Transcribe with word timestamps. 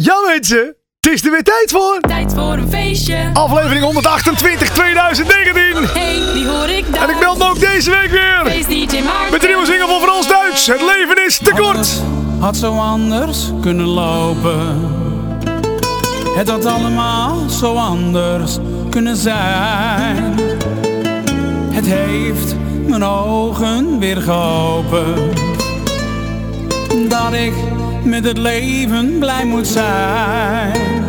Ja 0.00 0.14
mensen, 0.26 0.76
het 1.00 1.12
is 1.12 1.24
er 1.24 1.30
weer 1.30 1.42
tijd 1.42 1.70
voor. 1.70 2.00
Tijd 2.00 2.32
voor 2.34 2.52
een 2.52 2.68
feestje. 2.70 3.30
Aflevering 3.32 3.84
128 3.84 4.68
2019. 4.68 5.84
Hey, 5.84 6.32
die 6.34 6.48
hoor 6.48 6.68
ik 6.68 6.92
daar. 6.92 7.02
En 7.02 7.10
ik 7.10 7.20
meld 7.20 7.38
me 7.38 7.44
ook 7.44 7.60
deze 7.60 7.90
week 7.90 8.10
weer. 8.10 8.40
Feest 8.44 8.68
DJ 8.68 9.02
Maarten. 9.02 9.30
Met 9.30 9.40
de 9.40 9.46
nieuwe 9.46 9.66
single 9.66 9.86
van 9.86 10.00
Frans 10.00 10.28
Duits. 10.28 10.66
Het 10.66 10.80
leven 10.80 11.26
is 11.26 11.38
te 11.38 11.52
kort. 11.56 12.02
Had 12.38 12.56
zo 12.56 12.72
anders 12.72 13.50
kunnen 13.60 13.86
lopen. 13.86 14.80
Het 16.36 16.48
had 16.48 16.64
allemaal 16.64 17.48
zo 17.48 17.74
anders 17.74 18.56
kunnen 18.90 19.16
zijn. 19.16 20.38
Het 21.70 21.86
heeft 21.86 22.54
mijn 22.86 23.04
ogen 23.04 23.98
weer 23.98 24.16
geopend. 24.16 25.40
Dat 27.08 27.32
ik 27.32 27.54
met 28.08 28.24
het 28.24 28.38
leven 28.38 29.18
blij 29.18 29.44
moet 29.44 29.66
zijn. 29.66 31.04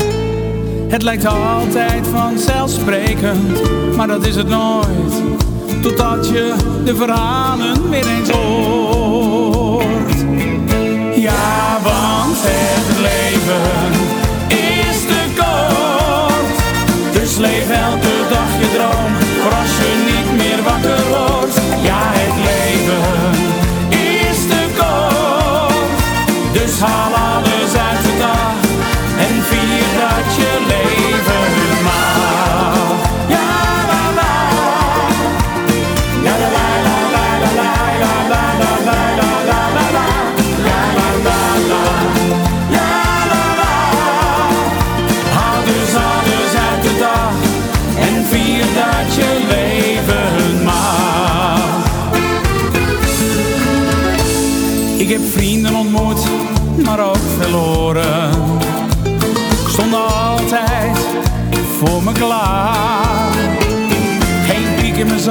Het 0.87 1.01
lijkt 1.01 1.25
altijd 1.25 2.07
vanzelfsprekend, 2.07 3.61
maar 3.95 4.07
dat 4.07 4.25
is 4.25 4.35
het 4.35 4.47
nooit. 4.47 5.21
Totdat 5.81 6.27
je 6.27 6.53
de 6.85 6.95
verhalen 6.95 7.89
weer 7.89 8.07
eens 8.07 8.29
hoort. 8.29 10.25
Ja, 11.15 11.77
want 11.83 12.37
het 12.41 12.97
leven 12.99 13.91
is 14.57 15.01
te 15.01 15.21
kort. 15.35 16.57
Dus 17.13 17.37
leef 17.37 17.69
elke 17.69 18.15
dag 18.29 18.68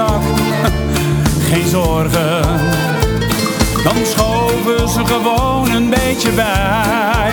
geen 1.50 1.68
zorgen. 1.68 2.42
Dan 3.84 3.96
schoven 4.06 4.88
ze 4.88 5.04
gewoon 5.04 5.70
een 5.70 5.90
beetje 5.90 6.30
bij. 6.30 7.30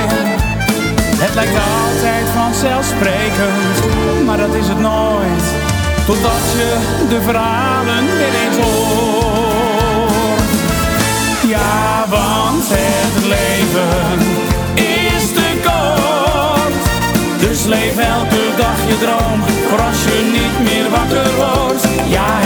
Het 1.18 1.36
lijkt 1.36 1.56
altijd 1.56 2.26
vanzelfsprekend, 2.36 4.26
maar 4.26 4.38
dat 4.38 4.54
is 4.54 4.68
het 4.68 4.80
nooit. 4.80 5.46
Totdat 6.06 6.46
je 6.58 6.78
de 7.10 7.22
verhalen 7.22 8.06
weer 8.06 8.36
eens 8.46 8.58
hoort. 8.58 9.46
Ja, 11.48 12.06
want 12.10 12.66
het 12.70 13.26
leven 13.26 14.20
is 14.76 15.32
te 15.32 15.50
kort. 15.64 16.84
Dus 17.40 17.64
leef 17.66 17.98
elke 17.98 18.44
dag 18.58 18.78
je 18.88 18.98
droom, 19.00 19.40
voor 19.70 19.82
als 19.82 20.04
je 20.04 20.18
niet 20.38 20.58
meer 20.70 20.90
wakker 20.90 21.36
wordt. 21.36 21.88
Ja, 22.08 22.45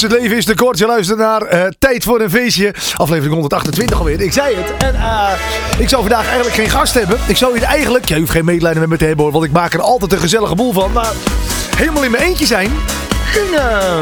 Het 0.00 0.12
leven 0.12 0.36
is 0.36 0.44
te 0.44 0.54
kort. 0.54 0.78
Je 0.78 0.86
luistert 0.86 1.18
naar 1.18 1.42
eh, 1.42 1.66
Tijd 1.78 2.04
voor 2.04 2.20
een 2.20 2.30
feestje. 2.30 2.74
Aflevering 2.96 3.32
128 3.32 3.98
alweer. 3.98 4.20
Ik 4.20 4.32
zei 4.32 4.56
het. 4.56 4.76
En 4.76 4.94
eh, 4.94 5.28
ik 5.78 5.88
zou 5.88 6.02
vandaag 6.02 6.26
eigenlijk 6.26 6.54
geen 6.54 6.70
gast 6.70 6.94
hebben. 6.94 7.18
Ik 7.26 7.36
zou 7.36 7.58
hier 7.58 7.66
eigenlijk... 7.66 8.08
Ja, 8.08 8.14
je 8.14 8.20
hoeft 8.20 8.32
geen 8.32 8.44
medelijden 8.44 8.80
met 8.80 8.90
me 8.90 8.96
te 8.96 9.04
hebben 9.04 9.24
hoor. 9.24 9.32
Want 9.32 9.44
ik 9.44 9.52
maak 9.52 9.74
er 9.74 9.80
altijd 9.80 10.12
een 10.12 10.18
gezellige 10.18 10.54
boel 10.54 10.72
van. 10.72 10.92
Maar 10.92 11.12
helemaal 11.76 12.02
in 12.02 12.10
mijn 12.10 12.22
eentje 12.22 12.46
zijn. 12.46 12.70
Ging 13.24 13.56
eh, 13.56 13.98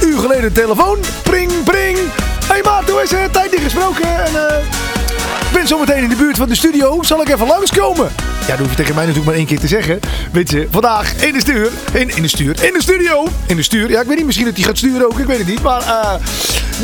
een 0.00 0.08
uur 0.08 0.18
geleden 0.18 0.42
de 0.42 0.60
telefoon. 0.60 0.98
Pring, 1.22 1.64
pring. 1.64 1.96
Hé 1.96 2.52
hey, 2.52 2.60
maat, 2.64 2.90
hoe 2.90 3.02
is 3.02 3.10
het? 3.10 3.32
Tijd 3.32 3.50
niet 3.50 3.60
gesproken. 3.60 4.24
En 4.24 4.48
eh, 4.48 4.79
zometeen 5.70 6.02
in 6.02 6.08
de 6.08 6.16
buurt 6.16 6.36
van 6.36 6.48
de 6.48 6.54
studio. 6.54 7.02
Zal 7.02 7.20
ik 7.20 7.28
even 7.28 7.46
langskomen? 7.46 8.10
Ja, 8.40 8.46
dat 8.46 8.58
hoef 8.58 8.70
je 8.70 8.76
tegen 8.76 8.94
mij 8.94 9.04
natuurlijk 9.04 9.30
maar 9.30 9.38
één 9.38 9.46
keer 9.46 9.60
te 9.60 9.66
zeggen. 9.66 10.00
Weet 10.32 10.50
je, 10.50 10.68
vandaag 10.70 11.14
in 11.24 11.32
de 11.32 11.40
stuur. 11.40 11.70
In, 11.92 12.16
in 12.16 12.22
de 12.22 12.28
stuur. 12.28 12.64
In 12.64 12.72
de 12.72 12.82
studio. 12.82 13.28
In 13.46 13.56
de 13.56 13.62
stuur. 13.62 13.90
Ja, 13.90 14.00
ik 14.00 14.06
weet 14.06 14.16
niet. 14.16 14.26
Misschien 14.26 14.46
dat 14.46 14.56
hij 14.56 14.64
gaat 14.64 14.78
sturen 14.78 15.06
ook. 15.06 15.18
Ik 15.18 15.26
weet 15.26 15.38
het 15.38 15.46
niet. 15.46 15.62
Maar 15.62 15.82
eh 15.82 16.14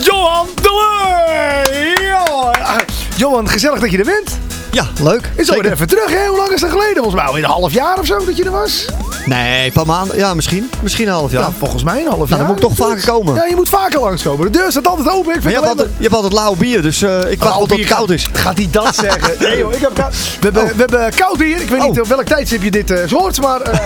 Johan 0.01 0.47
de. 0.63 1.97
Ja. 2.01 2.81
Johan, 3.17 3.49
gezellig 3.49 3.81
dat 3.81 3.91
je 3.91 3.99
er 3.99 4.05
bent. 4.05 4.39
Ja, 4.71 4.89
leuk. 5.03 5.31
Is 5.37 5.51
alweer 5.51 5.73
even 5.73 5.87
terug, 5.87 6.11
hè? 6.11 6.27
Hoe 6.27 6.37
lang 6.37 6.51
is 6.51 6.61
dat 6.61 6.71
geleden? 6.71 6.95
Volgens 6.95 7.15
mij 7.15 7.25
alweer 7.25 7.45
een 7.45 7.51
half 7.51 7.73
jaar 7.73 7.99
of 7.99 8.07
zo 8.07 8.25
dat 8.25 8.37
je 8.37 8.45
er 8.45 8.51
was. 8.51 8.87
Nee, 9.27 9.67
een 9.67 9.73
paar 9.73 9.87
maanden. 9.87 10.17
Ja, 10.17 10.35
misschien. 10.35 10.71
Misschien 10.83 11.07
een 11.07 11.13
half 11.13 11.31
jaar. 11.33 11.43
Ja, 11.43 11.53
volgens 11.59 11.83
mij 11.83 12.01
een 12.01 12.07
half 12.09 12.19
jaar. 12.19 12.29
Nou, 12.29 12.41
dan 12.41 12.47
moet 12.47 12.57
ik 12.57 12.77
toch 12.77 12.89
vaker 12.89 13.05
komen. 13.13 13.35
Ja, 13.35 13.45
je 13.45 13.55
moet 13.57 13.69
vaker 13.69 14.01
langskomen. 14.01 14.53
De 14.53 14.59
deur 14.59 14.71
staat 14.71 14.87
altijd 14.87 15.09
open. 15.09 15.35
Ik 15.35 15.41
vind 15.41 15.43
maar 15.45 15.53
je 15.53 15.59
hebt, 15.59 15.69
altijd, 15.69 15.89
je 15.97 16.03
hebt 16.03 16.15
altijd 16.15 16.33
lauw 16.33 16.55
bier, 16.55 16.83
dus 16.83 17.03
eh, 17.03 17.31
ik 17.31 17.43
wacht 17.43 17.59
tot 17.59 17.71
het 17.71 17.85
koud 17.85 18.11
is. 18.11 18.29
Gaat 18.33 18.57
hij 18.57 18.69
dat 18.71 18.95
zeggen? 18.95 19.35
Nee 19.49 19.59
joh, 19.59 19.73
ik 19.75 19.81
heb 19.81 19.95
koud. 19.95 20.15
We 20.15 20.39
hebben, 20.41 20.65
we 20.67 20.75
hebben 20.77 21.11
koud 21.15 21.37
bier. 21.39 21.61
Ik 21.61 21.69
weet 21.69 21.81
niet 21.83 21.91
Oh. 21.97 22.03
op 22.03 22.07
welk 22.07 22.23
tijdstip 22.27 22.63
je 22.63 22.71
dit 22.71 22.91
eh, 22.91 23.11
hoort, 23.11 23.41
maar 23.41 23.61
eh, 23.61 23.79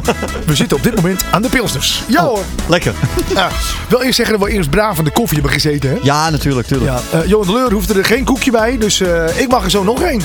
we 0.46 0.54
zitten 0.54 0.76
op 0.76 0.82
dit 0.82 0.94
moment 0.96 1.22
aan 1.30 1.42
de 1.42 1.48
pilsners. 1.48 2.02
Ja 2.06 2.22
Oh, 2.22 2.28
hoor. 2.28 2.44
lekker. 2.66 2.94
Wil 3.88 4.00
eerst 4.00 4.16
zeggen 4.16 4.38
dat 4.38 4.48
we 4.48 4.54
eerst 4.54 4.70
braaf 4.70 4.98
aan 4.98 5.04
de 5.04 5.10
koffie 5.10 5.34
hebben 5.34 5.52
gezeten, 5.52 5.90
hè? 5.90 5.96
Ja, 6.02 6.30
natuurlijk, 6.30 6.68
natuurlijk. 6.70 7.00
Ja. 7.12 7.18
eh, 7.18 7.26
Johan 7.28 7.46
de 7.46 7.52
Leur 7.52 7.72
hoeft 7.72 7.90
er 7.96 8.04
geen 8.04 8.24
koekje 8.24 8.50
bij, 8.50 8.78
dus 8.78 9.00
eh, 9.00 9.40
ik 9.40 9.48
mag 9.48 9.64
er 9.64 9.70
zo 9.70 9.82
nog 9.82 10.02
één. 10.02 10.20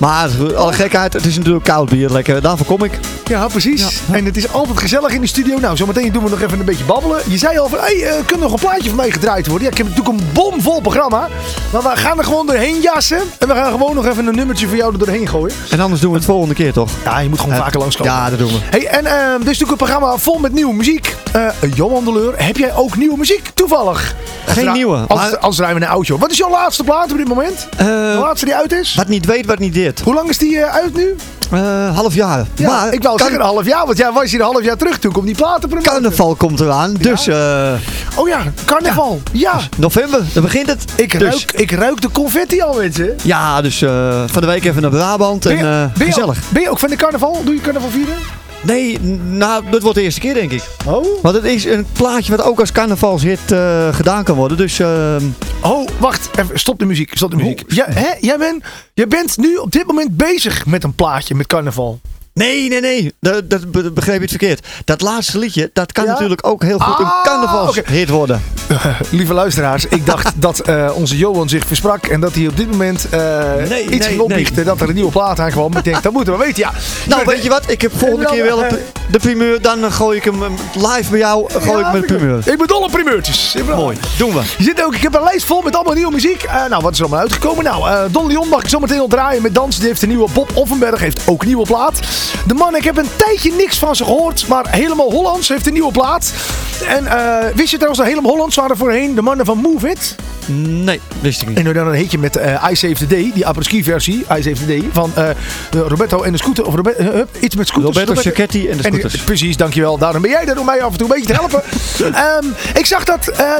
Maar 0.00 0.28
alle 0.56 0.72
gekheid, 0.72 1.12
het 1.12 1.26
is 1.26 1.36
natuurlijk 1.36 1.64
koud 1.64 1.88
bier. 1.88 2.10
Lekker, 2.10 2.40
daarvoor 2.42 2.66
kom 2.66 2.84
ik. 2.84 2.98
Ja, 3.24 3.46
precies. 3.48 4.00
En 4.10 4.24
het 4.24 4.36
is 4.36 4.52
altijd 4.52 4.78
gezellig 4.78 5.12
in 5.12 5.20
de 5.20 5.26
studio. 5.26 5.58
Nou, 5.58 5.76
zometeen 5.76 6.12
doen 6.12 6.24
we 6.24 6.30
nog 6.30 6.40
even 6.40 6.58
een 6.58 6.64
beetje 6.64 6.84
babbelen. 6.84 7.20
Je 7.26 7.38
zei 7.38 7.58
al 7.58 7.68
van, 7.68 7.78
hey, 7.78 8.02
eh, 8.08 8.14
kan 8.26 8.38
nog 8.38 8.52
een 8.52 8.58
plaatje 8.58 8.88
van 8.88 8.96
mij 8.96 9.10
gedraaid 9.10 9.46
worden? 9.46 9.64
Ja, 9.66 9.70
ik 9.72 9.78
heb 9.78 9.88
natuurlijk 9.88 10.18
een 10.18 10.26
bomvol 10.32 10.80
programma. 10.80 11.28
Maar 11.72 11.82
we 11.82 11.88
gaan 11.94 12.18
er 12.18 12.24
gewoon 12.24 12.46
doorheen 12.46 12.80
jassen. 12.80 13.18
En 13.38 13.48
we 13.48 13.54
gaan 13.54 13.70
gewoon 13.72 13.94
nog 13.94 14.06
even 14.06 14.26
een 14.26 14.34
nummertje 14.34 14.66
voor 14.68 14.76
jou 14.76 14.92
er 14.92 14.98
doorheen 14.98 15.28
gooien. 15.28 15.56
En 15.70 15.80
anders 15.80 16.00
doen 16.00 16.10
we 16.10 16.16
het 16.16 16.26
volgende 16.26 16.54
keer 16.54 16.72
toch? 16.72 16.90
Ja, 17.04 17.18
je 17.18 17.28
moet 17.28 17.38
gewoon 17.40 17.54
Eh, 17.54 17.60
vaker 17.60 17.78
langskomen. 17.80 18.12
Ja, 18.12 18.30
dat 18.30 18.38
doen 18.38 18.48
we. 18.52 18.58
Hey, 18.70 18.86
en 18.86 19.06
eh, 19.06 19.12
dit 19.12 19.38
is 19.40 19.44
natuurlijk 19.44 19.70
een 19.70 19.76
programma 19.76 20.16
vol 20.16 20.38
met 20.38 20.52
nieuwe 20.52 20.74
muziek. 20.74 21.16
Eh 21.32 21.46
Johan 21.74 22.04
de 22.04 22.12
Leur, 22.12 22.32
heb 22.44 22.56
jij 22.56 22.74
ook 22.74 22.96
nieuwe 22.96 23.16
muziek? 23.16 23.48
Toevallig. 23.54 24.14
Geen 24.46 24.72
nieuwe, 24.72 24.96
Anders, 25.08 25.30
maar- 25.40 25.50
draaien 25.50 25.76
we 25.78 25.82
een 25.84 25.88
oudje. 25.90 26.18
Wat 26.18 26.30
is 26.30 26.36
jouw 26.36 26.50
laatste 26.50 26.84
plaat 26.84 27.10
op 27.12 27.16
dit 27.16 27.28
moment? 27.28 27.66
Eh, 27.76 27.86
de 27.86 28.16
laatste 28.20 28.44
die 28.44 28.54
uit 28.54 28.72
is? 28.72 28.94
wat 28.94 29.08
niet 29.08 29.26
weet, 29.26 29.46
wat 29.46 29.58
niet 29.58 29.72
deert. 29.74 29.89
Hoe 30.04 30.14
lang 30.14 30.28
is 30.28 30.38
die 30.38 30.58
eh, 30.60 30.74
uit 30.74 30.94
nu? 30.96 31.14
Eh, 31.50 31.96
half 31.96 32.14
jaar. 32.14 32.46
Ja, 32.54 32.68
maar 32.70 32.92
ik 32.92 33.02
wou 33.02 33.16
kan- 33.16 33.26
zeggen 33.26 33.44
een 33.46 33.52
half 33.54 33.66
jaar, 33.66 33.86
want 33.86 33.98
jij 33.98 34.12
was 34.12 34.30
hier 34.30 34.40
een 34.40 34.46
half 34.46 34.62
jaar 34.64 34.76
terug. 34.76 34.98
Toen 34.98 35.12
komt 35.12 35.26
die 35.26 35.34
platen 35.34 35.68
promoten. 35.68 35.92
carnaval 35.92 36.34
komt 36.34 36.60
eraan. 36.60 36.94
Dus 36.94 37.26
eh, 37.26 37.72
Oh 38.16 38.28
ja, 38.28 38.38
carnaval. 38.64 39.20
Ja. 39.32 39.60
november, 39.76 40.20
dan 40.32 40.42
begint 40.42 40.66
het. 40.68 40.84
Ik, 40.96 41.18
dus, 41.18 41.20
ruik, 41.28 41.52
ik 41.52 41.70
ruik 41.70 42.00
de 42.00 42.10
confetti 42.10 42.60
al, 42.60 42.74
mensen. 42.74 43.16
Ja, 43.22 43.60
dus 43.62 43.78
van 44.26 44.40
de 44.40 44.46
week 44.46 44.64
even 44.64 44.82
naar 44.82 44.90
Brabant. 44.90 45.46
En 45.46 45.56
Ben 45.56 45.66
je, 45.66 45.88
ben 45.96 46.06
je 46.06 46.12
gezellig. 46.12 46.36
ook, 46.38 46.52
ben 46.52 46.62
je 46.62 46.70
ook 46.70 46.78
van 46.78 46.88
de 46.88 46.96
carnaval? 46.96 47.40
Doe 47.44 47.54
je 47.54 47.60
carnaval 47.60 47.90
vieren? 47.90 48.14
Nee, 48.62 49.00
nou, 49.28 49.64
dat 49.70 49.82
wordt 49.82 49.96
de 49.96 50.02
eerste 50.02 50.20
keer 50.20 50.34
denk 50.34 50.50
ik. 50.52 50.62
Oh. 50.86 51.22
Want 51.22 51.34
het 51.34 51.44
is 51.44 51.64
een 51.64 51.86
plaatje 51.92 52.36
wat 52.36 52.46
ook 52.46 52.60
als 52.60 52.72
carnavalshit 52.72 53.52
eh, 53.52 53.94
gedaan 53.94 54.24
kan 54.24 54.36
worden. 54.36 54.56
Dus 54.56 54.78
ehm, 54.78 55.24
Oh, 55.62 55.88
wacht. 55.98 56.28
Even, 56.38 56.58
stop 56.58 56.78
de 56.78 56.84
muziek. 56.84 57.10
Stop 57.16 57.30
de 57.30 57.36
muziek. 57.36 57.62
Ja, 57.68 57.86
hè? 57.88 58.08
Jij, 58.20 58.38
bent, 58.38 58.64
jij 58.94 59.08
bent 59.08 59.36
nu 59.36 59.56
op 59.56 59.72
dit 59.72 59.86
moment 59.86 60.16
bezig 60.16 60.66
met 60.66 60.84
een 60.84 60.94
plaatje 60.94 61.34
met 61.34 61.46
carnaval. 61.46 62.00
nee, 62.34 62.68
nee, 62.68 62.80
nee. 62.80 63.14
Dat, 63.20 63.50
dat 63.50 63.70
be- 63.70 63.90
begreep 63.92 64.14
je 64.16 64.20
het 64.20 64.30
verkeerd. 64.30 64.66
Dat 64.84 65.00
laatste 65.00 65.38
liedje, 65.38 65.70
dat 65.72 65.92
kan 65.92 66.04
Ja? 66.04 66.10
natuurlijk 66.10 66.46
ook 66.46 66.62
heel 66.62 66.78
goed 66.78 66.94
Ah, 66.94 67.00
een 67.00 67.22
carnavalshit 67.30 68.08
worden. 68.08 68.42
Lieve 69.10 69.34
luisteraars, 69.34 69.86
ik 69.86 70.06
dacht 70.06 70.32
dat 70.42 70.60
eh, 70.60 70.90
onze 70.94 71.16
Johan 71.16 71.48
zich 71.48 71.66
versprak 71.66 72.06
en 72.06 72.20
dat 72.20 72.34
hij 72.34 72.46
op 72.46 72.56
dit 72.56 72.70
moment 72.70 73.06
Nee, 73.10 73.82
iets 73.82 73.90
nee, 73.90 74.00
ging 74.00 74.20
opbiechten 74.20 74.64
dat 74.64 74.80
er 74.80 74.88
een 74.88 74.94
nieuwe 74.94 75.10
plaat 75.10 75.40
aankwam. 75.40 75.76
Ik 75.76 75.84
denk, 75.84 76.02
dat 76.02 76.12
moeten 76.12 76.32
we 76.32 76.38
weten, 76.44 76.58
ja. 76.58 76.72
Nou, 77.06 77.22
weet 77.24 77.42
je 77.42 77.48
wat? 77.48 77.70
Ik 77.70 77.80
heb 77.80 77.92
volgende 77.96 78.26
keer 78.26 78.44
wel 78.44 78.64
eh, 78.64 78.70
een, 78.70 78.78
de 79.10 79.18
primeur. 79.18 79.62
Dan 79.62 79.92
gooi 79.92 80.16
ik 80.16 80.24
hem 80.24 80.42
live 80.74 81.10
bij 81.10 81.18
jou. 81.18 81.50
Gooi 81.52 81.78
Ja, 81.78 81.86
ik 81.86 81.92
met 81.92 82.06
primeur. 82.06 82.38
Ik 82.38 82.58
ben 82.58 82.66
dol 82.66 82.82
op 82.82 82.90
primeurtjes. 82.90 83.56
Mooi, 83.74 83.96
doen 84.18 84.32
we. 84.32 84.40
Je 84.58 84.64
zit 84.64 84.84
ook, 84.84 84.94
ik 84.94 85.02
heb 85.02 85.14
een 85.14 85.22
lijst 85.22 85.46
vol 85.46 85.62
met 85.62 85.74
allemaal 85.74 85.94
nieuwe 85.94 86.12
muziek. 86.12 86.48
Nou, 86.68 86.82
wat 86.82 86.92
is 86.92 86.98
er 86.98 87.04
allemaal 87.04 87.22
uitgekomen? 87.22 87.64
Nou, 87.64 88.10
Don 88.10 88.26
Leon 88.26 88.48
mag 88.48 88.62
ik 88.62 88.68
zo 88.68 88.78
meteen 88.78 89.00
al 89.00 89.08
draaien 89.08 89.42
met 89.42 89.54
dansen. 89.54 89.80
Die 89.80 89.88
heeft 89.88 90.02
een 90.02 90.08
nieuwe. 90.08 90.28
Bob 90.32 90.50
Offenberg 90.54 91.00
heeft 91.00 91.22
ook 91.26 91.40
een 91.40 91.46
nieuwe 91.46 91.66
plaat. 91.66 92.00
De 92.46 92.54
man, 92.54 92.76
ik 92.76 92.84
heb 92.84 92.96
een 92.96 93.10
tijdje 93.16 93.52
niks 93.52 93.78
van 93.78 93.96
ze 93.96 94.04
gehoord. 94.04 94.48
Maar 94.48 94.66
helemaal 94.70 95.10
Hollands 95.10 95.48
heeft 95.48 95.66
een 95.66 95.72
nieuwe 95.72 95.92
plaat. 95.92 96.32
En 96.88 97.04
wist 97.54 97.70
je 97.70 97.76
trouwens 97.76 97.98
dat 97.98 98.08
helemaal 98.08 98.30
Hollands 98.30 98.59
waren 98.60 98.76
voorheen 98.76 99.14
de 99.14 99.22
mannen 99.22 99.46
van 99.46 99.58
Move 99.58 99.90
It? 99.90 100.14
Nee, 100.46 101.00
wist 101.20 101.42
ik 101.42 101.48
niet. 101.48 101.56
En 101.58 101.64
nu 101.64 101.72
dan 101.72 101.86
een 101.86 101.94
hitje 101.94 102.18
met 102.18 102.36
eh 102.36 102.64
I 102.70 102.76
Save 102.76 102.94
the 102.94 103.06
Day, 103.06 103.30
die 103.34 103.46
apres-ski 103.46 103.84
versie, 103.84 104.18
I 104.18 104.42
Save 104.42 104.52
the 104.52 104.66
Day, 104.66 104.88
van 104.92 105.12
eh, 105.14 105.28
de 105.70 105.78
Roberto 105.80 106.22
en 106.22 106.32
de 106.32 106.38
scooter, 106.38 106.66
of 106.66 106.74
Robert, 106.74 106.96
eh, 106.96 107.20
iets 107.40 107.56
met 107.56 107.68
scooters. 107.68 107.96
Roberto 107.96 108.20
Cicchetti 108.20 108.68
en 108.68 108.76
de 108.76 108.82
En 108.82 108.92
scooters. 108.92 109.22
precies, 109.24 109.56
dankjewel. 109.56 109.98
Daarom 109.98 110.22
ben 110.22 110.30
jij 110.30 110.46
er 110.46 110.58
om 110.58 110.64
mij 110.66 110.82
af 110.82 110.92
en 110.92 110.98
toe 110.98 111.06
een 111.08 111.12
beetje 111.14 111.34
te 111.34 111.40
helpen. 111.40 111.62
Ehm, 112.14 112.46
ik 112.74 112.86
zag 112.86 113.04
dat, 113.04 113.28
eh, 113.28 113.56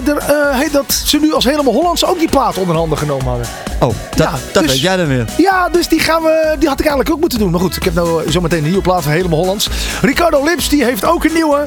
eh, 0.64 0.72
dat 0.72 0.92
ze 1.04 1.18
nu 1.18 1.32
als 1.32 1.44
helemaal 1.44 1.72
Hollands 1.72 2.04
ook 2.04 2.18
die 2.18 2.28
plaat 2.28 2.58
onder 2.58 2.76
handen 2.76 2.98
genomen 2.98 3.26
hadden. 3.26 3.46
Oh, 3.80 3.88
dat, 3.88 4.18
Ja, 4.18 4.30
dat 4.52 4.62
dus- 4.62 4.72
weet 4.72 4.80
jij 4.80 4.96
dan 4.96 5.06
weer. 5.06 5.24
Ja, 5.36 5.68
dus 5.68 5.88
die, 5.88 6.00
gaan 6.00 6.22
we, 6.22 6.56
die 6.58 6.68
had 6.68 6.78
ik 6.80 6.86
eigenlijk 6.86 7.14
ook 7.14 7.20
moeten 7.20 7.38
doen. 7.38 7.50
Maar 7.50 7.60
goed, 7.60 7.76
ik 7.76 7.84
heb 7.84 7.94
nou 7.94 8.24
eh, 8.24 8.30
zometeen 8.30 8.58
een 8.58 8.64
nieuwe 8.64 8.80
plaat 8.82 9.02
van 9.02 9.12
Helemaal 9.12 9.38
Hollands. 9.38 9.68
Ricardo 10.00 10.44
Lips, 10.44 10.68
die 10.68 10.84
heeft 10.84 11.04
ook 11.04 11.24
een 11.24 11.32
nieuwe. 11.34 11.66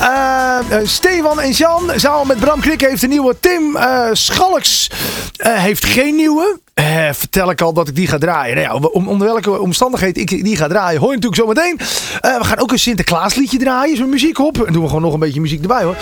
Eh, 0.00 0.58
eh, 0.68 0.86
Stefan 0.86 1.40
en 1.40 1.50
Jan, 1.50 1.90
samen 1.96 2.26
met 2.26 2.40
Bram 2.40 2.60
Krik, 2.62 2.80
heeft 2.80 3.02
een 3.02 3.08
nieuwe. 3.08 3.36
Tim 3.40 3.76
eh, 3.76 4.08
Schalks 4.12 4.90
eh, 5.36 5.62
heeft 5.62 5.86
geen 5.86 6.14
nieuwe. 6.14 6.60
Eh, 6.74 7.08
vertel 7.12 7.50
ik 7.50 7.60
al 7.60 7.72
dat 7.72 7.88
ik 7.88 7.96
die 7.96 8.06
ga 8.06 8.18
draaien. 8.18 8.56
Nou 8.56 8.80
ja, 8.82 8.88
om, 8.88 9.08
onder 9.08 9.26
welke 9.26 9.60
omstandigheden 9.60 10.22
ik 10.22 10.44
die 10.44 10.56
ga 10.56 10.68
draaien, 10.68 11.00
hoor 11.00 11.10
je 11.10 11.16
natuurlijk 11.18 11.42
zo 11.42 11.46
meteen. 11.46 11.78
Eh, 12.20 12.38
we 12.38 12.44
gaan 12.44 12.58
ook 12.58 12.72
een 12.72 12.78
Sinterklaasliedje 12.78 13.58
draaien, 13.58 13.96
zo'n 13.96 14.08
muziek 14.08 14.38
op. 14.38 14.62
En 14.62 14.72
doen 14.72 14.82
we 14.82 14.88
gewoon 14.88 15.02
nog 15.02 15.12
een 15.12 15.20
beetje 15.20 15.40
muziek 15.40 15.60
erbij 15.60 15.82
hoor. 15.82 15.96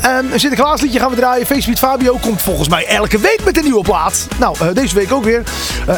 Ehm, 0.00 0.32
een 0.32 0.40
Sinterklaasliedje 0.40 0.98
gaan 0.98 1.10
we 1.10 1.16
draaien. 1.16 1.46
Feestbeat 1.46 1.78
Fabio 1.78 2.16
komt 2.20 2.42
volgens 2.42 2.68
mij 2.68 2.86
elke 2.86 3.18
week 3.18 3.40
met 3.44 3.56
een 3.56 3.64
nieuwe 3.64 3.82
plaat. 3.82 4.28
Nou, 4.38 4.56
eh, 4.60 4.68
deze 4.74 4.94
week 4.94 5.12
ook 5.12 5.24
weer. 5.24 5.42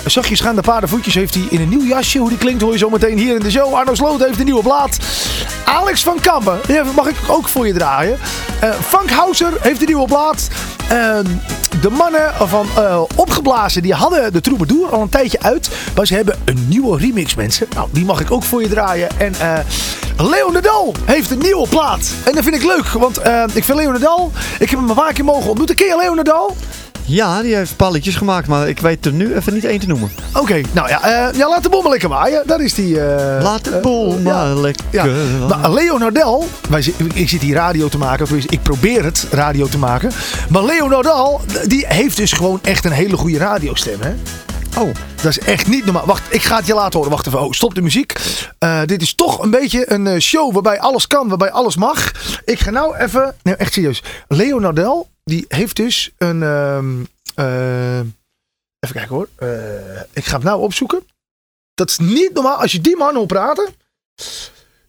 Zachtjes 0.07 0.41
gaan 0.41 0.55
de 0.55 0.63
paardenvoetjes 0.63 1.15
heeft 1.15 1.35
hij 1.35 1.45
in 1.51 1.61
een 1.61 1.69
nieuw 1.69 1.85
jasje. 1.85 2.19
Hoe 2.19 2.29
die 2.29 2.39
klinkt 2.39 2.63
hoor 2.63 2.73
je 2.73 2.79
zo 2.79 2.91
meteen 2.91 3.19
hier 3.19 3.35
in 3.35 3.43
de 3.43 3.51
show. 3.51 3.75
Arno 3.75 3.95
Sloot 3.95 4.25
heeft 4.25 4.39
een 4.39 4.45
nieuwe 4.45 4.63
plaat. 4.63 4.99
Alex 5.65 6.03
van 6.03 6.21
Kampen, 6.21 6.61
mag 6.95 7.07
ik 7.07 7.17
ook 7.29 7.49
voor 7.49 7.67
je 7.67 7.73
draaien. 7.73 8.19
Frank 8.81 9.11
Hauser 9.11 9.53
heeft 9.61 9.81
een 9.81 9.87
nieuwe 9.87 10.07
plaat. 10.07 10.49
Ehm, 10.89 11.27
de 11.81 11.91
mannen 11.91 12.33
van 12.49 12.67
Opgeblazen, 13.15 13.83
die 13.83 13.95
hadden 13.95 14.18
de 14.33 14.41
Troubadour 14.41 14.89
al 14.91 15.03
een 15.03 15.09
tijdje 15.09 15.41
uit. 15.41 15.71
Maar 15.95 16.07
ze 16.07 16.15
hebben 16.15 16.39
een 16.45 16.69
nieuwe 16.69 16.99
remix, 16.99 17.35
mensen. 17.35 17.67
Nou, 17.75 17.89
die 17.93 18.05
mag 18.05 18.21
ik 18.21 18.31
ook 18.31 18.43
voor 18.43 18.63
je 18.63 18.69
draaien. 18.69 19.09
En 19.19 19.35
eh 19.41 19.59
Leo 20.19 20.51
Nadal 20.51 20.95
heeft 21.05 21.31
een 21.31 21.39
nieuwe 21.39 21.69
plaat. 21.69 22.11
En 22.25 22.33
dat 22.35 22.43
vind 22.43 22.55
ik 22.55 22.65
leuk, 22.65 22.89
want 22.89 23.19
eh, 23.19 23.45
ik 23.55 23.65
vind 23.65 23.79
Leo 23.79 23.91
Nadal... 23.91 24.33
Ik 24.59 24.71
heb 24.71 24.79
hem 24.79 24.89
een 24.89 24.95
paar 24.95 25.13
keer 25.13 25.25
mogen 25.25 25.49
ontmoeten. 25.49 25.77
Ken 25.77 25.87
je 25.87 25.97
Leo 25.97 26.15
Nadal? 26.15 26.57
Ja, 27.11 27.43
die 27.43 27.55
heeft 27.55 27.77
palletjes 27.77 28.17
gemaakt, 28.17 28.47
maar 28.49 28.69
ik 28.69 28.81
weet 28.81 29.07
er 29.07 29.13
nu 29.13 29.35
even 29.35 29.55
niet 29.55 29.65
één 29.65 29.79
te 29.81 29.87
noemen. 29.87 30.11
Oké, 30.35 30.61
nou 30.73 30.89
ja, 30.89 31.03
eh, 31.03 31.39
ja, 31.39 31.49
laat 31.49 31.63
de 31.63 31.69
bom 31.69 31.83
maar 31.83 31.91
lekker 31.91 32.09
waaien. 32.09 32.43
Daar 32.47 32.61
is 32.61 32.75
die... 32.75 33.01
eh, 33.01 33.43
Laat 33.43 33.65
de 33.65 33.71
eh, 33.71 34.25
ja. 34.25 34.33
maar 34.33 34.55
lekker. 34.57 34.85
Ja, 34.91 35.05
maar 35.49 35.73
Leo 35.73 35.99
Nadal, 35.99 36.45
wij, 36.69 36.93
ik 37.15 37.29
zit 37.29 37.43
hier 37.43 37.55
radio 37.55 37.89
te 37.89 37.99
maken, 37.99 38.25
of 38.25 38.31
ik 38.33 38.63
probeer 38.63 39.05
het 39.05 39.27
radio 39.31 39.67
te 39.67 39.79
maken. 39.79 40.11
Maar 40.49 40.65
Leo 40.65 40.89
Nadal, 40.89 41.41
die 41.67 41.85
heeft 41.87 42.17
dus 42.17 42.33
gewoon 42.33 42.59
echt 42.63 42.85
een 42.85 42.93
hele 42.93 43.17
goede 43.17 43.39
radiostem, 43.39 44.01
hè? 44.01 44.13
Oh, 44.81 44.95
Dat 45.15 45.25
is 45.31 45.39
echt 45.39 45.67
niet 45.69 45.85
normaal. 45.85 46.07
Wacht, 46.07 46.23
ik 46.29 46.43
ga 46.43 46.57
het 46.57 46.67
je 46.67 46.75
laten 46.75 46.93
horen. 46.95 47.11
Wacht 47.11 47.27
even. 47.27 47.41
Oh, 47.41 47.53
stop 47.53 47.75
de 47.75 47.83
muziek. 47.83 48.13
Dit 48.85 49.03
is 49.03 49.15
toch 49.15 49.43
een 49.43 49.51
beetje 49.51 49.93
een 49.93 50.21
show 50.21 50.53
waarbij 50.53 50.81
alles 50.81 51.07
kan, 51.07 51.29
waarbij 51.29 51.51
alles 51.51 51.77
mag. 51.77 52.13
Ik 52.45 52.61
ga 52.61 52.71
nou 52.71 52.97
even... 52.97 53.35
Nee, 53.43 53.55
echt 53.57 53.73
serieus. 53.73 54.03
Leo 54.29 54.59
Nadal, 54.59 55.09
die 55.29 55.45
heeft 55.49 55.77
dus 55.77 56.11
een... 56.19 56.43
ehm, 56.43 57.03
eh, 57.35 57.99
even 58.79 58.95
kijken 58.95 59.15
hoor. 59.15 59.29
Eh, 59.37 60.01
ik 60.13 60.25
ga 60.25 60.37
hem 60.37 60.45
nou 60.45 60.61
opzoeken. 60.61 61.03
Dat 61.75 61.91
is 61.91 61.99
niet 61.99 62.31
normaal. 62.33 62.61
Als 62.61 62.73
je 62.73 62.81
die 62.81 62.97
man 62.97 63.15
hoort 63.15 63.27
praten... 63.27 63.69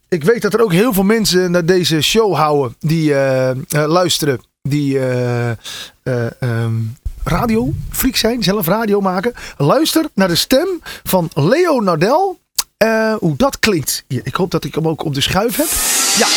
Ik 0.07 0.24
weet 0.24 0.41
dat 0.41 0.53
er 0.53 0.63
ook 0.63 0.71
heel 0.71 0.94
veel 0.94 1.03
mensen 1.03 1.51
naar 1.51 1.65
deze 1.65 2.01
show 2.01 2.36
houden. 2.36 2.75
Die 2.80 3.15
eh, 3.15 3.56
luisteren. 3.69 4.41
Die 4.62 5.00
ehm, 5.00 6.81
radio 7.24 7.74
freak 7.89 8.15
zijn. 8.15 8.44
Zelf 8.44 8.68
radio 8.68 9.01
maken. 9.01 9.33
Luister 9.57 10.06
naar 10.13 10.27
de 10.27 10.36
stem 10.36 10.68
van 11.03 11.30
Leo 11.33 11.80
Nardel. 11.80 12.39
hoe 13.19 13.36
dat 13.36 13.59
klinkt. 13.59 14.03
Ik 14.07 14.36
hoop 14.36 14.51
dat 14.51 14.63
ik 14.63 14.75
hem 14.75 14.88
ook 14.88 15.03
op 15.03 15.13
de 15.13 15.21
schuif 15.21 15.56
heb. 15.56 15.69
Ja. 16.18 16.27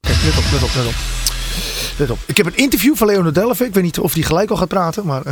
Kijk, 0.00 0.22
let 0.22 0.36
op, 0.36 0.44
let 0.52 0.62
op, 0.62 0.74
let 0.74 0.86
op. 0.86 1.23
Let 1.96 2.10
op. 2.10 2.18
Ik 2.26 2.36
heb 2.36 2.46
een 2.46 2.56
interview 2.56 2.96
van 2.96 3.06
Leo 3.06 3.22
Nardel. 3.22 3.50
even. 3.50 3.66
Ik 3.66 3.74
weet 3.74 3.82
niet 3.82 3.98
of 3.98 4.14
hij 4.14 4.22
gelijk 4.22 4.50
al 4.50 4.56
gaat 4.56 4.68
praten. 4.68 5.06
Maar 5.06 5.22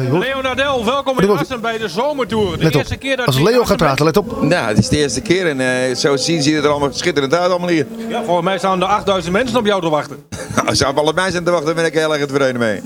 Nadel, 0.42 0.84
welkom 0.84 1.20
in 1.20 1.30
op. 1.30 1.38
Assen 1.38 1.60
bij 1.60 1.78
de 1.78 1.88
Zomertour. 1.88 2.58
De 2.58 2.62
let 2.64 2.74
op. 2.74 2.80
eerste 2.80 2.96
keer 2.96 3.16
dat 3.16 3.26
Als 3.26 3.36
Leo 3.38 3.46
Assen 3.46 3.66
gaat 3.66 3.76
praten, 3.76 4.04
let 4.04 4.16
op. 4.16 4.42
Nou, 4.42 4.68
het 4.68 4.78
is 4.78 4.88
de 4.88 4.96
eerste 4.96 5.20
keer 5.20 5.46
en 5.48 5.60
eh, 5.60 5.94
zo 5.94 6.16
zien 6.16 6.42
ziet 6.42 6.54
het 6.54 6.64
er 6.64 6.70
allemaal 6.70 6.92
schitterend 6.92 7.34
uit 7.34 7.50
allemaal 7.50 7.68
hier. 7.68 7.86
Ja, 8.08 8.22
volgens 8.24 8.44
mij 8.46 8.58
staan 8.58 8.80
er 8.80 8.86
8000 8.86 9.32
mensen 9.32 9.58
op 9.58 9.66
jou 9.66 9.80
te 9.80 9.88
wachten. 9.88 10.16
Nou, 10.54 10.66
als 10.68 10.78
ze 10.78 10.88
op 10.88 10.98
allebei 10.98 11.30
zijn 11.30 11.44
te 11.44 11.50
wachten, 11.50 11.66
daar 11.66 11.76
ben 11.82 11.84
ik 11.92 11.94
heel 11.94 12.14
erg 12.14 12.26
tevreden 12.26 12.58
mee. 12.58 12.80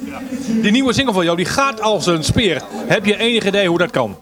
Die 0.46 0.70
nieuwe 0.70 0.92
single 0.92 1.12
van 1.14 1.24
jou, 1.24 1.36
die 1.36 1.46
gaat 1.46 1.80
als 1.80 2.06
een 2.06 2.24
speer. 2.24 2.62
Heb 2.86 3.04
je 3.04 3.18
enig 3.18 3.46
idee 3.46 3.68
hoe 3.68 3.78
dat 3.78 3.90
kan? 3.90 4.16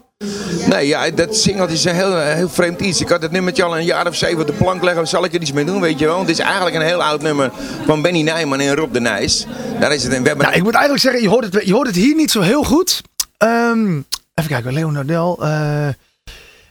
Nee, 0.69 0.87
ja, 0.87 1.09
dat 1.09 1.35
singeltje 1.37 1.75
is 1.75 1.85
een 1.85 1.95
heel, 1.95 2.17
heel 2.17 2.49
vreemd 2.49 2.81
iets. 2.81 3.01
Ik 3.01 3.09
had 3.09 3.21
het 3.21 3.31
nummertje 3.31 3.63
al 3.63 3.77
een 3.77 3.85
jaar 3.85 4.07
of 4.07 4.15
zeven 4.15 4.39
op 4.39 4.47
de 4.47 4.53
plank 4.53 4.83
leggen. 4.83 5.07
Zal 5.07 5.23
ik 5.23 5.33
er 5.33 5.41
iets 5.41 5.51
mee 5.51 5.65
doen, 5.65 5.81
weet 5.81 5.99
je 5.99 6.05
wel? 6.05 6.19
Het 6.19 6.29
is 6.29 6.39
eigenlijk 6.39 6.75
een 6.75 6.81
heel 6.81 7.03
oud 7.03 7.21
nummer 7.21 7.51
van 7.85 8.01
Benny 8.01 8.21
Nijman 8.21 8.59
en 8.59 8.75
Rob 8.75 8.93
de 8.93 8.99
Nijs. 8.99 9.45
Daar 9.79 9.93
is 9.93 10.03
het 10.03 10.13
een... 10.13 10.21
We 10.21 10.27
hebben 10.27 10.45
Nou, 10.45 10.57
ik 10.57 10.63
moet 10.63 10.73
eigenlijk 10.73 11.03
zeggen, 11.03 11.21
je 11.21 11.29
hoort 11.29 11.53
het, 11.53 11.65
je 11.65 11.73
hoort 11.73 11.87
het 11.87 11.95
hier 11.95 12.15
niet 12.15 12.31
zo 12.31 12.41
heel 12.41 12.63
goed. 12.63 13.01
Ehm, 13.37 13.95
even 14.33 14.49
kijken, 14.49 14.73
Leo 14.73 14.91
Nardel. 14.91 15.37
eh, 15.43 15.87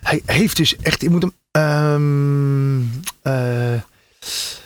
hij 0.03 0.23
heeft 0.27 0.57
dus 0.57 0.77
echt, 0.83 1.03
ik 1.03 1.11
moet 1.11 1.23
hem... 1.23 1.33
eh, 3.23 3.33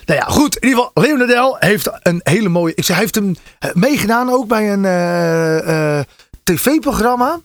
nou 0.05 0.19
ja, 0.19 0.25
goed. 0.25 0.55
In 0.57 0.67
ieder 0.67 0.83
geval, 0.83 1.03
Leo 1.03 1.15
Nardel 1.15 1.55
heeft 1.59 1.89
een 2.03 2.19
hele 2.23 2.49
mooie... 2.49 2.73
Ik 2.75 2.83
zeg, 2.85 2.95
hij 2.95 3.03
heeft 3.03 3.15
hem 3.15 3.35
eh, 3.59 3.69
meegedaan 3.73 4.29
ook 4.29 4.47
bij 4.47 4.73
een 4.73 4.85
eh, 4.85 5.97
eh, 5.99 6.05
tv-programma. 6.43 7.39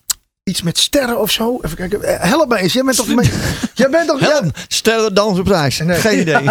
Iets 0.45 0.63
met 0.63 0.79
sterren 0.79 1.21
of 1.21 1.31
zo. 1.31 1.59
Even 1.63 1.77
kijken. 1.77 2.03
Eh, 2.03 2.29
help 2.31 2.49
mij 2.49 2.61
eens. 2.61 2.73
Jij 2.73 2.85
bent 2.85 2.97
toch... 2.97 3.07
mee- 3.15 3.31
jij 3.75 3.91
bent 3.91 4.09
toch... 4.09 4.21
Helm, 4.21 4.51
sterren 4.69 5.15
dans 5.15 5.39
op 5.39 5.47
reis. 5.47 5.79
Nee. 5.79 5.99
Geen 6.01 6.21
idee. 6.21 6.43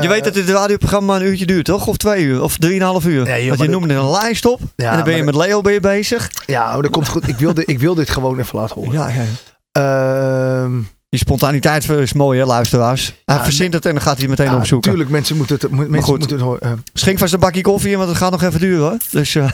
Je 0.00 0.08
weet 0.08 0.24
dat 0.24 0.34
dit 0.34 0.48
radioprogramma 0.48 1.16
een 1.16 1.22
uurtje 1.22 1.46
duurt, 1.46 1.64
toch? 1.64 1.86
Of 1.86 1.96
twee 1.96 2.24
uur? 2.24 2.42
Of 2.42 2.56
drieënhalf 2.56 3.04
uur? 3.04 3.24
Nee, 3.24 3.40
joh, 3.40 3.48
Want 3.48 3.60
je 3.60 3.68
noemde 3.76 3.94
een 3.94 4.10
lijst 4.10 4.44
op. 4.44 4.60
Ja, 4.76 4.90
en 4.90 4.96
dan 4.96 5.04
ben 5.04 5.16
je 5.16 5.22
met 5.22 5.34
Leo 5.34 5.60
ben 5.60 5.72
je 5.72 5.80
bezig. 5.80 6.30
Ja, 6.46 6.76
oh, 6.76 6.82
dat 6.82 6.90
komt 6.90 7.08
goed. 7.08 7.28
Ik 7.28 7.36
wil, 7.36 7.54
dit, 7.54 7.68
ik 7.68 7.78
wil 7.78 7.94
dit 7.94 8.10
gewoon 8.10 8.38
even 8.38 8.58
laten 8.58 8.74
horen. 8.74 8.92
Ja, 8.92 9.08
ja. 9.08 9.24
Ehm, 9.72 10.80
Die 11.12 11.20
spontaniteit 11.20 11.88
is 11.88 12.12
mooi, 12.12 12.38
hè, 12.38 12.44
luisteraars. 12.46 13.14
Hij 13.24 13.36
Ja, 13.36 13.44
verzint 13.44 13.72
het 13.74 13.86
en 13.86 13.92
dan 13.92 14.02
gaat 14.02 14.18
hij 14.18 14.28
meteen 14.28 14.46
ja, 14.46 14.56
opzoeken. 14.56 14.90
Tuurlijk, 14.90 15.10
mensen 15.10 15.36
moeten 15.36 15.56
het, 15.60 15.70
mo- 15.70 15.76
mensen 15.76 16.02
goed. 16.02 16.18
moeten 16.18 16.36
het 16.36 16.46
horen. 16.46 16.60
eh. 16.60 16.72
Schenk 16.94 17.18
vast 17.18 17.32
een 17.32 17.40
bakje 17.40 17.60
koffie 17.60 17.90
in, 17.90 17.96
want 17.96 18.08
het 18.08 18.18
gaat 18.18 18.30
nog 18.30 18.42
even 18.42 18.60
duren. 18.60 18.80
hoor. 18.88 18.96
Dus 19.10 19.34
eh, 19.34 19.50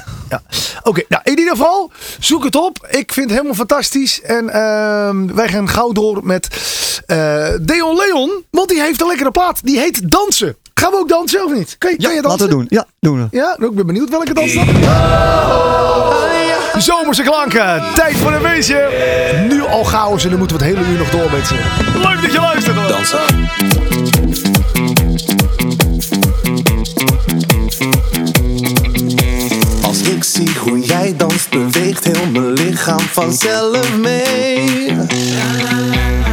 Oké, 0.82 1.02
nou 1.08 1.22
in 1.24 1.38
ieder 1.38 1.56
geval, 1.56 1.90
zoek 2.18 2.44
het 2.44 2.56
op. 2.56 2.86
Ik 2.90 3.12
vind 3.12 3.26
het 3.26 3.30
helemaal 3.34 3.54
fantastisch. 3.54 4.20
En 4.22 4.48
ehm, 4.50 5.34
wij 5.34 5.48
gaan 5.48 5.68
gauw 5.68 5.92
door 5.92 6.20
met 6.24 6.48
eh 7.06 7.48
Deon 7.60 7.96
Leon. 7.96 8.44
Want 8.50 8.68
die 8.68 8.80
heeft 8.80 9.00
een 9.00 9.06
lekkere 9.06 9.30
plaat. 9.30 9.60
Die 9.64 9.78
heet 9.78 10.10
Dansen. 10.10 10.56
Gaan 10.74 10.90
we 10.90 10.96
ook 10.98 11.08
dansen 11.08 11.44
of 11.44 11.52
niet? 11.54 11.76
Kan 11.78 11.90
je, 11.90 11.96
kan 11.96 12.14
je 12.14 12.22
dansen? 12.22 12.30
laten 12.40 12.46
we 12.48 12.52
doen. 12.54 12.66
Ja, 12.68 12.86
doen 13.00 13.18
we. 13.30 13.36
Ja, 13.36 13.56
ik 13.60 13.74
ben 13.74 13.86
benieuwd 13.86 14.10
welke 14.10 14.34
dans 14.34 14.54
dat 14.54 14.64
Zomerse 16.78 17.22
klanken. 17.22 17.82
Tijd 17.94 18.16
voor 18.16 18.32
een 18.32 18.40
feestje. 18.40 18.88
Nu 19.48 19.62
al 19.62 19.84
chaos 19.84 20.24
en 20.24 20.30
dan 20.30 20.38
moeten 20.38 20.58
we 20.58 20.64
het 20.64 20.74
hele 20.74 20.88
uur 20.90 20.98
nog 20.98 21.10
door 21.10 21.30
met 21.30 21.46
ze. 21.46 21.54
Leuk 21.94 22.22
dat 22.22 22.32
je 22.32 22.40
luistert. 22.40 22.76
hoor. 22.76 22.88
Dansen. 22.88 23.18
Als 29.82 30.02
ik 30.02 30.24
zie 30.24 30.50
hoe 30.58 30.80
jij 30.80 31.14
danst, 31.16 31.50
beweegt 31.50 32.04
heel 32.04 32.26
mijn 32.32 32.52
lichaam 32.52 33.00
vanzelf 33.00 33.96
mee. 33.96 34.96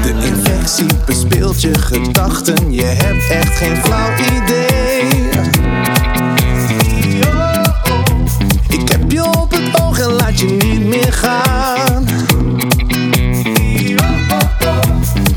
De 0.03 0.13
infectie 0.23 0.87
bespeelt 1.05 1.61
je 1.61 1.79
gedachten, 1.79 2.73
je 2.73 2.83
hebt 2.83 3.29
echt 3.29 3.57
geen 3.57 3.77
flauw 3.83 4.13
idee. 4.13 5.25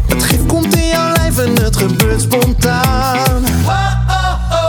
Het 0.07 0.25
gif 0.25 0.47
komt 0.47 0.77
in 0.77 0.87
jouw 0.87 1.13
lijf 1.13 1.39
en 1.39 1.63
het 1.63 1.77
gebeurt 1.77 2.21
spontaan. 2.21 3.45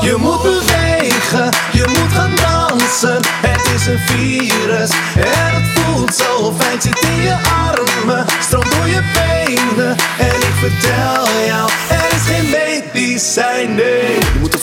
Je 0.02 0.16
moet 0.20 0.42
bewegen, 0.42 1.50
je 1.72 1.86
moet 1.88 2.12
gaan 2.14 2.32
dansen. 2.36 3.20
Het 3.42 3.70
is 3.76 3.88
een 3.88 4.00
virus 4.00 4.90
en 5.16 5.54
het 5.54 5.66
voelt 5.74 6.16
zo 6.16 6.54
fijn. 6.58 6.82
Zit 6.82 7.00
in 7.00 7.22
je 7.22 7.36
armen, 7.68 8.26
stroomt 8.42 8.72
door 8.72 8.88
je 8.88 9.02
benen. 9.14 9.96
En 10.18 10.36
ik 10.36 10.54
vertel 10.60 11.28
jou, 11.48 11.70
er 11.90 12.16
is 12.16 12.22
geen 12.26 12.50
medicijn, 12.50 13.76
nee. 13.76 14.14
Je 14.14 14.40
moet 14.40 14.56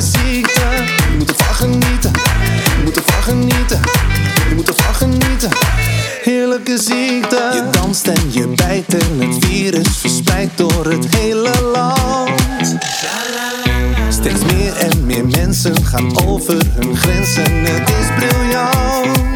heerlijke 0.00 0.18
ziekte. 0.18 0.60
Je 1.10 1.16
moet 1.18 1.30
ervan 1.30 1.54
genieten, 1.54 2.12
je 2.76 2.82
moet 2.84 2.96
ervan 2.96 3.22
genieten. 3.22 3.80
Je 4.48 4.54
moet 4.54 4.68
ervan 4.68 4.94
genieten, 4.94 5.50
heerlijke 6.22 6.78
ziekte. 6.78 7.50
Je 7.52 7.68
danst 7.70 8.06
en 8.06 8.32
je 8.32 8.46
bijt 8.46 8.94
en 8.94 9.28
het 9.28 9.44
virus 9.44 9.96
verspreidt 9.96 10.58
door 10.58 10.86
het 10.86 11.16
hele 11.16 11.52
land. 11.72 12.76
Steeds 14.08 14.40
meer 14.52 14.76
en 14.76 15.06
meer 15.06 15.26
mensen 15.26 15.84
gaan 15.84 16.26
over 16.26 16.56
hun 16.74 16.96
grenzen, 16.96 17.64
het 17.64 17.88
is 17.88 18.06
briljant. 18.16 19.29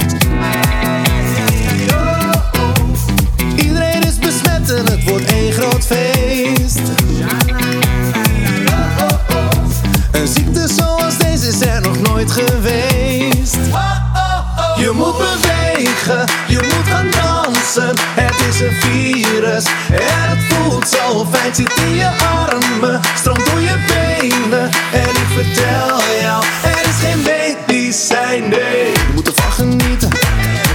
Voelt 20.84 21.02
zo 21.02 21.26
fijn. 21.32 21.54
Zit 21.54 21.76
in 21.76 21.94
je 21.94 22.08
armen, 22.08 23.00
stroomt 23.14 23.46
door 23.46 23.60
je 23.60 23.76
benen. 23.86 24.70
En 24.92 25.08
ik 25.08 25.28
vertel 25.32 25.98
jou, 26.20 26.44
er 26.62 26.88
is 26.88 26.98
geen 27.00 27.22
medicijn, 27.22 28.48
nee. 28.48 28.92
Je 28.92 29.12
moet 29.14 29.28
ervan 29.28 29.52
genieten, 29.52 30.08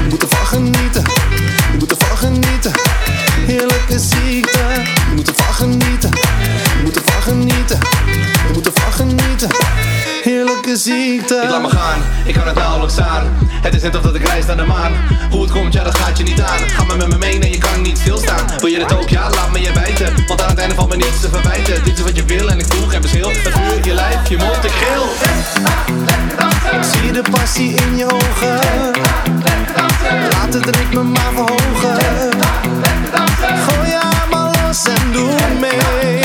je 0.03 0.07
moet 0.09 0.21
ervan 0.21 0.45
genieten. 0.45 1.03
Je 1.71 1.77
moet 1.79 1.91
ervan 1.91 2.17
genieten, 2.17 2.71
heerlijke 3.45 3.99
ziekte. 3.99 4.59
Je 5.09 5.15
moet 5.15 5.27
ervan 5.27 5.53
genieten, 5.53 6.11
je 6.77 6.81
moet 6.83 6.95
ervan 6.95 7.21
genieten. 7.21 7.79
Je 8.47 8.53
moet 8.53 8.65
ervan 8.65 8.91
genieten, 8.91 9.49
heerlijke 10.23 10.77
ziekte. 10.77 11.41
Ik 11.43 11.49
laat 11.49 11.61
me 11.61 11.69
gaan, 11.69 12.01
ik 12.25 12.33
kan 12.33 12.47
het 12.47 12.55
nauwelijks 12.55 12.99
aan. 12.99 13.37
Het 13.61 13.75
is 13.75 13.81
net 13.81 13.95
of 13.95 14.01
dat 14.01 14.15
ik 14.15 14.27
reis 14.27 14.45
naar 14.45 14.57
de 14.57 14.65
maan. 14.65 14.91
Hoe 15.29 15.41
het 15.41 15.51
komt, 15.51 15.73
ja, 15.73 15.83
dat 15.83 15.97
gaat 15.97 16.17
je 16.17 16.23
niet 16.23 16.41
aan. 16.41 16.59
Ga 16.59 16.83
maar 16.83 16.97
met 16.97 17.07
me 17.07 17.17
mee, 17.17 17.37
nee, 17.37 17.51
je 17.51 17.57
kan 17.57 17.81
niet 17.81 17.97
stilstaan. 17.97 18.45
Wil 18.59 18.69
je 18.69 18.79
het 18.79 18.93
ook, 18.93 19.09
ja, 19.09 19.29
laat 19.29 19.51
me 19.51 19.61
je 19.61 19.71
bijten. 19.71 20.13
Want 20.27 20.41
aan 20.41 20.49
het 20.49 20.57
einde 20.57 20.75
valt 20.75 20.89
me 20.89 20.95
niets 20.95 21.19
te 21.21 21.29
verwijten. 21.29 21.83
Dit 21.83 21.97
is 21.97 22.03
wat 22.03 22.15
je 22.15 22.25
wil 22.25 22.49
en 22.49 22.59
ik 22.59 22.65
voel 22.69 22.87
geen 22.87 23.01
verschil. 23.01 23.29
Het 23.29 23.53
vuur, 23.53 23.85
je 23.85 23.93
lijf, 23.93 24.29
je 24.29 24.37
mond, 24.37 24.63
ik 24.63 24.71
gil. 24.71 25.03
Ik 26.79 26.85
zie 26.93 27.11
de 27.11 27.23
passie 27.31 27.73
in 27.75 27.97
je 27.97 28.05
ogen. 28.05 28.59
Laat 30.31 30.53
het 30.53 30.75
ritme 30.75 31.03
maar 31.03 31.31
verhogen. 31.33 31.97
Gooi 33.67 33.89
je 33.89 33.99
armen 34.01 34.51
los 34.61 34.83
en 34.83 35.11
doe 35.11 35.31
mee. 35.59 36.23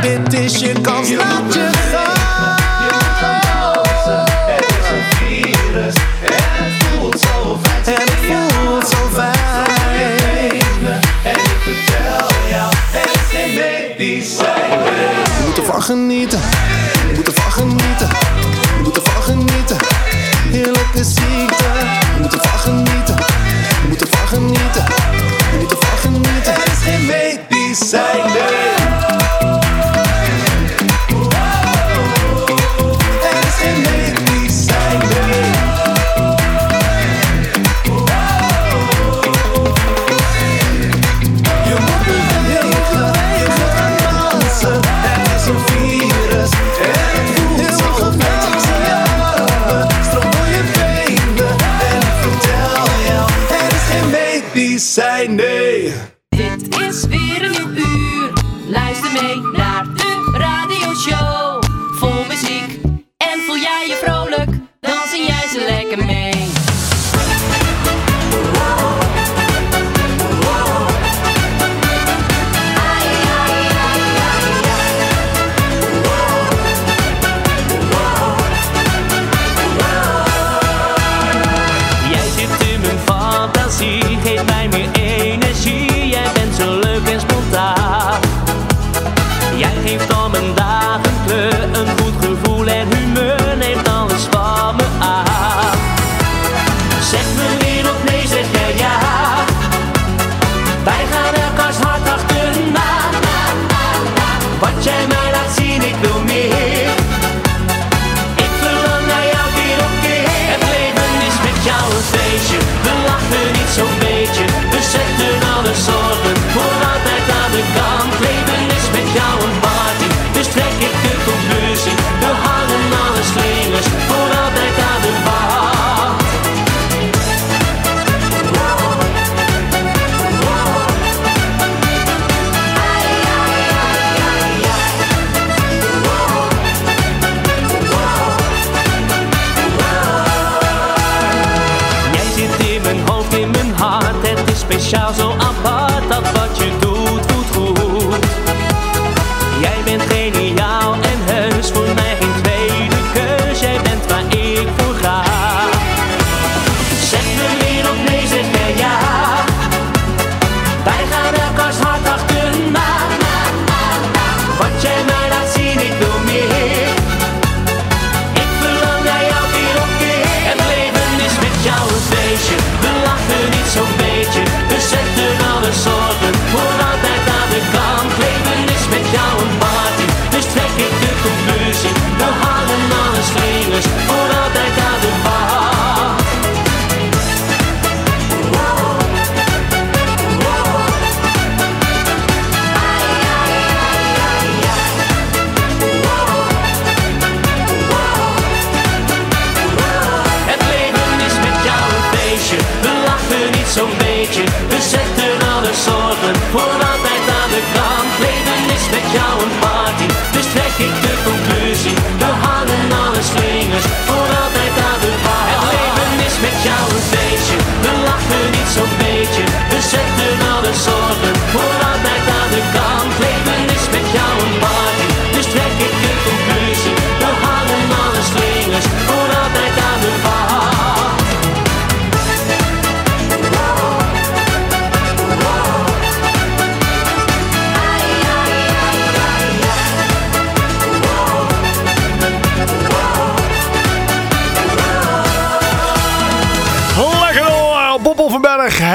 Dit 0.00 0.32
is 0.32 0.58
je 0.58 0.72
kans, 0.80 1.10
laat 1.10 1.54
je 1.54 1.75
genieten, 15.86 16.40
je 17.08 17.12
moet 17.14 17.26
ervan 17.26 17.52
genieten, 17.52 18.08
je 18.76 18.80
moet 18.82 18.96
ervan 18.96 19.22
genieten. 19.22 19.76
Heerlijke 20.50 21.04
ziekte, 21.04 21.64
je 22.14 22.20
moet 22.20 22.32
ervan 22.32 22.58
genieten, 22.58 22.65
Zei 54.78 55.28
nee. 55.28 55.92
Dit 56.28 56.80
is 56.80 57.04
weer 57.06 57.44
een 57.44 57.50
nieuw 57.50 57.84
uur. 57.84 58.32
Luister 58.68 59.12
mee 59.12 59.55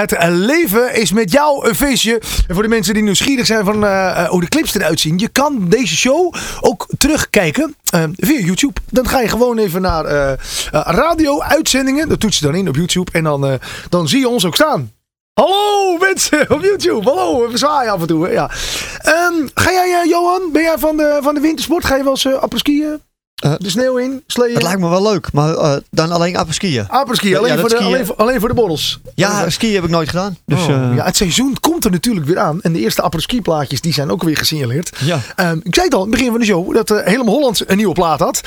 Het 0.01 0.17
leven 0.29 0.95
is 0.95 1.11
met 1.11 1.31
jou 1.31 1.67
een 1.67 1.75
feestje. 1.75 2.21
En 2.47 2.53
voor 2.53 2.63
de 2.63 2.69
mensen 2.69 2.93
die 2.93 3.03
nieuwsgierig 3.03 3.45
zijn 3.45 3.65
van 3.65 3.85
eh, 3.85 4.09
eh, 4.09 4.29
hoe 4.29 4.41
de 4.41 4.47
clips 4.47 4.75
eruit 4.75 4.99
zien. 4.99 5.17
Je 5.17 5.27
kan 5.27 5.65
deze 5.69 5.95
show 5.95 6.33
ook 6.61 6.87
terugkijken 6.97 7.75
eh, 7.89 8.03
via 8.15 8.39
YouTube. 8.39 8.81
Dan 8.89 9.07
ga 9.07 9.19
je 9.19 9.27
gewoon 9.27 9.57
even 9.57 9.81
naar 9.81 10.37
radio-uitzendingen. 10.71 12.09
Dat 12.09 12.19
toets 12.19 12.39
je 12.39 12.45
dan 12.45 12.55
in 12.55 12.67
op 12.67 12.75
YouTube. 12.75 13.11
En 13.11 13.23
dan, 13.23 13.59
dan 13.89 14.07
zie 14.07 14.19
je 14.19 14.27
ons 14.27 14.45
ook 14.45 14.55
staan. 14.55 14.91
Hallo 15.33 15.97
mensen 15.97 16.49
op 16.55 16.61
YouTube. 16.61 17.09
Hallo, 17.09 17.51
we 17.51 17.57
zwaaien 17.57 17.91
af 17.91 18.01
en 18.01 18.07
toe. 18.07 18.29
Ja. 18.29 18.51
Ehm, 18.97 19.47
ga 19.53 19.71
jij, 19.71 20.07
Johan, 20.07 20.51
ben 20.51 20.61
jij 20.61 20.77
van 20.77 20.97
de, 20.97 21.19
van 21.21 21.33
de 21.33 21.39
wintersport? 21.39 21.85
Ga 21.85 21.95
je 21.95 22.03
wel 22.03 22.11
eens 22.11 22.25
uh, 22.25 22.33
apres-skiën? 22.33 22.99
Eh, 23.41 23.53
de 23.57 23.69
sneeuw 23.69 23.97
in, 23.97 24.23
sleeën? 24.27 24.53
Het 24.53 24.63
lijkt 24.63 24.79
me 24.79 24.89
wel 24.89 25.01
leuk, 25.03 25.31
maar 25.33 25.53
eh, 25.53 25.73
dan 25.89 26.11
alleen 26.11 26.37
apres-skiën. 26.37 26.89
Apres-skiën, 26.89 27.37
alleen, 27.37 27.53
Ja, 27.53 27.59
voor 27.59 27.69
de- 27.69 27.75
skiën- 27.75 27.87
alleen, 27.87 28.05
voor, 28.05 28.15
alleen 28.15 28.39
voor 28.39 28.49
de 28.49 28.55
borrels. 28.55 28.99
Ja, 29.15 29.49
skiën 29.49 29.73
heb 29.73 29.83
ik 29.83 29.89
nooit 29.89 30.09
gedaan. 30.09 30.37
Dus, 30.45 30.59
Oh, 30.63 30.69
eh, 30.69 30.95
ja, 30.95 31.03
het 31.05 31.15
seizoen 31.17 31.57
komt 31.59 31.85
er 31.85 31.91
natuurlijk 31.91 32.25
weer 32.25 32.39
aan. 32.39 32.61
En 32.61 32.73
de 32.73 32.79
eerste 32.79 33.01
apres-ski 33.01 33.41
plaatjes 33.41 33.81
die 33.81 33.93
zijn 33.93 34.11
ook 34.11 34.23
weer 34.23 34.37
gesignaleerd. 34.37 34.97
Ja. 34.99 35.19
Ehm, 35.35 35.57
ik 35.63 35.73
zei 35.75 35.85
het 35.85 35.93
al 35.95 36.03
in 36.03 36.07
het 36.09 36.15
begin 36.17 36.31
van 36.31 36.39
de 36.39 36.45
show 36.45 36.73
dat 36.75 36.89
Helemaal 36.89 37.33
Holland 37.33 37.69
een 37.69 37.77
nieuwe 37.77 37.93
plaat 37.93 38.19
had. 38.19 38.41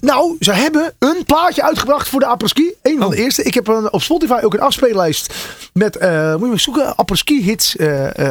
Nou, 0.00 0.36
ze 0.40 0.52
hebben 0.52 0.92
een 0.98 1.22
plaatje 1.26 1.62
uitgebracht 1.62 2.08
voor 2.08 2.20
de 2.20 2.26
apres-ski. 2.26 2.72
Een 2.82 2.98
van 2.98 3.10
de 3.10 3.16
Oh. 3.16 3.22
eerste. 3.22 3.42
Ik 3.42 3.54
heb 3.54 3.68
een, 3.68 3.92
op 3.92 4.02
Spotify 4.02 4.38
ook 4.42 4.54
een 4.54 4.60
afspeellijst 4.60 5.34
met, 5.72 6.00
moet 6.00 6.40
je 6.40 6.46
maar 6.46 6.60
zoeken, 6.60 6.96
apres-ski 6.96 7.42
hits 7.42 7.76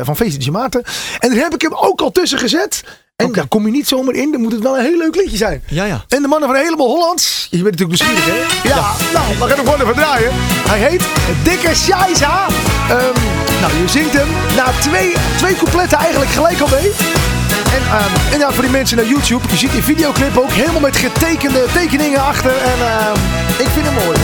van 0.01 0.15
Feestje 0.15 0.51
Maarten. 0.51 0.83
En 1.19 1.29
daar 1.29 1.39
heb 1.43 1.53
ik 1.53 1.61
hem 1.61 1.73
ook 1.73 2.01
al 2.01 2.11
tussen 2.11 2.39
gezet. 2.39 2.83
En 3.21 3.31
daar 3.31 3.47
kom 3.47 3.65
je 3.65 3.71
niet 3.71 3.87
zomaar 3.87 4.13
in. 4.13 4.31
Dan 4.31 4.41
moet 4.41 4.51
het 4.51 4.61
wel 4.61 4.77
een 4.77 4.83
heel 4.83 4.97
leuk 4.97 5.15
liedje 5.15 5.37
zijn. 5.37 5.63
Ja, 5.67 5.83
ja. 5.83 6.05
En 6.07 6.21
de 6.21 6.27
mannen 6.27 6.49
van 6.49 6.57
Helemaal 6.57 6.87
Holland. 6.87 7.47
Je 7.49 7.63
bent 7.63 7.79
natuurlijk 7.79 8.01
nieuwsgierig, 8.01 8.25
hè? 8.25 8.69
Ja, 8.69 8.91
nou, 9.13 9.25
we 9.39 9.47
gaan 9.47 9.57
hem 9.57 9.65
gewoon 9.65 9.81
even 9.81 9.93
draaien. 9.93 10.31
Hij 10.69 10.79
heet 10.79 11.03
Dikke 11.43 11.75
Scheisa. 11.75 12.45
Ehm, 12.89 13.19
nou, 13.61 13.73
je 13.81 13.89
zingt 13.89 14.13
hem 14.13 14.27
na 14.55 14.65
twee, 14.79 15.13
twee 15.37 15.55
coupletten 15.55 15.97
eigenlijk 15.97 16.31
gelijk 16.31 16.59
al 16.59 16.67
mee. 16.67 16.91
En, 17.75 17.83
ehm, 17.97 18.33
en 18.33 18.39
ja, 18.39 18.51
voor 18.51 18.63
die 18.63 18.71
mensen 18.71 18.97
naar 18.97 19.05
YouTube. 19.05 19.47
Je 19.49 19.57
ziet 19.57 19.71
die 19.71 19.83
videoclip 19.83 20.37
ook 20.37 20.51
helemaal 20.51 20.81
met 20.81 20.97
getekende 20.97 21.65
tekeningen 21.73 22.21
achter. 22.23 22.51
En 22.51 22.79
ehm, 22.87 23.17
ik 23.57 23.67
vind 23.73 23.85
hem 23.85 23.93
mooi. 23.93 24.17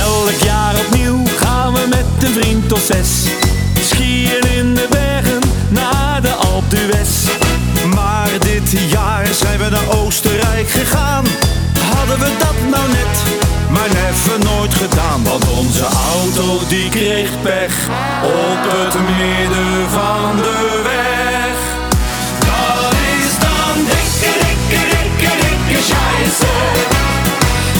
Elk 0.00 0.40
jaar 0.44 0.74
opnieuw 0.86 1.22
gaan 1.36 1.72
we 1.72 1.86
met 1.88 2.04
een 2.22 2.32
vriend 2.42 2.72
of 2.72 2.80
zes 2.80 3.24
Skiën 3.80 4.40
in 4.56 4.74
de 4.74 4.86
bergen 4.90 5.38
naar 5.68 6.22
de 6.22 6.32
Alpe 6.32 6.76
d'Huez 6.76 7.47
Dit 8.36 8.90
jaar 8.90 9.26
zijn 9.26 9.58
we 9.58 9.68
naar 9.68 9.88
Oostenrijk 9.98 10.70
gegaan. 10.70 11.24
Hadden 11.94 12.18
we 12.18 12.30
dat 12.38 12.54
nou 12.70 12.88
net, 12.88 13.22
maar 13.70 13.88
never 13.88 14.38
nooit 14.44 14.74
gedaan. 14.74 15.24
Want 15.24 15.48
onze 15.48 15.84
auto 15.84 16.60
die 16.68 16.88
kreeg 16.88 17.30
pech 17.42 17.74
op 18.22 18.62
het 18.72 18.94
midden 18.94 19.90
van 19.90 20.36
de 20.36 20.80
weg. 20.84 21.56
Dat 22.38 22.92
is 23.18 23.38
dan 23.38 23.74
dikke, 23.92 24.32
dikke, 24.44 24.82
dikke, 24.94 25.32
dikke 25.42 25.82
scheisse 25.82 26.52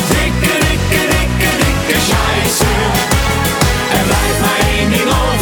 Dikke, 0.09 0.55
dikke, 0.67 1.03
dikke, 1.15 1.51
dikke 1.63 1.99
scheisse. 2.09 2.73
Er 3.99 4.05
blijft 4.05 4.41
maar 4.41 4.61
één 4.77 4.93
over, 5.07 5.38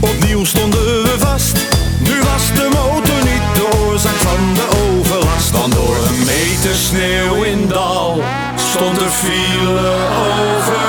opnieuw 0.00 0.44
stonden 0.44 1.02
we 1.02 1.14
vast. 1.18 1.56
Nu 1.98 2.20
was 2.22 2.54
de 2.54 2.68
motor 2.72 3.16
niet 3.24 3.54
de 3.54 3.78
oorzaak 3.78 4.14
van 4.14 4.54
de 4.54 4.66
overlast. 4.98 5.52
Dan 5.52 5.70
door 5.70 5.96
een 5.96 6.24
meter 6.24 6.74
sneeuw 6.74 7.42
in 7.42 7.68
dal 7.68 8.22
stond 8.56 9.00
er 9.00 9.10
file 9.10 9.78
overal. 10.58 10.79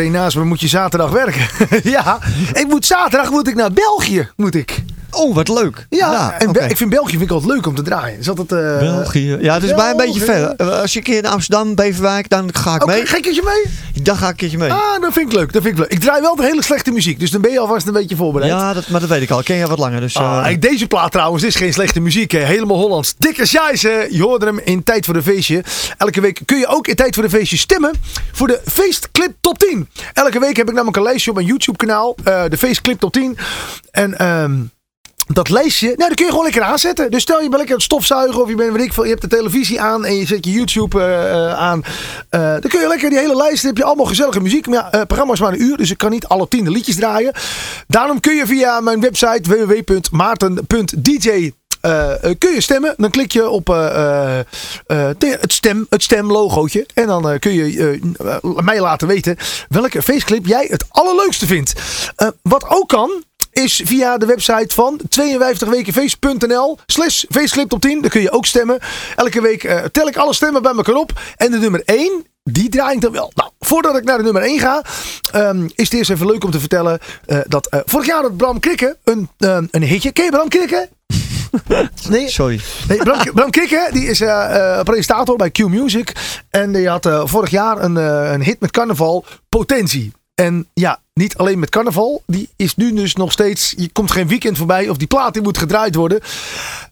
Vraagt 0.00 0.14
er 0.14 0.20
een 0.20 0.24
naast 0.24 0.48
moet 0.48 0.60
je 0.60 0.68
zaterdag 0.68 1.10
werken? 1.10 1.48
ja, 1.90 2.18
ik 2.52 2.66
moet 2.68 2.86
zaterdag 2.86 3.30
moet 3.30 3.48
ik 3.48 3.54
naar 3.54 3.72
België. 3.72 4.28
Moet 4.36 4.54
ik. 4.54 4.82
Oh, 5.20 5.34
wat 5.34 5.48
leuk. 5.48 5.86
Ja, 5.90 6.38
en 6.38 6.70
ik 6.70 6.76
vind 6.76 6.90
België 6.90 7.10
vind 7.10 7.22
ik 7.22 7.30
altijd 7.30 7.52
leuk 7.52 7.66
om 7.66 7.74
te 7.74 7.82
draaien. 7.82 8.18
Is 8.18 8.28
altijd, 8.28 8.52
eh, 8.52 8.78
België. 8.78 9.36
Ja, 9.40 9.54
het 9.54 9.62
is 9.62 9.74
bij 9.74 9.90
een 9.90 9.96
beetje 9.96 10.20
ver. 10.20 10.54
Eh, 10.56 10.80
Als 10.80 10.92
je 10.92 10.98
een 10.98 11.04
keer 11.04 11.22
naar 11.22 11.32
Amsterdam, 11.32 11.74
Beverwijk, 11.74 12.28
dan 12.28 12.54
ga 12.54 12.74
ik 12.74 12.86
mee. 12.86 12.96
ga 13.06 13.16
ik 13.16 13.16
een 13.16 13.22
keertje 13.22 13.42
mee? 13.44 14.02
Dan 14.02 14.16
ga 14.16 14.24
ik 14.24 14.30
een 14.30 14.36
keertje 14.36 14.58
mee. 14.58 14.72
Ah, 14.72 15.00
dat 15.00 15.12
vind 15.12 15.32
ik 15.32 15.38
leuk. 15.38 15.52
Dat 15.52 15.62
vind 15.62 15.74
ik 15.74 15.80
leuk. 15.80 15.90
Ik 15.92 16.00
draai 16.00 16.20
wel 16.20 16.36
de 16.36 16.42
hele 16.44 16.62
slechte 16.62 16.90
muziek, 16.90 17.20
dus 17.20 17.30
dan 17.30 17.40
ben 17.40 17.50
je 17.50 17.58
alvast 17.58 17.86
een 17.86 17.92
beetje 17.92 18.16
voorbereid. 18.16 18.52
Ja, 18.52 18.72
dat, 18.72 18.88
maar 18.88 19.00
dat 19.00 19.08
weet 19.08 19.22
ik 19.22 19.30
al. 19.30 19.38
Ik 19.38 19.44
ken 19.44 19.56
je 19.56 19.66
wat 19.66 19.78
langer. 19.78 20.00
Dus, 20.00 20.16
Ah, 20.16 20.50
eh, 20.50 20.60
deze 20.60 20.86
plaat 20.86 21.12
trouwens 21.12 21.42
is 21.42 21.54
geen 21.54 21.72
slechte 21.72 22.00
muziek. 22.00 22.30
Hè. 22.30 22.38
Helemaal 22.38 22.76
Hollands. 22.76 23.14
Dikke 23.18 23.46
scheisse. 23.46 24.06
Je 24.10 24.22
hoorde 24.22 24.46
hem 24.46 24.60
in 24.64 24.82
Tijd 24.82 25.04
voor 25.04 25.14
de 25.14 25.22
Feestje. 25.22 25.64
Elke 25.98 26.20
week 26.20 26.40
kun 26.44 26.58
je 26.58 26.66
ook 26.66 26.86
in 26.88 26.94
Tijd 26.94 27.14
voor 27.14 27.22
de 27.22 27.30
Feestje 27.30 27.56
stemmen 27.56 27.90
voor 28.32 28.46
de 28.46 28.60
Feestclip 28.64 29.32
Top 29.40 29.58
10. 29.58 29.88
Elke 30.12 30.38
week 30.40 30.56
heb 30.56 30.66
ik 30.68 30.72
namelijk 30.74 30.96
een 30.96 31.02
lijstje 31.02 31.30
op 31.30 31.36
mijn 31.36 31.48
YouTube 31.48 31.76
kanaal. 31.78 32.16
de 32.48 32.58
Feestclip 32.58 33.00
Top 33.00 33.12
10. 33.12 33.38
En 33.90 34.18
ehm, 34.18 34.52
dat 35.32 35.48
lijstje, 35.48 35.86
nou, 35.86 36.08
dat 36.08 36.14
kun 36.14 36.24
je 36.24 36.30
gewoon 36.30 36.44
lekker 36.44 36.62
aanzetten. 36.62 37.10
Dus 37.10 37.22
stel 37.22 37.36
je 37.36 37.42
bent 37.42 37.56
lekker 37.56 37.74
het 37.74 37.84
stofzuigen 37.84 38.42
of 38.42 38.48
je, 38.48 38.54
bent, 38.54 38.72
weet 38.72 38.84
ik 38.84 38.92
veel, 38.92 39.04
je 39.04 39.10
hebt 39.10 39.22
de 39.22 39.28
televisie 39.28 39.80
aan 39.80 40.04
en 40.04 40.16
je 40.16 40.26
zet 40.26 40.44
je 40.44 40.52
YouTube 40.52 41.00
eh, 41.00 41.30
eh, 41.30 41.52
aan. 41.58 41.84
Eh, 42.28 42.40
dan 42.40 42.68
kun 42.68 42.80
je 42.80 42.88
lekker 42.88 43.10
die 43.10 43.18
hele 43.18 43.36
lijst, 43.36 43.62
dan 43.62 43.66
heb 43.66 43.76
je 43.76 43.84
allemaal 43.84 44.06
gezellige 44.06 44.40
muziek. 44.40 44.66
Maar 44.66 44.78
ja, 44.78 44.88
het 44.98 45.06
programma 45.06 45.32
is 45.32 45.40
maar 45.40 45.52
een 45.52 45.62
uur, 45.62 45.76
dus 45.76 45.90
ik 45.90 45.98
kan 45.98 46.10
niet 46.10 46.26
alle 46.26 46.48
tien 46.48 46.64
de 46.64 46.70
liedjes 46.70 46.96
draaien. 46.96 47.32
Daarom 47.86 48.20
kun 48.20 48.34
je 48.34 48.46
via 48.46 48.80
mijn 48.80 49.00
website 49.00 49.50
www.maarten.dj 49.50 51.50
eh, 51.80 52.12
kun 52.38 52.52
je 52.52 52.60
stemmen. 52.60 52.94
Dan 52.96 53.10
klik 53.10 53.32
je 53.32 53.48
op 53.48 53.66
het, 54.86 55.52
stem, 55.52 55.86
het 55.90 56.02
stemlogootje. 56.02 56.86
En 56.94 57.06
dan 57.06 57.38
kun 57.38 57.52
je 57.52 57.98
mij 58.42 58.80
laten 58.80 59.08
weten 59.08 59.36
welke 59.68 60.02
faceclip 60.02 60.46
jij 60.46 60.66
het 60.70 60.84
allerleukste 60.88 61.46
vindt. 61.46 61.72
Wat 62.42 62.64
ook 62.68 62.88
kan, 62.88 63.24
is 63.50 63.80
via 63.84 64.18
de 64.18 64.26
website 64.26 64.74
van 64.74 65.00
52wekenfeest.nl 65.20 66.78
slash 66.86 67.24
faceclip 67.28 67.68
top 67.68 67.80
10. 67.80 68.00
Daar 68.00 68.10
kun 68.10 68.20
je 68.20 68.30
ook 68.30 68.46
stemmen. 68.46 68.78
Elke 69.16 69.40
week 69.40 69.64
eh, 69.64 69.84
tel 69.84 70.08
ik 70.08 70.16
alle 70.16 70.34
stemmen 70.34 70.62
bij 70.62 70.72
elkaar 70.72 70.94
op. 70.94 71.12
En 71.36 71.50
de 71.50 71.58
nummer 71.58 71.82
1, 71.84 72.24
die 72.42 72.68
draai 72.68 72.94
ik 72.94 73.00
dan 73.00 73.12
wel. 73.12 73.32
Nou, 73.34 73.50
voordat 73.58 73.96
ik 73.96 74.04
naar 74.04 74.16
de 74.16 74.24
nummer 74.24 74.42
1 74.42 74.58
ga, 74.58 74.84
ehm, 75.32 75.64
is 75.64 75.84
het 75.84 75.92
eerst 75.92 76.10
even 76.10 76.26
leuk 76.26 76.44
om 76.44 76.50
te 76.50 76.60
vertellen 76.60 76.98
eh, 77.26 77.38
dat 77.46 77.66
eh, 77.66 77.80
vorig 77.84 78.06
jaar 78.06 78.22
had 78.22 78.36
Bram 78.36 78.60
Krikke 78.60 78.96
een, 79.04 79.28
eh, 79.38 79.58
een 79.70 79.82
hitje. 79.82 80.12
Ken 80.12 80.24
je 80.24 80.30
Bram 80.30 80.48
Krikke? 80.48 80.88
Nee, 82.08 82.28
Sorry. 82.28 82.60
Nee, 82.88 82.98
Bram, 82.98 83.18
Bram 83.34 83.50
Krikke, 83.50 83.88
die 83.92 84.06
is 84.06 84.18
presentator 84.84 85.36
bij 85.36 85.50
Q 85.50 85.58
Music. 85.58 86.12
En 86.50 86.72
die 86.72 86.88
had 86.88 87.08
vorig 87.24 87.50
jaar 87.50 87.82
een, 87.82 87.96
een 87.96 88.42
hit 88.42 88.60
met 88.60 88.70
carnaval, 88.70 89.24
Potentie. 89.48 90.12
En 90.40 90.68
ja, 90.74 91.00
niet 91.14 91.36
alleen 91.36 91.58
met 91.58 91.70
carnaval. 91.70 92.22
Die 92.26 92.48
is 92.56 92.76
nu 92.76 92.92
dus 92.92 93.14
nog 93.14 93.32
steeds... 93.32 93.74
Je 93.76 93.88
komt 93.92 94.10
geen 94.10 94.28
weekend 94.28 94.56
voorbij 94.56 94.88
of 94.88 94.96
die 94.96 95.06
plaat 95.06 95.32
die 95.32 95.42
moet 95.42 95.58
gedraaid 95.58 95.94
worden. 95.94 96.20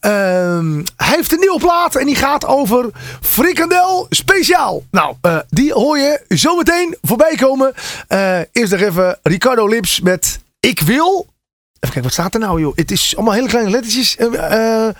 Ehm, 0.00 0.82
hij 0.96 1.16
heeft 1.16 1.32
een 1.32 1.38
nieuwe 1.38 1.58
plaat 1.58 1.94
en 1.94 2.06
die 2.06 2.14
gaat 2.14 2.46
over 2.46 2.90
Frikandel 3.20 4.06
Speciaal. 4.10 4.82
Nou, 4.90 5.14
eh, 5.20 5.38
die 5.48 5.72
hoor 5.72 5.98
je 5.98 6.20
zometeen 6.28 6.96
voorbij 7.02 7.34
komen. 7.34 7.74
Eh, 8.08 8.38
eerst 8.52 8.72
nog 8.72 8.80
even 8.80 9.18
Ricardo 9.22 9.68
Lips 9.68 10.00
met 10.00 10.40
Ik 10.60 10.80
Wil... 10.80 11.26
Even 11.80 11.94
kijken, 11.94 12.02
wat 12.02 12.12
staat 12.12 12.34
er 12.34 12.40
nou 12.40 12.60
joh? 12.60 12.76
Het 12.76 12.90
is 12.90 13.16
allemaal 13.16 13.34
hele 13.34 13.48
kleine 13.48 13.70
lettertjes. 13.70 14.16
Eh, 14.16 14.86
eh, 14.86 14.94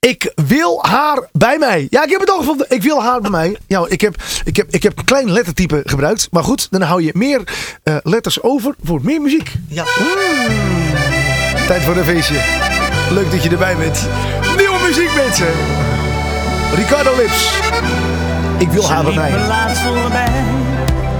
ik 0.00 0.32
wil 0.46 0.78
haar 0.82 1.28
bij 1.32 1.58
mij. 1.58 1.86
Ja, 1.90 2.04
ik 2.04 2.10
heb 2.10 2.20
het 2.20 2.30
al 2.30 2.38
gevonden. 2.38 2.66
Ik 2.68 2.82
wil 2.82 3.02
haar 3.02 3.20
bij 3.20 3.30
mij. 3.30 3.56
Ja, 3.66 3.84
ik 3.88 4.00
heb, 4.00 4.14
ik 4.44 4.56
heb, 4.56 4.66
ik 4.70 4.82
heb 4.82 4.98
een 4.98 5.04
klein 5.04 5.30
lettertype 5.32 5.82
gebruikt. 5.84 6.28
Maar 6.30 6.44
goed, 6.44 6.68
dan 6.70 6.82
hou 6.82 7.02
je 7.02 7.10
meer 7.14 7.42
eh, 7.82 7.96
letters 8.02 8.42
over 8.42 8.74
voor 8.82 9.00
meer 9.02 9.20
muziek. 9.20 9.52
Ja. 9.68 9.84
Mm. 9.84 10.56
Tijd 11.66 11.82
voor 11.82 11.96
een 11.96 12.04
feestje. 12.04 12.40
Leuk 13.10 13.30
dat 13.30 13.42
je 13.42 13.50
erbij 13.50 13.76
bent. 13.76 14.08
Nieuwe 14.56 14.78
muziek, 14.86 15.14
mensen. 15.14 15.48
Ricardo 16.74 17.16
Lips. 17.16 17.52
Ik 18.58 18.68
wil 18.68 18.88
haar 18.88 19.04
bij 19.04 19.14
mij. 19.14 19.30
laatst 19.46 19.82
voorbij, 19.82 20.44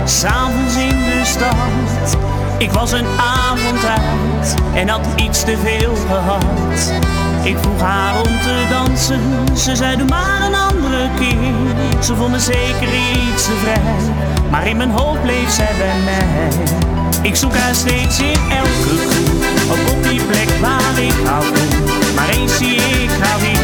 s'avonds 0.04 0.76
in 0.76 0.88
de 0.88 1.20
stad. 1.24 2.16
Ik 2.58 2.70
was 2.70 2.92
een 2.92 3.06
avond 3.18 3.84
uit 3.84 4.54
en 4.74 4.88
had 4.88 5.06
iets 5.16 5.44
te 5.44 5.56
veel 5.62 5.94
gehad. 5.94 6.92
Ik 7.42 7.56
vroeg 7.60 7.80
haar 7.80 8.16
om 8.16 8.40
te 8.40 8.66
dansen, 8.84 9.20
ze 9.56 9.76
zei 9.76 9.96
doe 9.96 10.08
maar 10.08 10.42
een 10.42 10.54
andere 10.54 11.08
keer. 11.18 12.02
Ze 12.02 12.16
vond 12.16 12.30
me 12.30 12.38
zeker 12.38 12.88
iets 12.88 13.44
te 13.44 13.56
vrij, 13.62 14.14
maar 14.50 14.66
in 14.66 14.76
mijn 14.76 14.90
hoofd 14.90 15.22
bleef 15.22 15.50
zij 15.50 15.74
bij 15.78 15.98
mij. 16.04 16.48
Ik 17.22 17.36
zoek 17.36 17.54
haar 17.54 17.74
steeds 17.74 18.18
in 18.18 18.40
elke 18.50 18.92
groep, 19.08 19.42
ook 19.72 19.94
op 19.96 20.02
die 20.02 20.22
plek 20.24 20.48
waar 20.60 20.98
ik 21.02 21.14
hou. 21.24 21.44
Maar 22.14 22.28
eens 22.28 22.56
zie 22.56 22.74
ik 22.76 23.10
haar 23.20 23.40
weer, 23.40 23.59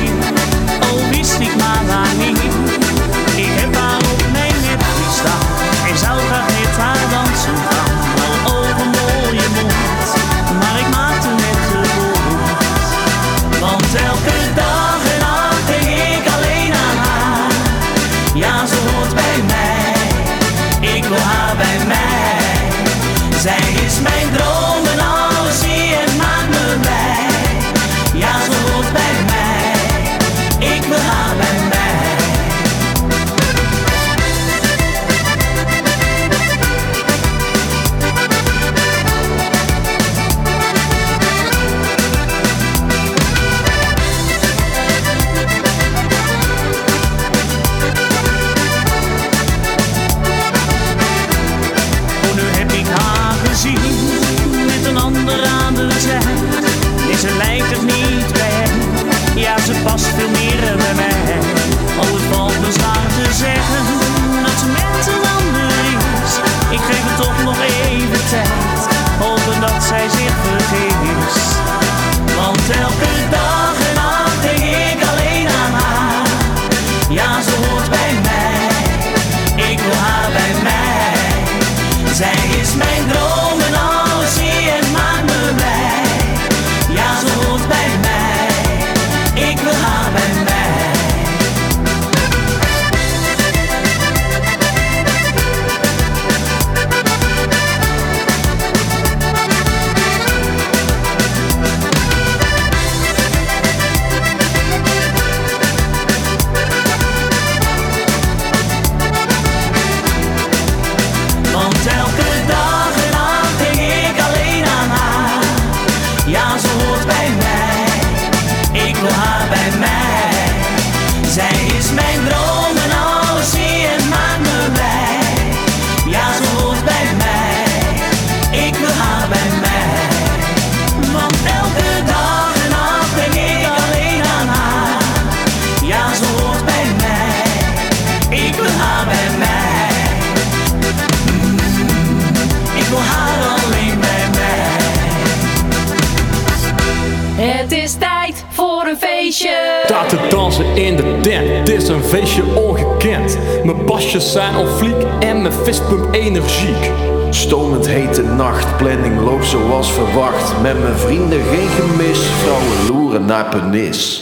zoals 159.57 159.93
verwacht. 159.93 160.61
Met 160.63 160.83
mijn 160.83 160.99
vrienden 160.99 161.43
geen 161.43 161.69
gemis, 161.69 162.19
vrouwen 162.19 162.87
loeren 162.89 163.25
naar 163.25 163.45
penis. 163.45 164.21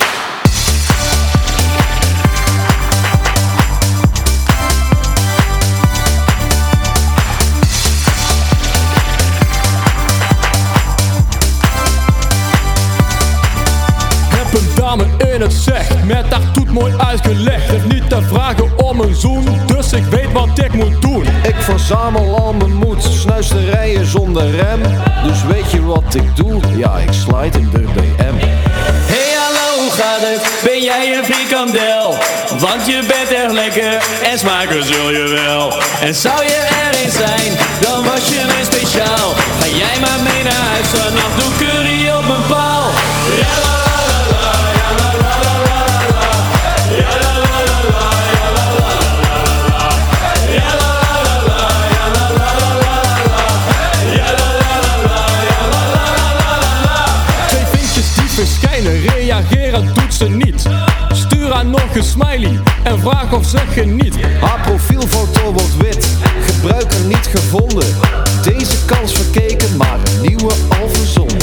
Heb 14.29 14.61
een 14.61 14.75
dame 14.75 15.05
in 15.35 15.41
het 15.41 15.53
zeg, 15.53 16.05
met 16.05 16.24
mooi 16.75 16.95
uitgelegd. 16.97 17.73
Ik 17.73 17.85
niet 17.85 18.09
te 18.09 18.23
vragen 18.23 18.79
om 18.79 19.01
een 19.01 19.15
zoen, 19.15 19.61
dus 19.67 19.93
ik 19.93 20.05
weet 20.05 20.33
wat 20.33 20.59
ik 20.59 20.73
moet 20.73 21.03
doen. 21.03 21.27
Ik 21.43 21.55
verzamel 21.59 22.39
al 22.39 22.53
mijn 22.53 22.75
moed, 22.75 23.03
snuisterijen 23.03 24.07
zonder 24.07 24.51
rem. 24.51 24.81
Dus 25.23 25.45
weet 25.45 25.71
je 25.71 25.85
wat 25.85 26.15
ik 26.15 26.37
doe? 26.37 26.61
Ja, 26.77 26.97
ik 26.97 27.13
slide 27.13 27.59
in 27.59 27.71
de 27.71 27.79
BM. 27.79 28.37
Hey 29.13 29.33
hallo, 29.43 29.83
hoe 29.83 29.91
gaat 29.91 30.21
het? 30.21 30.43
Ben 30.65 30.83
jij 30.83 31.19
een 31.19 31.25
frikandel? 31.25 32.15
Want 32.59 32.87
je 32.87 33.05
bent 33.09 33.43
echt 33.43 33.53
lekker 33.53 33.93
en 34.31 34.39
smaken 34.39 34.85
zul 34.85 35.11
je 35.11 35.29
wel. 35.45 35.73
En 36.01 36.15
zou 36.15 36.45
je 36.45 36.69
er 36.85 37.05
eens 37.05 37.15
zijn, 37.15 37.53
dan 37.81 38.05
was 38.05 38.29
je 38.29 38.41
een 38.41 38.65
speciaal. 38.73 39.29
Ga 39.61 39.67
jij 39.67 39.97
maar 40.01 40.21
mee 40.23 40.43
naar 40.43 40.65
huis, 40.73 40.87
vanaf 40.87 41.33
doe 41.39 41.67
curry 41.67 42.11
op 42.11 42.27
mijn 42.27 42.47
paal. 42.49 42.74
Ze 60.25 60.31
niet. 60.31 60.63
Stuur 61.13 61.53
haar 61.53 61.67
nog 61.67 61.95
een 61.95 62.03
smiley 62.03 62.61
en 62.83 63.01
vraag 63.01 63.33
of 63.33 63.47
ze 63.47 63.59
geniet. 63.71 64.15
Haar 64.41 64.61
profielfoto 64.61 65.53
wordt 65.53 65.77
wit, 65.77 66.07
gebruiker 66.47 67.01
niet 67.01 67.29
gevonden. 67.35 67.87
Deze 68.43 68.85
kans 68.85 69.13
verkeken, 69.13 69.77
maar 69.77 69.99
een 70.05 70.21
nieuwe 70.21 70.53
al 70.79 70.89
verzonnen. 70.89 71.43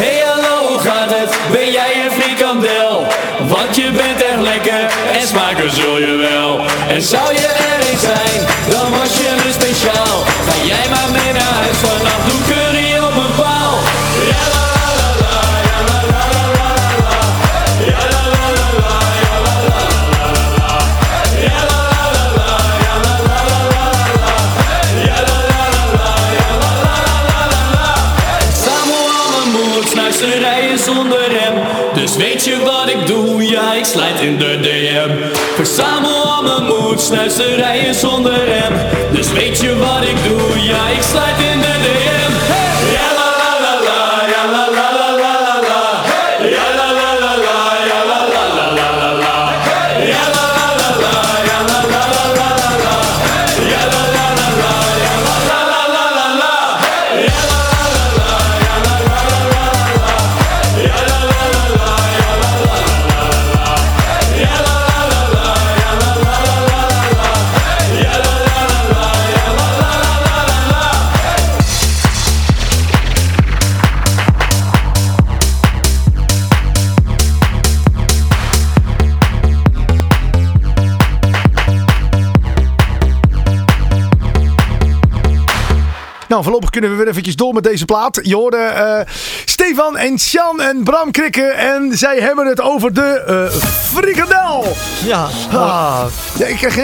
Hey 0.00 0.18
hallo, 0.28 0.68
hoe 0.68 0.78
gaat 0.78 1.10
het? 1.18 1.30
Ben 1.52 1.72
jij 1.72 1.92
een 2.04 2.12
frikandel? 2.20 3.06
Want 3.48 3.76
je 3.76 3.90
bent 4.00 4.22
echt 4.30 4.40
lekker 4.40 4.82
en 5.20 5.26
smaken 5.26 5.70
zul 5.70 5.98
je 5.98 6.14
wel. 6.30 6.60
En 6.94 7.02
zou 7.02 7.32
je 7.32 7.48
er 7.70 7.80
eens 7.90 8.00
zijn, 8.00 8.40
dan 8.70 8.90
was 8.98 9.12
je 9.20 9.30
weer 9.42 9.56
speciaal. 9.60 10.16
Ga 10.46 10.56
jij 10.72 10.86
maar 10.94 11.10
mee 11.18 11.32
naar 11.32 11.54
huis, 11.60 11.76
vannacht 11.86 12.24
doe 12.28 12.40
curry 12.48 12.88
op 13.06 13.14
mijn 13.20 13.34
paal. 13.40 13.74
Ja, 14.32 14.75
ik 33.86 33.92
slijt 33.92 34.20
in 34.20 34.38
de 34.38 34.58
DM. 34.60 35.10
Verzamel 35.54 36.24
al 36.24 36.42
mijn 36.42 36.64
moed, 36.64 37.00
snuisterijen 37.00 37.94
zonder 37.94 38.44
rem. 38.44 38.72
Dus 39.12 39.32
weet 39.32 39.60
je 39.60 39.76
wat 39.76 40.02
ik 40.02 40.16
doe? 40.28 40.62
Ja, 40.62 40.88
ik 40.88 41.02
slijt 41.02 41.38
in 41.52 41.60
de 41.60 41.76
DM. 41.82 42.15
Kunnen 86.76 86.96
we 86.96 87.02
weer 87.02 87.12
eventjes 87.12 87.36
door 87.36 87.54
met 87.54 87.64
deze 87.64 87.84
plaat. 87.84 88.18
Je 88.22 88.34
hoorde 88.34 88.56
eh, 88.56 89.00
Stefan 89.44 89.96
en 89.96 90.18
Sjan 90.18 90.60
en 90.60 90.84
Bram 90.84 91.10
Krikken. 91.10 91.56
En 91.56 91.98
zij 91.98 92.18
hebben 92.20 92.46
het 92.46 92.60
over 92.60 92.92
de 92.92 93.22
eh 93.26 93.60
frikandel. 93.94 94.66
Ja. 95.04 95.28
Ah. 95.52 96.04
ja. 96.38 96.46
Ik 96.46 96.56
krijg 96.56 96.76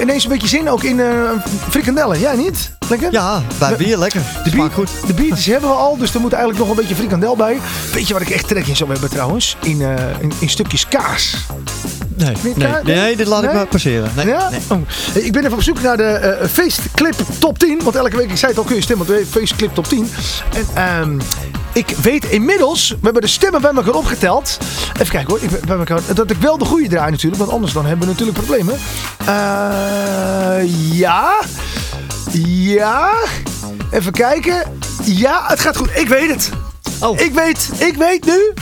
ineens, 0.00 0.24
een 0.24 0.30
beetje 0.30 0.48
zin 0.48 0.70
ook 0.70 0.82
in 0.82 1.00
eh 1.00 1.30
frikandellen. 1.68 2.18
Jij 2.18 2.36
niet? 2.36 2.70
Lekker? 2.88 3.12
Ja, 3.12 3.42
bij 3.58 3.76
bier 3.76 3.98
lekker. 3.98 4.22
De, 4.44 4.50
bier, 4.50 4.70
goed. 4.70 4.90
de 5.06 5.14
biertjes 5.14 5.46
hebben 5.46 5.70
we 5.70 5.76
al, 5.76 5.96
dus 5.96 6.14
er 6.14 6.20
moet 6.20 6.32
eigenlijk 6.32 6.62
nog 6.64 6.70
een 6.70 6.80
beetje 6.80 6.94
frikandel 6.94 7.36
bij. 7.36 7.58
Weet 7.92 8.08
je 8.08 8.12
wat 8.12 8.22
ik 8.22 8.30
echt 8.30 8.48
trek 8.48 8.66
in 8.66 8.76
zou 8.76 8.90
hebben 8.90 9.10
trouwens? 9.10 9.56
In, 9.62 9.80
in, 10.20 10.32
in 10.38 10.48
stukjes 10.48 10.88
kaas. 10.88 11.36
Nee, 12.16 12.34
nee, 12.54 12.96
nee, 12.96 13.16
dit 13.16 13.26
laat 13.26 13.44
ik 13.44 13.52
maar 13.52 13.66
passeren. 13.66 14.10
Nee, 14.16 14.26
ja? 14.26 14.50
Oh. 14.68 14.78
Ik 15.12 15.32
ben 15.32 15.44
even 15.44 15.56
op 15.56 15.62
zoek 15.62 15.82
naar 15.82 15.96
de 15.96 16.02
eh, 16.02 16.48
feestclip 16.48 17.14
top 17.38 17.58
10. 17.58 17.80
Want 17.82 17.96
elke 17.96 18.16
week, 18.16 18.30
ik 18.30 18.36
zei 18.36 18.50
het 18.50 18.60
al, 18.60 18.66
kun 18.66 18.76
je 18.76 18.82
stemmen 18.82 19.06
op 19.06 19.14
de 19.16 19.26
feestclip 19.30 19.74
top 19.74 19.86
10. 19.86 20.10
En 20.54 20.66
ehm, 20.74 21.18
ik 21.72 21.88
weet 22.02 22.24
inmiddels, 22.24 22.88
we 22.88 22.98
hebben 23.02 23.22
de 23.22 23.28
stemmen 23.28 23.60
bij 23.60 23.72
elkaar 23.72 23.94
opgeteld. 23.94 24.58
Even 24.92 25.12
kijken 25.12 25.30
hoor, 25.30 25.42
ik, 25.42 25.60
bij 25.66 25.76
elkaar, 25.76 26.00
dat 26.14 26.30
ik 26.30 26.36
wel 26.36 26.58
de 26.58 26.64
goede 26.64 26.88
draai 26.88 27.10
natuurlijk. 27.10 27.42
Want 27.42 27.52
anders 27.52 27.72
dan 27.72 27.86
hebben 27.86 28.06
we 28.06 28.12
natuurlijk 28.12 28.38
problemen. 28.38 28.74
Eh, 29.18 30.96
ja. 30.98 31.32
Ja. 32.42 33.12
Even 33.90 34.12
kijken. 34.12 34.62
Ja, 35.04 35.44
het 35.46 35.60
gaat 35.60 35.76
goed. 35.76 35.90
Ik 35.94 36.08
weet 36.08 36.30
het. 36.30 36.50
Oh. 37.00 37.20
Ik 37.20 37.32
weet, 37.32 37.70
ik 37.78 37.96
weet 37.96 38.24
nu 38.24 38.52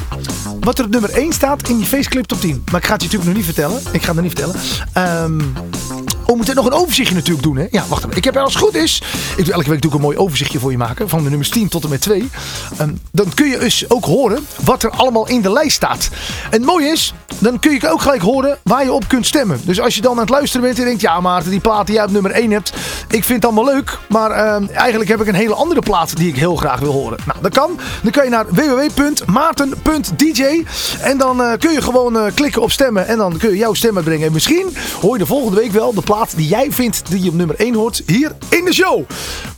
wat 0.61 0.79
er 0.79 0.85
op 0.85 0.91
nummer 0.91 1.11
1 1.11 1.33
staat 1.33 1.69
in 1.69 1.77
die 1.77 1.87
faceclip 1.87 2.25
top 2.25 2.41
10. 2.41 2.63
Maar 2.71 2.81
ik 2.81 2.87
ga 2.87 2.93
het 2.93 3.03
je 3.03 3.09
natuurlijk 3.09 3.25
nog 3.25 3.35
niet 3.35 3.55
vertellen. 3.55 3.81
Ik 3.93 4.03
ga 4.03 4.07
het 4.07 4.15
nog 4.15 4.25
niet 4.25 4.41
vertellen. 4.41 4.61
Ehm 4.93 6.02
we 6.33 6.39
moeten 6.39 6.55
nog 6.55 6.67
een 6.67 6.81
overzichtje 6.81 7.15
natuurlijk 7.15 7.43
doen. 7.43 7.57
Hè? 7.57 7.67
Ja, 7.71 7.85
wacht 7.89 8.05
even. 8.05 8.17
Ik 8.17 8.25
heb 8.25 8.37
als 8.37 8.55
het 8.55 8.63
goed 8.63 8.75
is. 8.75 9.03
Ik 9.37 9.45
doe 9.45 9.55
elke 9.55 9.71
week 9.71 9.83
doe 9.83 9.91
ik 9.91 9.97
een 9.97 10.03
mooi 10.03 10.17
overzichtje 10.17 10.59
voor 10.59 10.71
je 10.71 10.77
maken. 10.77 11.09
Van 11.09 11.23
de 11.23 11.29
nummers 11.29 11.51
10 11.51 11.69
tot 11.69 11.85
en 11.85 11.91
met 11.91 12.01
2. 12.01 12.31
Ehm, 12.79 12.95
dan 13.11 13.35
kun 13.35 13.49
je 13.49 13.59
dus 13.59 13.91
ook 13.91 14.05
horen 14.05 14.47
wat 14.65 14.83
er 14.83 14.91
allemaal 14.91 15.29
in 15.29 15.41
de 15.41 15.53
lijst 15.53 15.77
staat. 15.77 16.09
En 16.45 16.51
het 16.51 16.65
mooie 16.65 16.87
is, 16.87 17.15
dan 17.39 17.59
kun 17.59 17.73
je 17.73 17.91
ook 17.91 18.01
gelijk 18.01 18.23
horen 18.23 18.59
waar 18.63 18.85
je 18.85 18.93
op 18.93 19.09
kunt 19.09 19.27
stemmen. 19.27 19.61
Dus 19.65 19.81
als 19.81 19.95
je 19.95 20.01
dan 20.01 20.13
aan 20.13 20.19
het 20.19 20.29
luisteren 20.29 20.67
bent 20.67 20.79
en 20.79 20.85
denkt... 20.85 21.01
Ja 21.01 21.21
Maarten, 21.21 21.51
die 21.51 21.61
plaat 21.61 21.87
die 21.87 21.95
jij 21.95 22.05
op 22.05 22.11
nummer 22.11 22.31
1 22.31 22.51
hebt. 22.51 22.73
Ik 23.09 23.25
vind 23.25 23.43
het 23.43 23.45
allemaal 23.45 23.75
leuk. 23.75 23.99
Maar 24.09 24.31
ehm, 24.31 24.69
eigenlijk 24.69 25.11
heb 25.11 25.21
ik 25.21 25.27
een 25.27 25.35
hele 25.35 25.55
andere 25.55 25.81
plaat 25.81 26.17
die 26.17 26.29
ik 26.29 26.37
heel 26.37 26.57
graag 26.57 26.81
wil 26.81 26.93
horen. 26.93 27.19
Nou, 27.27 27.39
dat 27.43 27.55
kan. 27.55 27.79
Dan 28.03 28.13
kan 28.13 28.25
je 28.25 28.31
naar 28.31 28.47
www.maarten.dj. 28.49 30.65
En 31.01 31.19
dan 31.19 31.43
eh, 31.43 31.53
kun 31.59 31.73
je 31.73 31.83
gewoon 31.83 32.17
eh, 32.17 32.25
klikken 32.35 32.63
op 32.63 32.71
stemmen. 32.71 33.07
En 33.07 33.19
dan 33.19 33.37
kun 33.37 33.51
je 33.51 33.57
jouw 33.57 33.75
stem 33.75 33.97
uitbrengen. 33.97 34.27
En 34.27 34.33
misschien 34.33 34.77
hoor 35.01 35.13
je 35.13 35.19
de 35.19 35.27
volgende 35.27 35.61
week 35.61 35.73
wel 35.73 35.95
de 35.95 36.01
plaat 36.01 36.22
die 36.31 36.49
jij 36.49 36.73
vindt 36.73 37.03
die 37.11 37.23
je 37.23 37.29
op 37.29 37.35
nummer 37.35 37.57
1 37.57 37.75
hoort. 37.75 38.03
Hier 38.07 38.33
in 38.49 38.65
de 38.65 38.73
show. 38.75 39.03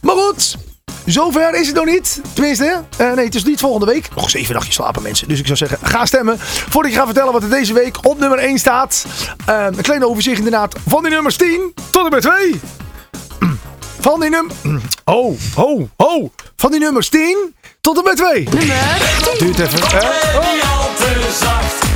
Maar 0.00 0.16
goed. 0.16 0.56
Zover 1.04 1.54
is 1.54 1.66
het 1.66 1.76
nog 1.76 1.84
niet. 1.86 2.20
Tenminste, 2.32 2.84
eh, 2.96 3.12
nee, 3.12 3.24
het 3.24 3.34
is 3.34 3.44
niet 3.44 3.60
volgende 3.60 3.86
week. 3.86 4.08
Nog 4.16 4.30
zeven 4.30 4.54
nachtjes 4.54 4.74
slapen 4.74 5.02
mensen. 5.02 5.28
Dus 5.28 5.38
ik 5.38 5.44
zou 5.46 5.58
zeggen, 5.58 5.78
ga 5.82 6.06
stemmen. 6.06 6.38
Voordat 6.38 6.90
ik 6.92 6.96
ga 6.96 7.04
vertellen 7.04 7.32
wat 7.32 7.42
er 7.42 7.50
deze 7.50 7.72
week 7.72 8.06
op 8.06 8.18
nummer 8.18 8.38
1 8.38 8.58
staat. 8.58 9.06
Eh, 9.46 9.64
een 9.66 9.82
klein 9.82 10.04
overzicht 10.04 10.36
inderdaad 10.38 10.74
van 10.88 11.02
die 11.02 11.12
nummers 11.12 11.36
10 11.36 11.74
tot 11.90 12.04
en 12.04 12.10
met 12.10 12.22
2. 12.22 12.60
Van 14.00 14.20
die 14.20 14.30
nummer... 14.30 14.54
Oh, 15.04 15.38
oh, 15.56 15.88
oh. 15.96 16.30
Van 16.56 16.70
die 16.70 16.80
nummers 16.80 17.08
10 17.08 17.54
tot 17.80 17.96
en 17.98 18.04
met 18.04 18.16
2. 18.16 18.42
Nummer 18.44 18.76
10. 19.38 19.46
Duurt 19.46 19.58
even. 19.58 19.80
hè? 19.80 19.98
Niet 21.18 21.93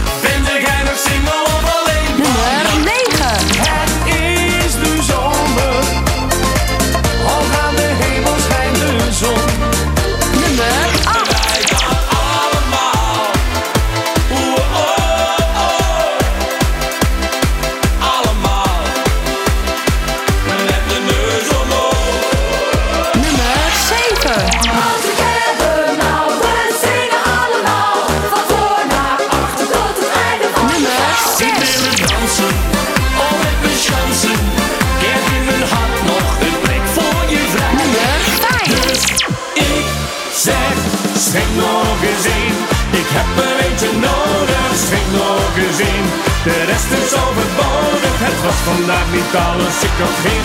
Don't 49.98 50.22
be 50.22 50.38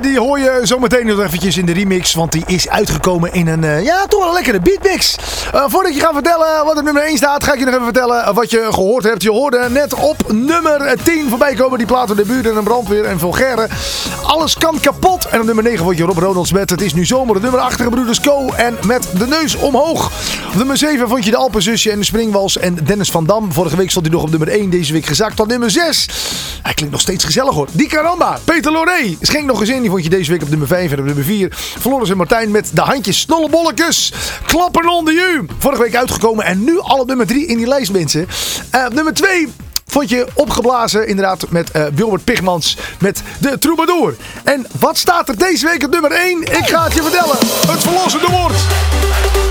laatste, 0.00 0.08
die 0.08 0.18
hoor 0.18 0.38
je 0.38 0.66
zometeen 0.66 1.06
nog 1.06 1.20
eventjes 1.20 1.56
in 1.56 1.66
de 1.66 1.72
remix. 1.72 2.14
Want 2.14 2.32
die 2.32 2.42
is 2.46 2.68
uitgekomen 2.68 3.32
in 3.32 3.46
een, 3.46 3.64
eh, 3.64 3.84
ja, 3.84 4.06
toch 4.06 4.20
wel 4.20 4.28
een 4.28 4.34
lekkere 4.34 4.60
beatmix. 4.60 5.16
Eh, 5.52 5.64
voordat 5.66 5.94
je 5.94 6.00
gaat 6.00 6.12
vertellen 6.12 6.64
wat 6.64 6.76
er 6.76 6.82
nummer 6.82 7.06
1 7.06 7.16
staat, 7.16 7.44
ga 7.44 7.52
ik 7.52 7.58
je 7.58 7.64
nog 7.64 7.74
even 7.74 7.84
vertellen 7.84 8.34
wat 8.34 8.50
je 8.50 8.66
gehoord 8.70 9.04
hebt. 9.04 9.22
Je 9.22 9.30
hoorde 9.30 9.66
net 9.70 9.94
op 9.94 10.32
nummer 10.32 10.96
10 11.02 11.28
voorbij 11.28 11.54
komen 11.54 11.78
die 11.78 11.86
platen 11.86 12.16
de 12.16 12.24
buurt 12.24 12.46
en 12.46 12.56
een 12.56 12.64
brandweer 12.64 13.04
en 13.04 13.18
vulgaire. 13.18 13.68
Alles 14.22 14.56
kan 14.56 14.80
kapot. 14.80 15.26
En 15.26 15.40
op 15.40 15.46
nummer 15.46 15.64
9 15.64 15.84
vond 15.84 15.96
je 15.96 16.04
Rob 16.04 16.18
Ronalds 16.18 16.52
met 16.52 16.70
Het 16.70 16.82
is 16.82 16.94
nu 16.94 17.04
zomer. 17.04 17.34
De 17.34 17.40
nummer 17.40 17.60
8 17.60 17.90
Broeders 17.90 18.20
Co. 18.20 18.48
En 18.56 18.76
met 18.86 19.08
de 19.18 19.26
neus 19.26 19.56
omhoog. 19.56 20.06
Op 20.48 20.54
nummer 20.54 20.76
7 20.76 21.08
vond 21.08 21.24
je 21.24 21.30
de 21.30 21.36
Alpenzusje 21.36 21.90
en 21.90 21.98
de 21.98 22.04
Springwals 22.04 22.58
en 22.58 22.78
Dennis 22.84 23.10
van 23.10 23.26
Dam. 23.26 23.52
Vorige 23.52 23.76
week 23.76 23.90
stond 23.90 24.06
hij 24.06 24.14
nog 24.14 24.24
op 24.24 24.30
nummer 24.30 24.48
1. 24.48 24.70
Deze 24.70 24.92
week 24.92 25.06
gezakt 25.06 25.36
tot 25.36 25.48
nummer 25.48 25.70
6. 25.70 26.08
Hij 26.62 26.74
klinkt 26.74 26.92
nog 26.92 27.00
steeds 27.00 27.24
gezellig 27.24 27.54
hoor. 27.54 27.68
Die 27.72 27.88
Caramba. 27.88 28.38
Peter 28.44 28.72
Loré. 28.72 29.16
Schenk 29.20 29.46
nog 29.46 29.60
eens 29.60 29.68
in. 29.68 29.80
Die 29.80 29.90
vond 29.90 30.04
je 30.04 30.10
deze 30.10 30.30
week 30.30 30.42
op 30.42 30.48
nummer 30.48 30.68
5 30.68 30.92
en 30.92 30.98
op 30.98 31.04
nummer 31.04 31.24
4. 31.24 31.52
Floris 31.80 32.10
en 32.10 32.16
Martijn 32.16 32.50
met 32.50 32.70
de 32.74 32.80
handjes 32.80 33.20
snollebolletjes. 33.20 34.12
Klappen 34.46 34.88
onder 34.88 35.14
je. 35.14 35.44
Vorige 35.58 35.82
week 35.82 35.96
uitgekomen 35.96 36.44
en 36.44 36.64
nu 36.64 36.78
al 36.80 36.98
op 36.98 37.06
nummer 37.06 37.26
3 37.26 37.46
in 37.46 37.56
die 37.56 37.66
lijst 37.66 37.92
mensen. 37.92 38.28
Op 38.86 38.94
nummer 38.94 39.14
2 39.14 39.48
vond 39.86 40.08
je 40.08 40.26
opgeblazen 40.34 41.08
inderdaad 41.08 41.50
met 41.50 41.70
eh, 41.70 41.84
Wilbert 41.94 42.24
Pigmans 42.24 42.76
met 42.98 43.22
de 43.38 43.58
Troubadour. 43.58 44.16
En 44.44 44.66
wat 44.78 44.98
staat 44.98 45.28
er 45.28 45.38
deze 45.38 45.66
week 45.66 45.84
op 45.84 45.90
nummer 45.90 46.10
1? 46.10 46.42
Ik 46.42 46.68
ga 46.68 46.84
het 46.84 46.94
je 46.94 47.02
vertellen. 47.02 47.36
Het 47.66 47.82
verlossende 47.82 48.26
woord. 48.30 48.56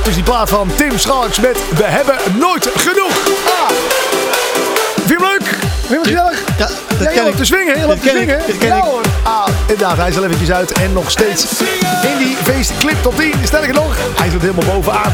Dus 0.04 0.14
die 0.14 0.24
plaat 0.24 0.50
van 0.50 0.70
Tim 0.76 1.00
Schalks 1.00 1.40
met 1.40 1.58
We 1.76 1.84
hebben 1.84 2.18
nooit 2.38 2.70
genoeg. 2.76 3.28
Ah. 3.46 4.11
Vind 5.92 6.06
je 6.06 6.12
gezellig? 6.12 6.40
Ja, 6.58 6.68
dat 6.98 7.14
Ja, 7.14 7.22
ken 7.22 7.28
ik. 7.28 7.36
te 7.36 7.46
swingen, 7.46 7.78
heel 7.78 7.90
op 7.90 8.02
te 8.02 8.10
swingen. 8.10 8.38
dat 8.48 8.58
ken 8.58 8.68
ja, 8.68 8.76
ik. 8.76 8.84
hoor. 8.84 9.02
Ah, 9.24 9.48
inderdaad, 9.62 9.98
hij 9.98 10.10
is 10.10 10.18
al 10.18 10.24
eventjes 10.24 10.52
uit 10.52 10.72
en 10.72 10.94
nog 10.94 11.12
steeds 11.12 11.46
in 12.02 12.18
die 12.18 12.36
feestclip 12.44 12.96
tot 13.02 13.18
10. 13.18 13.34
Sterker 13.44 13.74
nog, 13.74 13.96
hij 14.18 14.30
zit 14.30 14.42
helemaal 14.42 14.66
bovenaan. 14.66 15.12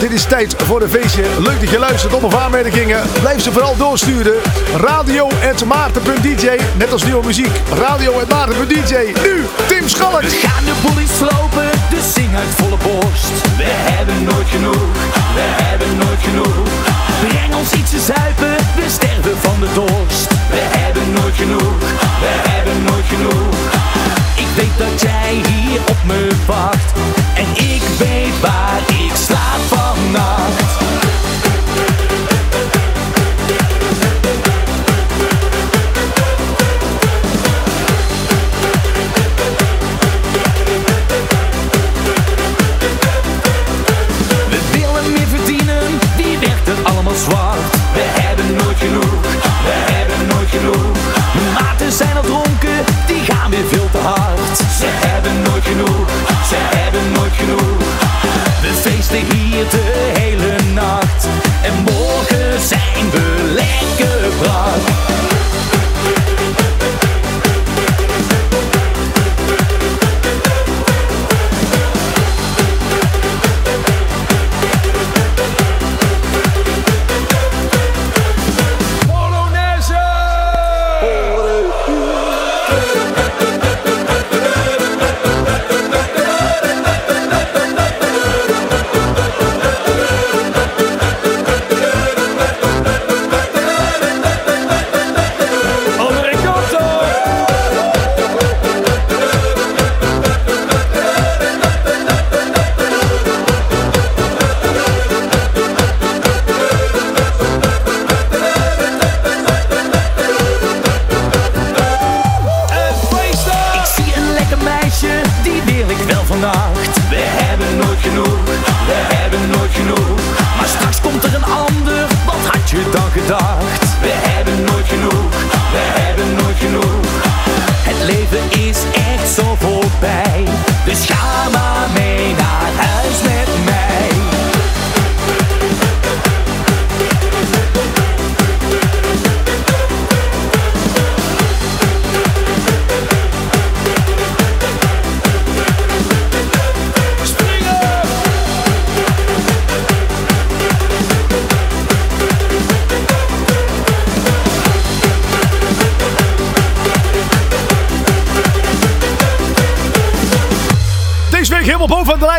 Dit 0.00 0.10
is 0.12 0.24
tijd 0.24 0.54
voor 0.64 0.82
een 0.82 0.90
feestje. 0.90 1.22
Leuk 1.38 1.60
dat 1.60 1.70
je 1.70 1.78
luistert 1.78 2.12
op 2.14 2.22
of 2.24 2.34
aanmerkingen. 2.34 3.02
Blijf 3.20 3.42
ze 3.42 3.52
vooral 3.52 3.76
doorsturen. 3.76 4.34
Radio.maarten.dj 4.76 6.48
Net 6.76 6.92
als 6.92 7.02
nieuwe 7.04 7.26
muziek. 7.26 7.60
Radio.maarten.dj 7.78 8.94
Nu, 9.22 9.46
Tim 9.66 9.88
Schalks. 9.88 10.24
We 10.26 10.46
gaan 10.46 10.64
de 10.64 10.72
boelies 10.86 11.16
slopen, 11.16 11.70
dus 11.90 12.12
zing 12.14 12.36
uit 12.36 12.48
volle 12.56 12.76
borst. 12.82 13.30
We 13.56 13.64
hebben 13.66 14.24
nooit 14.24 14.48
genoeg, 14.50 14.92
we 15.34 15.40
hebben 15.62 15.96
nooit 15.96 16.20
genoeg. 16.22 16.66
Breng 17.20 17.54
ons 17.54 17.72
iets 17.72 17.90
te 17.90 18.00
zuipen, 18.00 18.56
we 18.76 18.84
sterven 18.88 19.38
van 19.38 19.60
de 19.60 19.68
dorst. 19.74 20.28
We 20.50 20.62
hebben 20.78 21.12
nooit 21.12 21.36
genoeg, 21.36 21.78
we 22.20 22.32
hebben 22.50 22.82
nooit 22.82 23.06
genoeg. 23.08 23.54
Ik 24.34 24.48
weet 24.56 24.78
dat 24.78 25.00
jij 25.00 25.32
hier 25.48 25.80
op 25.88 25.98
me 26.06 26.28
wacht. 26.46 26.92
En 27.34 27.64
ik 27.64 27.82
weet 27.98 28.40
waar 28.40 28.80
ik 28.86 29.12
slaap 29.26 29.62
vannacht. 29.68 31.07
De 59.66 60.12
hele 60.18 60.72
nacht. 60.74 61.26
En 61.62 61.74
morgen 61.82 62.60
zijn 62.60 63.10
we 63.10 63.37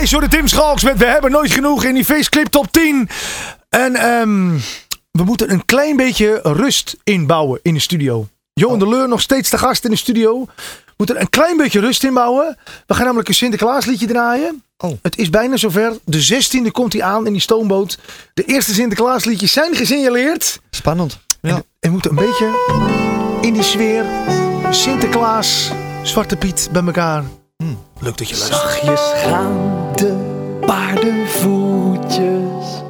bovenaan 0.09 0.29
de 0.29 0.37
Tim 0.37 0.47
Schalks 0.47 0.83
met 0.83 0.97
We 0.97 1.05
hebben 1.05 1.31
nooit 1.31 1.51
genoeg 1.51 1.83
in 1.83 1.93
die 1.93 2.05
faceclip 2.05 2.47
top 2.47 2.71
10. 2.71 3.09
En 3.69 3.95
ehm, 3.95 4.57
we 5.11 5.23
moeten 5.23 5.51
een 5.51 5.65
klein 5.65 5.95
beetje 5.95 6.39
rust 6.43 6.97
inbouwen 7.03 7.59
in 7.61 7.73
de 7.73 7.79
studio. 7.79 8.27
Johan 8.53 8.79
de 8.79 8.89
Leur 8.89 9.07
nog 9.07 9.21
steeds 9.21 9.49
de 9.49 9.57
gast 9.57 9.83
in 9.83 9.89
de 9.89 9.97
studio. 9.97 10.45
We 10.85 10.93
moeten 10.97 11.21
een 11.21 11.29
klein 11.29 11.57
beetje 11.57 11.79
rust 11.79 12.03
inbouwen. 12.03 12.57
We 12.87 12.93
gaan 12.93 13.03
namelijk 13.03 13.27
een 13.27 13.33
Sinterklaasliedje 13.33 14.07
draaien. 14.07 14.63
Het 15.01 15.17
is 15.17 15.29
bijna 15.29 15.57
zover. 15.57 15.97
De 16.05 16.43
16e 16.67 16.71
komt 16.71 16.93
hij 16.93 17.03
aan 17.03 17.25
in 17.25 17.31
die 17.31 17.41
stoomboot. 17.41 17.97
De 18.33 18.43
eerste 18.43 18.73
Sinterklaasliedjes 18.73 19.51
zijn 19.51 19.75
gesignaleerd. 19.75 20.59
Spannend. 20.69 21.19
Ja. 21.41 21.55
En 21.55 21.63
we 21.79 21.89
moeten 21.89 22.09
een 22.09 22.25
beetje 22.25 23.39
in 23.41 23.53
die 23.53 23.63
sfeer. 23.63 24.05
Sinterklaas, 24.69 25.71
Zwarte 26.03 26.35
Piet 26.35 26.69
bij 26.71 26.83
elkaar. 26.83 27.23
Leuk 27.99 28.17
dat 28.17 28.29
je 28.29 28.37
luistert. 28.37 28.61
Zachtjes 28.61 29.11
gaan 29.15 29.57
de 29.95 30.15
paardenvoetjes. 30.65 32.83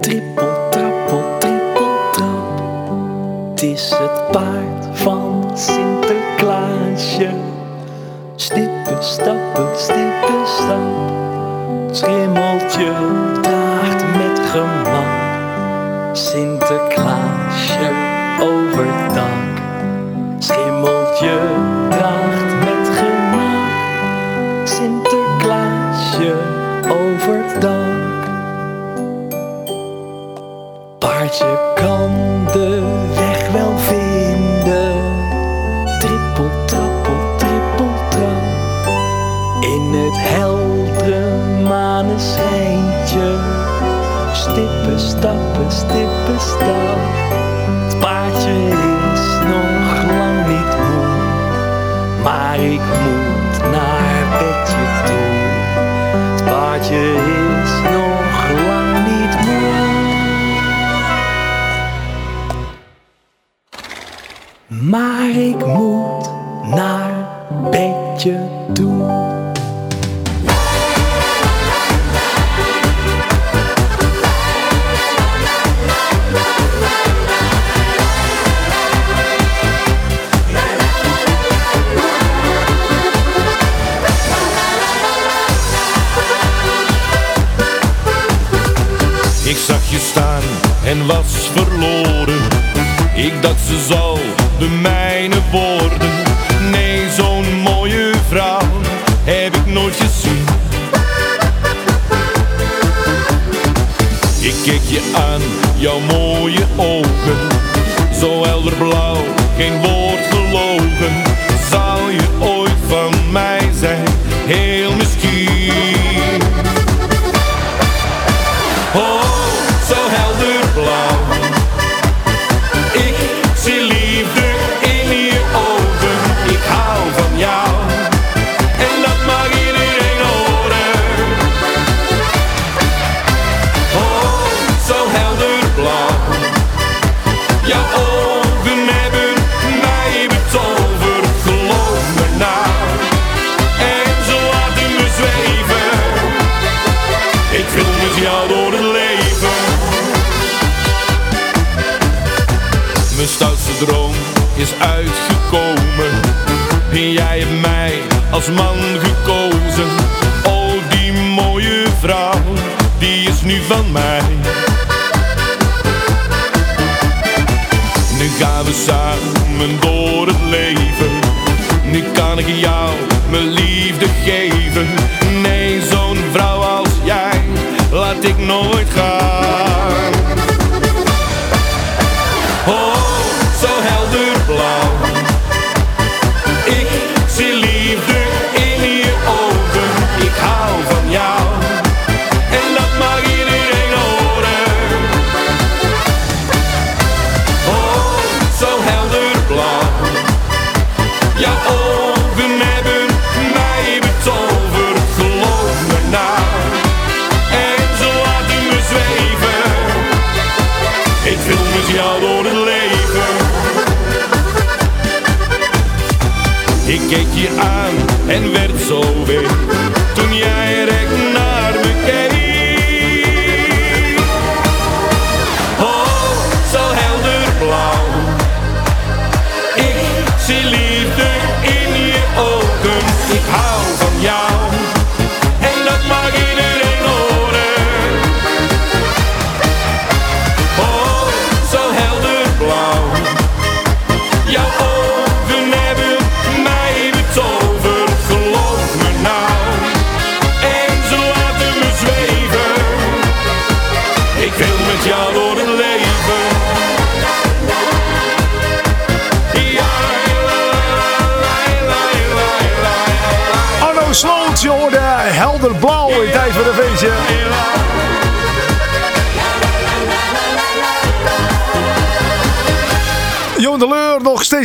Trippel, 0.00 0.68
trappel, 0.70 1.38
trippel, 1.38 2.10
trap. 2.12 2.90
Het 3.50 3.62
is 3.62 3.90
het 3.90 4.30
paard 4.30 4.98
van 4.98 5.50
Sinterklaasje. 5.54 7.30
Stippen, 8.36 9.04
stappen, 9.04 9.78
stippen, 9.78 10.46
stap. 10.46 11.14
Schimmeltje 11.90 12.92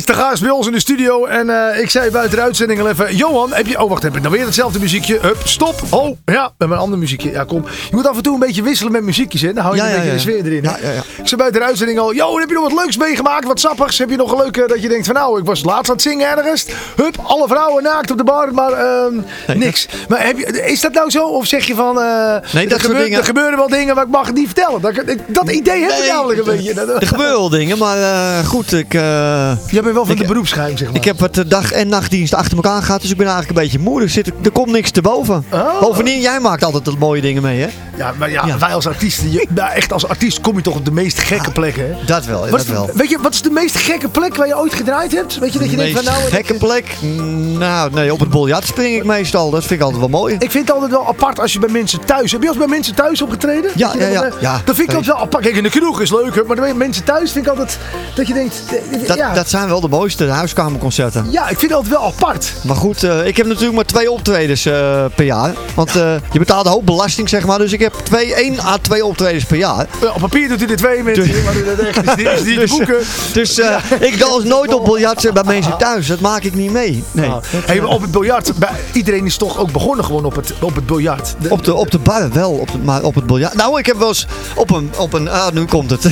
steeds 0.01 0.19
te 0.19 0.25
gast 0.27 0.41
bij 0.41 0.51
ons 0.51 0.65
in 0.67 0.71
de 0.73 0.79
studio. 0.79 1.25
En 1.25 1.49
eh, 1.73 1.81
ik 1.81 1.89
zei 1.89 2.11
buiten 2.11 2.35
de 2.37 2.43
uitzending 2.43 2.79
al 2.79 2.87
even... 2.89 3.15
Johan, 3.15 3.53
heb 3.53 3.67
je... 3.67 3.81
Oh, 3.83 3.89
wacht, 3.89 4.03
heb 4.03 4.15
ik 4.15 4.21
nou 4.21 4.33
weer 4.35 4.45
hetzelfde 4.45 4.79
muziekje? 4.79 5.19
Hup, 5.21 5.37
stop. 5.43 5.81
Oh, 5.89 6.17
ja, 6.25 6.43
we 6.45 6.53
hebben 6.57 6.77
een 6.77 6.83
ander 6.83 6.99
muziekje. 6.99 7.31
Ja, 7.31 7.43
kom. 7.43 7.63
Je 7.89 7.95
moet 7.95 8.07
af 8.07 8.17
en 8.17 8.23
toe 8.23 8.33
een 8.33 8.39
beetje 8.39 8.61
wisselen 8.63 8.91
met 8.91 9.03
muziekjes, 9.03 9.41
hè. 9.41 9.53
Dan 9.53 9.63
hou 9.63 9.75
je 9.75 9.81
Ja, 9.81 9.87
een 9.87 9.93
ja, 9.93 9.97
beetje 9.97 10.11
ja. 10.11 10.15
de 10.15 10.21
sfeer 10.21 10.45
erin. 10.45 10.65
hè. 10.65 10.69
Ja, 10.71 10.77
ja, 10.81 10.91
ja. 10.93 10.99
Ik 11.21 11.27
zei 11.27 11.35
buiten 11.35 11.59
de 11.61 11.67
uitzending 11.67 11.99
al... 11.99 12.13
Johan, 12.13 12.39
heb 12.39 12.49
je 12.49 12.55
nog 12.55 12.63
wat 12.73 12.83
leuks 12.83 12.97
meegemaakt? 12.97 13.45
Wat 13.45 13.59
sappigs? 13.59 13.97
Heb 13.97 14.09
je 14.09 14.15
nog 14.15 14.31
een 14.31 14.37
leuke 14.37 14.63
dat 14.67 14.81
je 14.81 14.89
denkt 14.89 15.05
van... 15.05 15.15
Nou, 15.15 15.39
ik 15.39 15.45
was 15.45 15.63
laatst 15.63 15.87
aan 15.89 15.95
het 15.95 16.01
zingen 16.03 16.27
ergens. 16.37 16.65
Hup, 16.95 17.15
alle 17.23 17.47
vrouwen 17.47 17.83
naakt 17.83 18.11
op 18.11 18.17
de 18.17 18.23
bar. 18.23 18.53
Maar 18.53 18.71
ehm, 18.71 19.13
niks. 19.59 19.87
Maar 20.07 20.25
heb 20.25 20.37
je, 20.37 20.45
is 20.65 20.81
dat 20.81 20.93
nou 20.93 21.09
zo? 21.09 21.27
Of 21.27 21.45
zeg 21.45 21.65
je 21.67 21.75
van... 21.75 21.99
eh, 22.01 22.03
Nee, 22.03 22.37
dat 22.41 22.53
er, 22.53 22.69
soort 22.69 22.81
gebeur- 22.81 23.03
dingen. 23.03 23.19
er 23.19 23.25
gebeuren 23.25 23.57
wel 23.57 23.67
dingen, 23.69 23.95
maar 23.95 24.03
ik 24.03 24.09
mag 24.09 24.25
het 24.27 24.35
niet 24.35 24.45
vertellen. 24.45 24.81
Dat, 24.81 24.91
ik- 24.97 25.19
dat 25.35 25.51
idee 25.51 25.81
heb 25.81 25.91
ik 25.91 26.11
namelijk 26.11 26.39
een 26.39 26.45
beetje. 26.45 26.81
Er 26.99 27.07
gebeuren 27.07 27.37
wel 27.37 27.49
dingen, 27.49 27.77
maar 27.77 27.97
eh, 27.97 28.45
goed, 28.45 28.73
ik... 28.73 28.93
Bent 29.93 30.05
wel 30.05 30.05
van 30.05 30.15
ik- 30.15 30.27
de 30.27 30.33
beroepsgeheim, 30.33 30.77
zeg 30.77 30.87
maar. 30.87 30.95
Ik 30.97 31.03
heb 31.05 31.19
het 31.19 31.37
eh, 31.37 31.43
dag- 31.47 31.71
en 31.71 31.87
nachtdienst 31.87 32.33
achter 32.33 32.55
elkaar 32.55 32.83
gehad, 32.83 33.01
dus 33.01 33.09
ik 33.11 33.17
ben 33.17 33.25
eigenlijk 33.27 33.57
een 33.57 33.63
beetje 33.63 33.79
moe. 33.79 34.01
Er, 34.01 34.09
zit, 34.09 34.27
er 34.43 34.51
komt 34.51 34.71
niks 34.71 34.91
te 34.91 35.01
boven. 35.01 35.45
Oh. 35.49 35.79
Bovendien, 35.79 36.19
jij 36.21 36.39
maakt 36.39 36.63
altijd 36.63 36.85
de 36.85 36.93
mooie 36.99 37.21
dingen 37.21 37.41
mee, 37.41 37.59
hè? 37.61 37.67
Ja, 37.97 38.13
maar 38.17 38.31
ja, 38.31 38.57
wij 38.57 38.73
als 38.73 38.87
artiesten, 38.87 39.31
je, 39.31 39.47
nou, 39.55 39.71
echt 39.71 39.93
als 39.93 40.07
artiest 40.07 40.41
kom 40.41 40.55
je 40.55 40.61
toch 40.61 40.75
op 40.75 40.85
de 40.85 40.91
meest 40.91 41.19
gekke 41.19 41.51
plekken, 41.51 41.83
hè? 41.87 42.05
Dat 42.05 42.25
wel, 42.25 42.39
Wat 42.39 42.49
dat 42.49 42.65
de- 42.65 42.71
wel. 42.71 42.89
Weet 42.93 43.09
je, 43.09 43.17
wat 43.21 43.33
is 43.33 43.41
de 43.41 43.49
meest 43.49 43.77
gekke 43.77 44.09
plek 44.09 44.35
waar 44.35 44.47
je 44.47 44.57
ooit 44.57 44.73
gedraaid 44.73 45.11
hebt? 45.11 45.37
Weet 45.39 45.53
je 45.53 45.59
dat 45.59 45.69
je 45.69 45.75
De 45.75 45.83
denkt 45.83 45.99
van 46.03 46.13
nou... 46.13 46.23
gekke 46.31 46.53
plek? 46.53 46.95
Nou, 47.57 47.91
nee, 47.93 48.13
op 48.13 48.19
het 48.19 48.29
biljart 48.29 48.65
spring 48.67 48.95
ik 48.95 49.03
meestal. 49.05 49.49
Dat 49.49 49.59
vind 49.65 49.71
ik 49.79 49.81
altijd 49.81 49.99
wel 49.99 50.09
mooi. 50.19 50.33
Ik 50.39 50.51
vind 50.51 50.67
het 50.67 50.71
altijd 50.73 50.91
wel 50.91 51.07
apart 51.07 51.39
als 51.39 51.53
je 51.53 51.59
bij 51.59 51.69
mensen 51.69 52.05
thuis... 52.05 52.31
Heb 52.31 52.41
je 52.41 52.47
al 52.47 52.53
eens 52.53 52.63
bij 52.63 52.73
mensen 52.75 52.95
thuis 52.95 53.21
opgetreden? 53.21 53.71
Ja, 53.75 53.91
ja, 53.97 54.05
eh, 54.23 54.31
Ja, 54.41 54.61
Dat 54.65 54.75
vind 54.75 54.89
ik 54.89 54.95
altijd 54.95 55.05
wel 55.15 55.23
apart. 55.25 55.43
Kijk, 55.43 55.55
in 55.55 55.63
de 55.63 55.69
kroeg 55.69 56.01
is 56.01 56.11
leuk, 56.11 56.47
maar 56.47 56.55
bij 56.55 56.73
mensen 56.73 57.03
thuis 57.03 57.31
vind 57.31 57.45
ik 57.45 57.51
altijd... 57.51 57.77
Dat 58.15 58.27
je 58.27 58.33
denkt... 58.33 58.61
eh, 58.91 59.07
Dat, 59.07 59.17
ja, 59.17 59.33
dat 59.33 59.49
zijn 59.49 59.67
wel 59.67 59.80
de 59.81 59.87
mooiste 59.87 60.27
huiskamerconcerten. 60.27 61.27
ja, 61.31 61.49
ik 61.49 61.59
vind 61.59 61.73
altijd 61.73 61.93
wel 61.93 62.03
apart. 62.05 62.53
Maar 62.61 62.75
goed, 62.75 63.03
eh, 63.03 63.25
ik 63.27 63.37
heb 63.37 63.45
natuurlijk 63.45 63.73
maar 63.75 63.85
twee 63.85 64.11
optredens 64.11 64.65
eh, 64.65 65.05
per 65.15 65.25
jaar. 65.25 65.53
Want 65.75 65.95
eh, 65.95 66.13
je 66.31 66.39
betaalt 66.39 66.65
een 66.65 66.71
hoop 66.71 66.85
belasting, 66.85 67.29
zeg 67.29 67.45
maar. 67.45 67.57
Dus 67.57 67.71
ik 67.73 67.79
heb 67.79 67.93
twee, 68.03 68.33
één 68.33 68.59
à 68.59 68.77
twee 68.81 69.05
optredens 69.05 69.43
per 69.43 69.57
jaar. 69.57 69.87
Ja, 70.01 70.07
op 70.09 70.19
papier 70.19 70.47
doet 70.49 70.59
hij 70.59 70.69
er 70.69 70.75
twee 70.77 71.03
mensen, 71.03 71.43
maar 71.43 71.53
dat 71.75 71.79
echt 71.85 72.17
is, 72.17 72.55
Dus, 72.55 72.69
boeken. 72.69 72.97
Dus 73.33 73.59
ik 73.99 74.19
dans 74.19 74.43
nooit 74.43 74.73
op 74.73 74.85
biljart 74.85 75.33
bij 75.33 75.43
mensen 75.43 75.77
thuis. 75.77 76.07
Dat 76.07 76.19
maak 76.19 76.43
ik 76.43 76.53
niet 76.55 76.71
mee. 76.71 77.03
Nee. 77.11 77.27
Nou, 77.29 77.41
hey, 77.65 77.81
op 77.83 78.01
het 78.01 78.11
biljart, 78.11 78.51
iedereen 78.93 79.25
is 79.25 79.37
toch 79.37 79.57
ook 79.57 79.71
begonnen 79.71 80.05
gewoon 80.05 80.25
op 80.25 80.35
het, 80.35 80.53
op 80.61 80.75
het 80.75 80.85
biljart. 80.85 81.35
De- 81.39 81.49
Op 81.49 81.63
de, 81.63 81.73
op 81.73 81.91
de 81.91 81.99
bar 81.99 82.29
wel, 82.31 82.51
op 82.51 82.71
de, 82.71 82.77
maar 82.77 83.03
op 83.03 83.15
het 83.15 83.25
biljart. 83.25 83.53
Nou, 83.53 83.79
ik 83.79 83.85
heb 83.85 83.97
wel 83.97 84.07
eens 84.07 84.27
op 84.55 84.71
een, 84.71 84.91
op 84.97 85.13
een 85.13 85.29
ah, 85.29 85.51
nu 85.51 85.65
komt 85.65 85.89
het. 85.89 86.05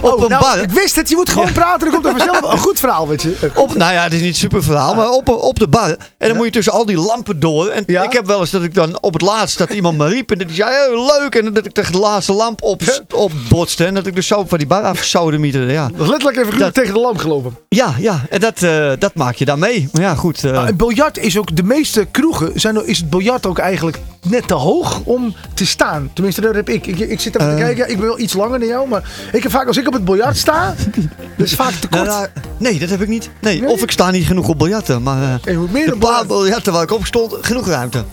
op 0.00 0.12
Oh, 0.12 0.22
een 0.22 0.28
nou, 0.28 0.42
bar. 0.42 0.58
ik 0.62 0.70
wist 0.70 0.96
het, 0.96 1.08
je 1.08 1.16
moet 1.16 1.28
gewoon 1.30 1.52
praten, 1.52 1.90
dan 1.90 1.90
komt 2.02 2.04
er 2.04 2.24
vanzelf 2.26 2.52
een 2.52 2.58
goed 2.58 2.78
verhaal, 2.78 2.95
weet 3.04 3.22
je. 3.22 3.50
Op, 3.54 3.74
nou 3.74 3.92
ja, 3.92 4.02
het 4.02 4.12
is 4.12 4.20
niet 4.20 4.28
een 4.28 4.34
super 4.34 4.62
verhaal, 4.62 4.94
maar 4.94 5.10
op, 5.10 5.28
op 5.28 5.58
de 5.58 5.68
bar. 5.68 5.96
En 6.18 6.28
dan 6.28 6.36
moet 6.36 6.46
je 6.46 6.52
tussen 6.52 6.72
al 6.72 6.86
die 6.86 6.96
lampen 6.98 7.40
door. 7.40 7.68
En 7.68 7.82
ik 7.86 8.12
heb 8.12 8.26
wel 8.26 8.40
eens 8.40 8.50
dat 8.50 8.62
ik 8.62 8.74
dan 8.74 9.02
op 9.02 9.12
het 9.12 9.22
laatst 9.22 9.58
dat 9.58 9.70
iemand 9.70 9.98
me 9.98 10.08
riep. 10.08 10.30
En 10.30 10.38
dat 10.38 10.48
ik 10.48 10.54
zei, 10.54 10.70
hey, 10.70 11.20
leuk. 11.20 11.34
En 11.34 11.52
dat 11.54 11.66
ik 11.66 11.92
de 11.92 11.98
laatste 11.98 12.32
lamp 12.32 12.62
op, 12.62 12.82
opbotste. 13.14 13.84
En 13.84 13.94
dat 13.94 14.06
ik 14.06 14.14
dus 14.14 14.26
zo 14.26 14.44
van 14.46 14.58
die 14.58 14.66
bar 14.66 14.82
af 14.82 15.04
zou 15.04 15.38
mieteren. 15.38 15.72
Ja. 15.72 15.90
Letterlijk 15.96 16.36
even 16.36 16.72
tegen 16.72 16.94
de 16.94 17.00
lamp 17.00 17.18
gelopen. 17.18 17.56
Ja, 17.68 17.94
ja. 17.98 18.24
En 18.30 18.40
dat, 18.40 18.62
eh, 18.62 18.90
dat 18.98 19.14
maak 19.14 19.34
je 19.34 19.44
dan 19.44 19.58
mee. 19.58 19.88
Maar 19.92 20.02
ja, 20.02 20.14
goed. 20.14 20.42
Nou, 20.42 20.66
en 20.66 20.76
biljart 20.76 21.18
is 21.18 21.38
ook, 21.38 21.56
de 21.56 21.62
meeste 21.62 22.06
kroegen, 22.10 22.50
zijn, 22.54 22.86
is 22.86 22.98
het 22.98 23.10
biljart 23.10 23.46
ook 23.46 23.58
eigenlijk 23.58 23.98
net 24.28 24.48
te 24.48 24.54
hoog 24.54 25.00
om 25.04 25.34
te 25.54 25.66
staan. 25.66 26.10
Tenminste, 26.12 26.40
dat 26.40 26.54
heb 26.54 26.68
ik. 26.68 26.86
Ik, 26.86 26.98
ik 26.98 27.20
zit 27.20 27.36
even 27.36 27.48
te 27.48 27.54
Eh. 27.56 27.64
kijken, 27.64 27.90
ik 27.90 27.96
ben 27.98 28.06
wel 28.06 28.18
iets 28.18 28.32
langer 28.32 28.58
dan 28.58 28.68
jou, 28.68 28.88
maar 28.88 29.10
ik 29.32 29.42
heb 29.42 29.52
vaak, 29.52 29.66
als 29.66 29.76
ik 29.76 29.86
op 29.86 29.92
het 29.92 30.04
biljart 30.04 30.36
sta, 30.36 30.74
dat 31.36 31.46
is 31.46 31.54
vaak 31.54 31.72
te 31.72 31.88
kort. 31.88 32.04
Nou, 32.06 32.26
nee, 32.58 32.78
dat 32.88 32.98
heb 32.98 33.00
ik 33.02 33.08
niet. 33.08 33.30
Nee, 33.40 33.66
of 33.68 33.82
ik 33.82 33.90
sta 33.90 34.10
niet 34.10 34.26
genoeg 34.26 34.48
op 34.48 34.58
biljarten. 34.58 35.02
Maar 35.02 35.40
eh 35.44 35.58
meer 35.70 35.86
de 35.90 35.96
paar 35.96 36.26
biljarten 36.26 36.72
waar 36.72 36.82
ik 36.82 36.92
op 36.92 37.06
stond, 37.06 37.34
genoeg 37.40 37.66
ruimte. 37.68 38.04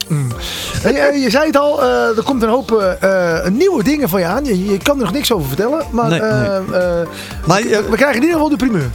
En 0.83 0.93
je, 0.93 1.19
je 1.23 1.29
zei 1.29 1.45
het 1.45 1.57
al, 1.57 1.81
eh, 1.81 2.17
er 2.17 2.23
komt 2.23 2.43
een 2.43 2.49
hoop 2.49 2.71
eh, 2.71 3.35
eh, 3.45 3.51
nieuwe 3.51 3.83
dingen 3.83 4.09
van 4.09 4.19
je 4.19 4.25
aan. 4.25 4.45
Je, 4.45 4.65
je 4.65 4.77
kan 4.77 4.97
er 4.97 5.03
nog 5.03 5.13
niks 5.13 5.31
over 5.31 5.47
vertellen, 5.47 5.85
maar, 5.91 6.09
Nee, 6.09 6.19
eh, 6.19 6.39
nee. 6.69 6.79
eh, 6.79 7.07
Maar, 7.45 7.61
we, 7.61 7.85
we 7.89 7.95
krijgen 7.95 8.15
in 8.15 8.21
ieder 8.21 8.33
geval 8.33 8.49
de 8.49 8.55
primeur. 8.55 8.89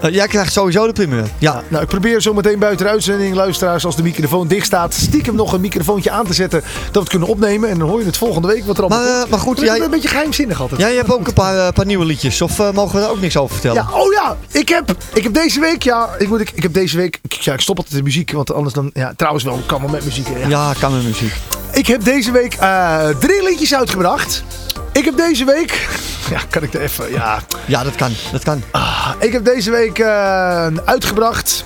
Eh, 0.00 0.14
jij 0.14 0.26
krijgt 0.26 0.52
sowieso 0.52 0.86
de 0.86 0.92
primeur. 0.92 1.24
Ja. 1.38 1.62
Nou, 1.68 1.82
ik 1.82 1.88
probeer 1.88 2.20
zo 2.20 2.34
meteen 2.34 2.58
buiten 2.58 2.86
de 2.86 2.92
uitzending, 2.92 3.34
luisteraars, 3.34 3.84
als 3.84 3.96
de 3.96 4.02
microfoon 4.02 4.48
dicht 4.48 4.66
staat, 4.66 4.94
stiekem 4.94 5.34
nog 5.34 5.52
een 5.52 5.60
microfoontje 5.60 6.10
aan 6.10 6.26
te 6.26 6.32
zetten, 6.34 6.60
dat 6.84 6.92
we 6.92 6.98
het 6.98 7.08
kunnen 7.08 7.28
opnemen. 7.28 7.68
En 7.68 7.78
dan 7.78 7.88
hoor 7.88 7.98
je 8.00 8.06
het 8.06 8.16
volgende 8.16 8.48
week 8.48 8.64
wat 8.64 8.76
er 8.78 8.82
allemaal 8.84 9.00
Maar, 9.02 9.08
eh, 9.12 9.18
komt. 9.18 9.30
maar 9.30 9.38
goed, 9.40 9.60
jij- 9.60 9.80
een 9.80 9.90
beetje 9.90 10.08
geheimzinnig 10.08 10.60
altijd. 10.60 10.80
Jij 10.80 10.94
hebt 10.94 11.12
ook 11.12 11.26
een 11.26 11.32
paar, 11.32 11.58
eh, 11.66 11.72
paar 11.72 11.86
nieuwe 11.86 12.04
liedjes. 12.04 12.42
Of 12.42 12.72
mogen 12.72 12.94
we 12.94 13.00
daar 13.00 13.10
ook 13.10 13.20
niks 13.20 13.36
over 13.36 13.52
vertellen? 13.58 13.86
Ja, 13.90 13.98
oh 14.00 14.12
ja, 14.12 14.36
ik 14.52 14.68
heb, 14.68 14.94
ik 15.14 15.22
heb 15.22 15.34
deze 15.34 15.60
week, 15.60 15.82
ja, 15.82 16.08
ik, 16.18 16.28
moet, 16.28 16.40
ik, 16.40 16.50
ik 16.54 16.62
heb 16.62 16.72
deze 16.72 16.96
week, 16.96 17.18
ik, 17.22 17.32
ja, 17.32 17.52
ik 17.52 17.60
stop 17.60 17.76
altijd 17.76 17.96
de 17.96 18.02
muziek, 18.02 18.32
want 18.32 18.52
anders 18.52 18.74
dan, 18.74 18.90
ja, 18.94 19.12
trouwens 19.16 19.44
wel, 19.44 19.60
kan 19.66 19.80
wel 19.80 19.90
met 19.90 20.04
muziek. 20.04 20.26
Ja. 20.42 20.48
Ja, 20.48 20.72
kan 20.80 20.92
met 20.94 21.04
muziek. 21.04 21.32
Ik 21.78 21.86
heb 21.86 22.04
deze 22.04 22.32
week 22.32 22.54
eh, 22.54 23.08
drie 23.08 23.42
liedjes 23.42 23.74
uitgebracht. 23.74 24.44
Ik 24.92 25.04
heb 25.04 25.16
deze 25.16 25.44
week, 25.44 25.88
ja, 26.30 26.40
kan 26.50 26.62
ik 26.62 26.74
er 26.74 26.80
even, 26.80 27.12
ja, 27.12 27.42
Ja, 27.66 27.84
dat 27.84 27.94
kan. 27.94 28.12
Dat 28.32 28.42
kan. 28.42 28.62
Ah, 28.70 29.10
ik 29.20 29.32
heb 29.32 29.44
deze 29.44 29.70
week 29.70 29.98
eh, 29.98 30.66
uitgebracht, 30.84 31.64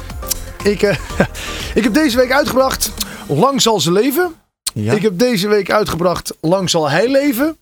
ik, 0.62 0.82
eh, 0.82 0.96
ik 1.74 1.84
heb 1.84 1.94
deze 1.94 2.16
week 2.16 2.32
uitgebracht, 2.32 2.90
Lang 3.26 3.62
zal 3.62 3.80
ze 3.80 3.92
leven. 3.92 4.34
Ja. 4.74 4.92
Ik 4.92 5.02
heb 5.02 5.18
deze 5.18 5.48
week 5.48 5.70
uitgebracht, 5.70 6.34
Lang 6.40 6.70
zal 6.70 6.90
hij 6.90 7.08
leven. 7.08 7.56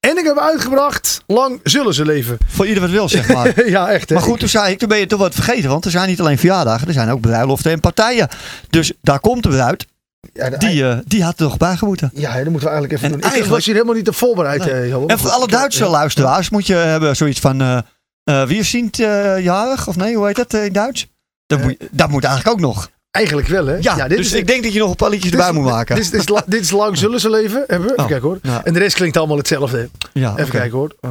En 0.00 0.18
ik 0.18 0.24
heb 0.24 0.38
uitgebracht, 0.38 1.22
Lang 1.26 1.60
zullen 1.62 1.94
ze 1.94 2.04
leven. 2.04 2.38
Voor 2.46 2.66
ieder 2.66 2.82
wat 2.82 2.90
wil, 2.90 3.08
zeg 3.08 3.28
maar. 3.28 3.68
ja, 3.76 3.90
echt. 3.90 4.08
hè. 4.08 4.14
Maar 4.14 4.24
goed, 4.24 4.38
toen 4.38 4.48
zei 4.48 4.72
ik, 4.72 4.78
toen 4.78 4.88
ben 4.88 4.98
je 4.98 5.06
toch 5.06 5.20
wat 5.20 5.34
vergeten. 5.34 5.70
Want 5.70 5.84
er 5.84 5.90
zijn 5.90 6.08
niet 6.08 6.20
alleen 6.20 6.38
verjaardagen, 6.38 6.86
er 6.86 6.92
zijn 6.92 7.10
ook 7.10 7.20
bruiloften 7.20 7.72
en 7.72 7.80
partijen. 7.80 8.28
Dus 8.70 8.92
daar 9.00 9.20
komt 9.20 9.42
de 9.42 9.48
bruid. 9.48 9.86
Ja, 10.32 10.50
de- 10.50 10.56
Die, 10.58 10.88
eh, 10.88 10.98
die 11.06 11.24
had 11.24 11.38
er 11.38 11.44
nog 11.44 11.56
bij 11.56 11.76
moeten. 11.80 12.10
Ja, 12.14 12.34
dat 12.34 12.44
moeten 12.44 12.60
we 12.60 12.68
eigenlijk 12.68 12.92
even 12.92 13.04
En 13.04 13.10
doen. 13.10 13.18
Ik 13.18 13.24
eigenlijk- 13.24 13.54
was 13.54 13.64
hier 13.64 13.74
helemaal 13.74 13.94
niet 13.96 14.08
op 14.08 14.14
voorbereid, 14.14 14.64
Nee. 14.64 14.72
eh. 14.92 14.92
En 15.06 15.18
voor 15.18 15.30
alle 15.30 15.46
Duitse 15.46 15.86
luisteraars 15.86 16.50
moet 16.50 16.66
je 16.66 16.74
hebben 16.74 17.16
zoiets 17.16 17.40
van... 17.40 17.60
eh 17.60 17.78
eh, 18.24 18.46
wie 18.46 18.58
is 18.58 18.68
Sint 18.68 19.00
eh, 19.00 19.38
jarig? 19.40 19.88
Of 19.88 19.96
nee, 19.96 20.16
hoe 20.16 20.26
heet 20.26 20.36
dat 20.36 20.54
in 20.54 20.72
Duits? 20.72 21.06
Dat, 21.46 21.62
moet, 21.62 21.76
dat 21.90 22.08
moet 22.10 22.24
eigenlijk 22.24 22.56
ook 22.56 22.62
nog. 22.62 22.90
Eigenlijk 23.10 23.48
wel, 23.48 23.66
hè? 23.66 23.76
Ja, 23.80 24.08
dit 24.08 24.16
dus 24.16 24.26
is- 24.26 24.32
ik 24.32 24.46
denk 24.46 24.62
dat 24.62 24.72
je 24.72 24.78
nog 24.78 24.90
een 24.90 24.96
paar 24.96 25.10
liedjes 25.10 25.30
erbij 25.30 25.52
moet 25.52 25.64
maken. 25.64 25.94
Dit 25.94 26.04
is, 26.04 26.10
dit, 26.10 26.30
is, 26.30 26.40
dit 26.46 26.60
is 26.60 26.70
lang 26.70 26.98
zullen 26.98 27.20
ze 27.20 27.30
leven. 27.30 27.64
Hebben 27.66 27.88
we? 27.88 27.92
Even 27.92 28.02
Oh, 28.04 28.08
kijken 28.10 28.28
hoor. 28.28 28.38
ja. 28.42 28.60
En 28.64 28.72
de 28.72 28.78
rest 28.78 28.94
klinkt 28.96 29.16
allemaal 29.16 29.36
hetzelfde. 29.36 29.88
Ja, 30.12 30.32
Even 30.36 30.50
kijken 30.50 30.78
hoor. 30.78 30.94
Oh, 31.00 31.10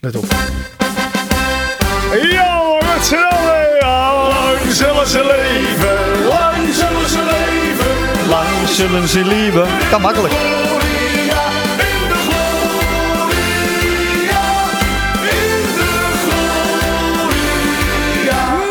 Let 0.00 0.16
op. 0.16 0.26
Ja, 2.30 2.78
met 2.96 3.06
z'n 3.06 3.14
allen. 3.14 3.66
Lang 4.28 4.58
zullen 4.74 5.06
ze 5.08 5.24
leven. 5.24 6.26
Lang 6.26 6.74
zullen 6.74 7.08
ze 7.08 7.18
leven. 7.30 7.47
Lang 8.28 8.68
zullen 8.68 9.08
ze 9.08 9.24
lieben. 9.24 9.66
Kan 9.90 10.00
makkelijk. 10.00 10.34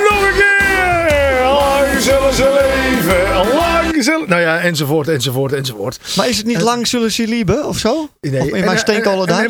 Nog 0.10 0.22
een 0.22 0.34
keer. 0.34 1.44
Lang 1.44 2.02
zullen 2.02 2.34
ze 2.34 2.68
leven. 2.72 3.56
Lang 3.56 4.04
zullen... 4.04 4.30
Nou 4.30 4.42
ja, 4.42 4.60
enzovoort, 4.60 5.08
enzovoort, 5.08 5.54
enzovoort. 5.54 6.00
Maar 6.16 6.30
is 6.30 6.38
het 6.38 6.46
niet 6.46 6.62
lang 6.62 6.88
zullen 6.88 7.12
ze 7.12 7.28
lieben 7.28 7.66
of 7.68 7.78
zo? 7.78 8.10
Nee. 8.22 8.40
Of 8.42 8.46
in 8.48 8.52
mijn 8.52 8.66
en- 8.68 8.78
steenkolen 8.80 9.20
en, 9.20 9.34
dan 9.34 9.42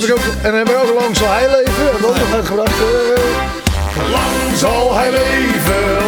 heb 0.56 0.70
ik 0.70 0.76
ook 0.78 1.00
lang 1.00 1.18
zal 1.18 1.28
hij 1.28 1.48
leven. 1.50 1.90
En 1.90 2.06
ook 2.06 2.18
nog 2.18 2.34
uitgebracht. 2.34 2.72
eh, 2.72 4.12
lang 4.12 4.58
zal 4.58 4.96
hij 4.96 5.12
leven. 5.12 6.07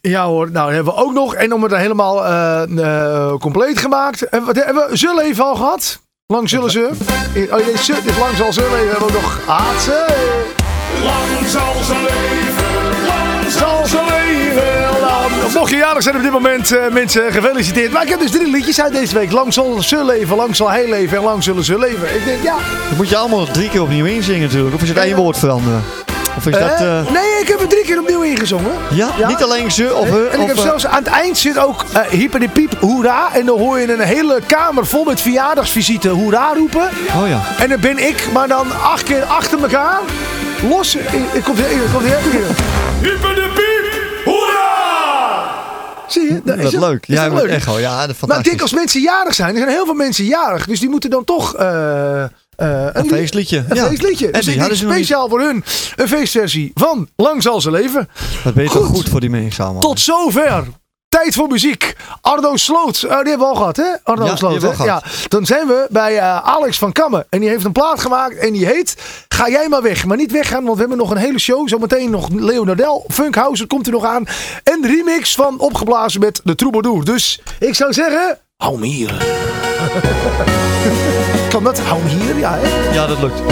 Ja 0.00 0.24
hoor, 0.24 0.50
nou 0.50 0.74
hebben 0.74 0.94
we 0.94 1.00
ook 1.00 1.12
nog. 1.12 1.34
En 1.34 1.52
om 1.52 1.62
het 1.62 1.76
helemaal 1.76 2.26
eh, 2.26 2.62
eh, 2.62 3.32
compleet 3.38 3.78
gemaakt. 3.78 4.28
En 4.28 4.44
wat 4.44 4.56
hebben 4.56 4.88
we? 4.88 4.96
Zullen 4.96 5.24
even 5.24 5.44
al 5.44 5.54
gehad? 5.54 6.00
Lang 6.26 6.48
zullen 6.48 6.70
ze. 6.70 6.90
Oh, 7.50 7.66
nee, 7.66 7.76
ze, 7.76 7.94
dit 8.04 8.18
lang 8.18 8.36
zal 8.36 8.52
ze 8.52 8.60
leven. 8.60 8.90
Hebben 8.90 8.98
we 8.98 9.04
ook 9.04 9.22
nog 9.22 9.40
haat 9.46 9.80
ze. 9.82 10.06
Lang 11.04 11.48
zal 11.48 11.82
ze 11.84 11.94
leven. 11.94 13.06
Lang 13.06 13.50
zal 13.50 13.86
ze 13.86 14.04
leven. 14.08 14.80
Nou, 15.00 15.52
mocht 15.54 15.70
je 15.70 15.76
jarig 15.76 16.02
zijn 16.02 16.16
op 16.16 16.22
dit 16.22 16.32
moment, 16.32 16.72
eh, 16.72 16.88
mensen, 16.88 17.32
gefeliciteerd. 17.32 17.92
Maar 17.92 18.02
ik 18.02 18.08
heb 18.08 18.20
dus 18.20 18.30
drie 18.30 18.50
liedjes 18.50 18.80
uit 18.80 18.92
deze 18.92 19.14
week. 19.14 19.32
Lang 19.32 19.52
zal 19.52 19.82
ze 19.82 20.04
leven, 20.04 20.36
lang 20.36 20.56
zal 20.56 20.70
hij 20.70 20.90
leven 20.90 21.16
en 21.16 21.24
lang 21.24 21.42
zullen 21.42 21.64
ze 21.64 21.78
leven. 21.78 22.14
Ik 22.14 22.24
denk, 22.24 22.42
ja. 22.42 22.56
Dat 22.88 22.96
moet 22.96 23.08
je 23.08 23.16
allemaal 23.16 23.46
drie 23.46 23.68
keer 23.68 23.82
opnieuw 23.82 24.04
inzingen 24.04 24.42
natuurlijk. 24.42 24.74
Of 24.74 24.82
is 24.82 24.88
het 24.88 24.98
één 24.98 25.16
woord 25.16 25.38
veranderen? 25.38 25.82
Of 26.36 26.46
is 26.46 26.58
dat... 26.58 26.70
Eh, 26.70 26.98
eh, 26.98 27.10
nee, 27.10 27.40
ik 27.40 27.48
heb 27.48 27.60
er 27.60 27.68
drie 27.68 27.84
keer 27.84 27.98
opnieuw 28.00 28.22
ingezongen. 28.22 28.70
ja? 28.90 29.28
niet 29.28 29.42
alleen 29.42 29.70
ze 29.70 29.94
of 29.94 30.10
Nee. 30.10 30.28
En 30.28 30.34
ik 30.34 30.40
of, 30.40 30.46
heb 30.46 30.56
eh, 30.56 30.62
zelfs 30.62 30.86
aan 30.86 31.02
het 31.02 31.12
eind 31.12 31.38
zit 31.38 31.58
ook 31.58 31.84
uh, 31.94 32.00
hyper 32.00 32.40
de 32.40 32.48
piep 32.48 32.74
hoera. 32.80 33.34
En 33.34 33.46
dan 33.46 33.58
hoor 33.58 33.78
je 33.78 33.92
een 33.92 34.00
hele 34.00 34.40
kamer 34.46 34.86
vol 34.86 35.04
met 35.04 35.20
verjaardagsvisite 35.20 36.08
hoera 36.08 36.52
roepen. 36.54 36.88
Oh 37.16 37.28
ja. 37.28 37.40
En 37.58 37.68
dan 37.68 37.80
ben 37.80 37.98
ik, 37.98 38.28
maar 38.32 38.48
dan 38.48 38.66
acht 38.82 39.02
keer 39.02 39.24
achter 39.24 39.62
elkaar. 39.62 40.00
Los. 40.68 40.94
Ik, 40.94 41.08
ik 41.32 41.42
kom 41.44 41.56
hier, 41.56 41.70
ik 41.70 41.90
kom 41.92 42.02
hier. 42.02 42.18
Hyper 43.00 43.34
de 43.34 43.50
piep 43.54 44.24
hoera! 44.24 44.70
Zie 46.06 46.32
je? 46.32 46.40
Dat 46.44 46.58
is 46.58 46.72
leuk. 46.72 47.06
is 47.06 47.14
Jij 47.14 47.28
dat 47.28 47.42
leuk? 47.42 47.50
echo. 47.50 47.78
Ja, 47.78 48.06
dat 48.06 48.16
is 48.22 48.26
Maar 48.26 48.38
ik 48.38 48.44
denk 48.44 48.60
als 48.60 48.72
mensen 48.72 49.00
jarig 49.00 49.34
zijn, 49.34 49.50
er 49.50 49.56
zijn 49.56 49.70
heel 49.70 49.84
veel 49.84 49.94
mensen 49.94 50.24
jarig. 50.24 50.66
Dus 50.66 50.80
die 50.80 50.88
moeten 50.88 51.10
dan 51.10 51.24
toch 51.24 51.56
eh, 51.56 52.24
eh, 52.60 52.86
Een 52.92 53.08
feestliedje. 53.08 53.64
Een 53.68 53.76
Ja. 53.76 53.86
feestliedje. 53.86 54.26
En 54.26 54.32
Dus 54.32 54.46
ik 54.48 54.68
niet. 54.68 54.76
speciaal 54.76 55.28
voor 55.28 55.40
hun 55.40 55.64
een 55.96 56.08
feestversie 56.08 56.70
van 56.74 57.08
Lang 57.16 57.42
zal 57.42 57.60
ze 57.60 57.70
leven. 57.70 58.08
Ben 58.54 58.64
je 58.64 58.70
toch 58.70 58.86
Goed. 58.86 58.96
goed 58.96 59.08
voor 59.08 59.20
die 59.20 59.30
mensen 59.30 59.64
allemaal. 59.64 59.82
Tot 59.82 60.00
zover. 60.00 60.64
Tijd 61.08 61.34
voor 61.34 61.48
muziek. 61.48 61.96
Arno 62.20 62.56
Sloot. 62.56 63.04
Oh, 63.04 63.08
die 63.10 63.16
hebben 63.28 63.38
we 63.38 63.44
al 63.44 63.54
gehad, 63.54 63.76
hè? 63.76 63.84
Arno 64.02 64.22
Ja, 64.24 64.28
die 64.28 64.38
Sloot. 64.38 64.78
hè? 64.78 64.84
Ja. 64.84 65.02
Dan 65.28 65.46
zijn 65.46 65.66
we 65.66 65.86
bij 65.90 66.18
eh, 66.18 66.36
Alex 66.38 66.78
van 66.78 66.92
Kammen. 66.92 67.26
En 67.30 67.40
die 67.40 67.48
heeft 67.48 67.64
een 67.64 67.72
plaat 67.72 68.00
gemaakt. 68.00 68.36
En 68.36 68.52
die 68.52 68.66
heet 68.66 68.96
Ga 69.28 69.48
jij 69.48 69.68
maar 69.68 69.82
weg. 69.82 70.04
Maar 70.04 70.16
niet 70.16 70.32
weggaan, 70.32 70.62
want 70.64 70.74
we 70.74 70.80
hebben 70.80 70.98
nog 70.98 71.10
een 71.10 71.16
hele 71.16 71.38
show. 71.38 71.68
Zometeen 71.68 72.10
nog 72.10 72.28
Leonardel. 72.28 73.04
Funkhouse 73.08 73.66
komt 73.66 73.86
er 73.86 73.92
nog 73.92 74.04
aan. 74.04 74.24
En 74.62 74.80
de 74.80 74.88
remix 74.88 75.34
van 75.34 75.58
Opgeblazen 75.58 76.20
met 76.20 76.40
de 76.44 76.54
Troubadour. 76.54 77.04
Dus 77.04 77.40
ik 77.58 77.74
zou 77.74 77.92
zeggen, 77.92 78.38
hou 78.56 78.78
me 78.78 78.86
hier. 78.86 79.14
kan 81.62 81.74
dat? 81.74 81.86
Hou 81.86 82.02
hier? 82.08 82.38
Ja, 82.38 82.58
hè? 82.60 82.92
Ja, 82.94 83.06
dat 83.06 83.20
lukt. 83.20 83.42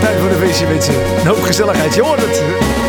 Tijd 0.00 0.18
voor 0.18 0.28
de 0.28 0.34
feestje, 0.34 0.66
mensen. 0.66 0.94
Een 0.94 1.26
hoop 1.26 1.42
gezelligheid. 1.42 1.94
Je 1.94 2.02
hoort 2.02 2.20
het. 2.20 2.42
Het 2.42 2.85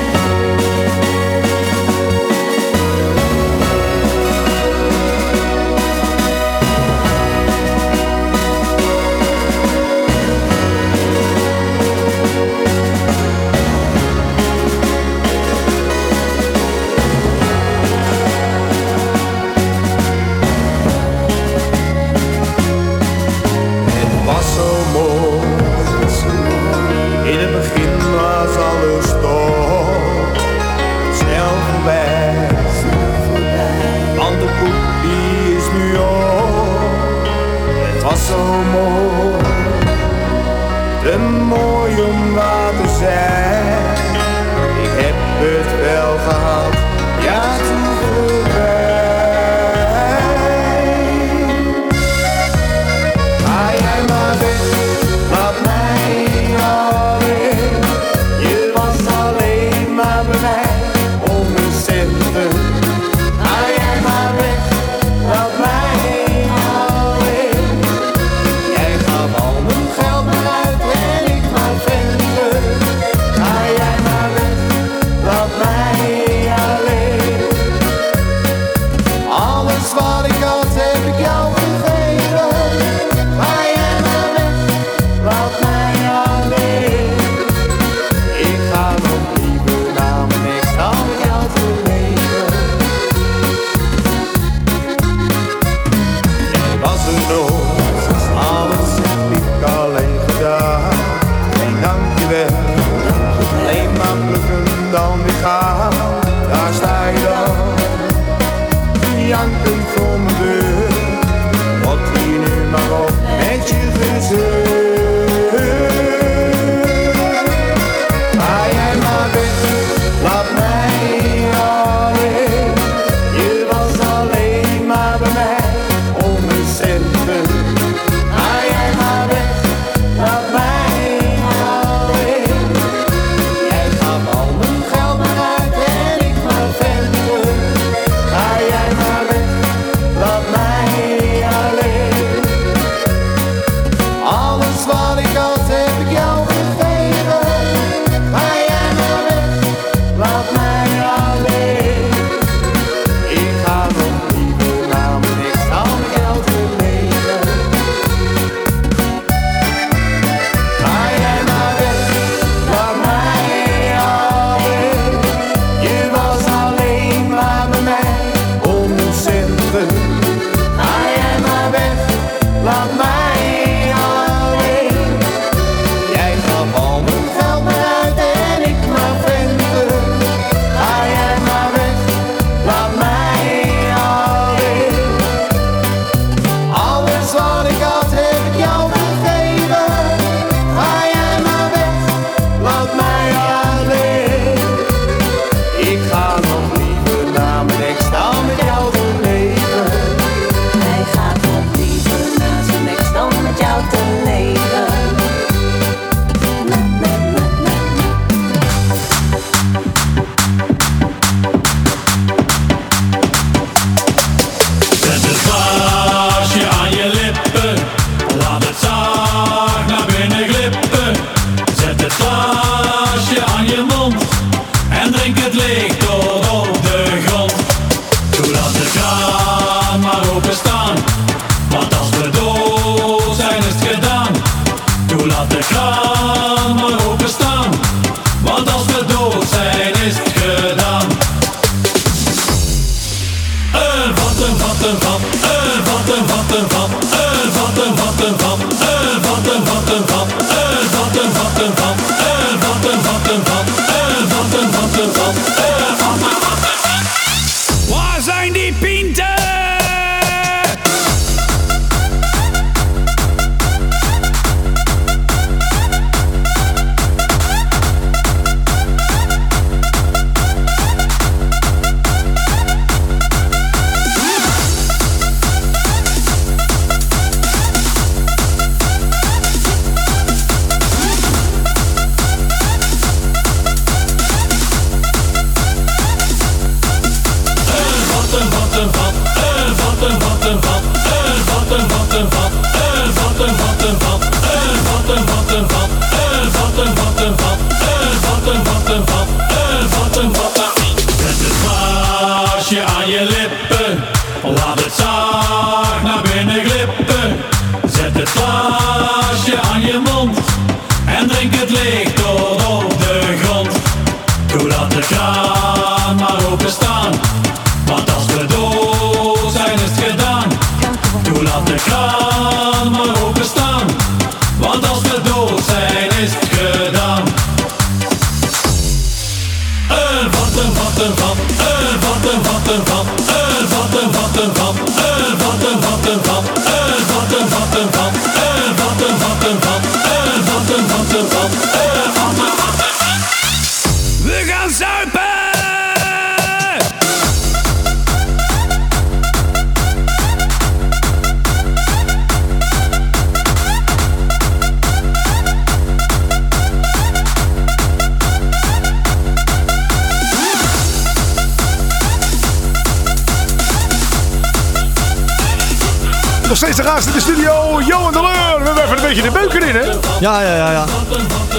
Ja, 370.20 370.42
ja, 370.42 370.56
ja, 370.56 370.72
ja. 370.72 370.86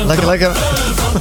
Lekker, 0.07 0.27
lekker. 0.27 0.53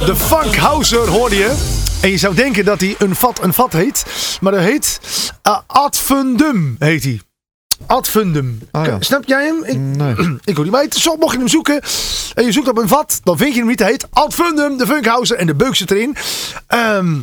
De 0.06 0.16
Funkhauser 0.16 1.08
hoorde 1.08 1.36
je. 1.36 1.54
En 2.00 2.10
je 2.10 2.18
zou 2.18 2.34
denken 2.34 2.64
dat 2.64 2.80
hij 2.80 2.94
een 2.98 3.14
vat 3.14 3.42
een 3.42 3.54
vat 3.54 3.72
heet. 3.72 4.04
Maar 4.40 4.52
dat 4.52 4.60
heet 4.60 5.00
uh, 5.48 5.58
Adfundum 5.66 6.76
heet 6.78 7.02
hij. 7.04 7.20
Adfundum. 7.86 8.60
Ah, 8.70 8.86
ja. 8.86 8.96
Snap 9.00 9.24
jij 9.26 9.44
hem? 9.44 9.64
Ik, 9.64 9.78
Nee. 9.78 10.14
ik 10.44 10.54
hoor 10.56 10.64
niet 10.64 10.72
bij. 10.72 10.86
Zo 10.90 11.16
mocht 11.16 11.32
je 11.32 11.38
hem 11.38 11.48
zoeken. 11.48 11.80
En 12.34 12.44
je 12.44 12.52
zoekt 12.52 12.68
op 12.68 12.78
een 12.78 12.88
vat. 12.88 13.20
Dan 13.22 13.36
vind 13.36 13.52
je 13.52 13.58
hem 13.58 13.68
niet. 13.68 13.78
Hij 13.78 13.90
heet 13.90 14.06
Adfundum. 14.10 14.76
De 14.78 14.86
Funkhauser. 14.86 15.36
En 15.36 15.46
de 15.46 15.54
beuk 15.54 15.74
zit 15.74 15.90
erin. 15.90 16.16
Ehm, 16.66 17.14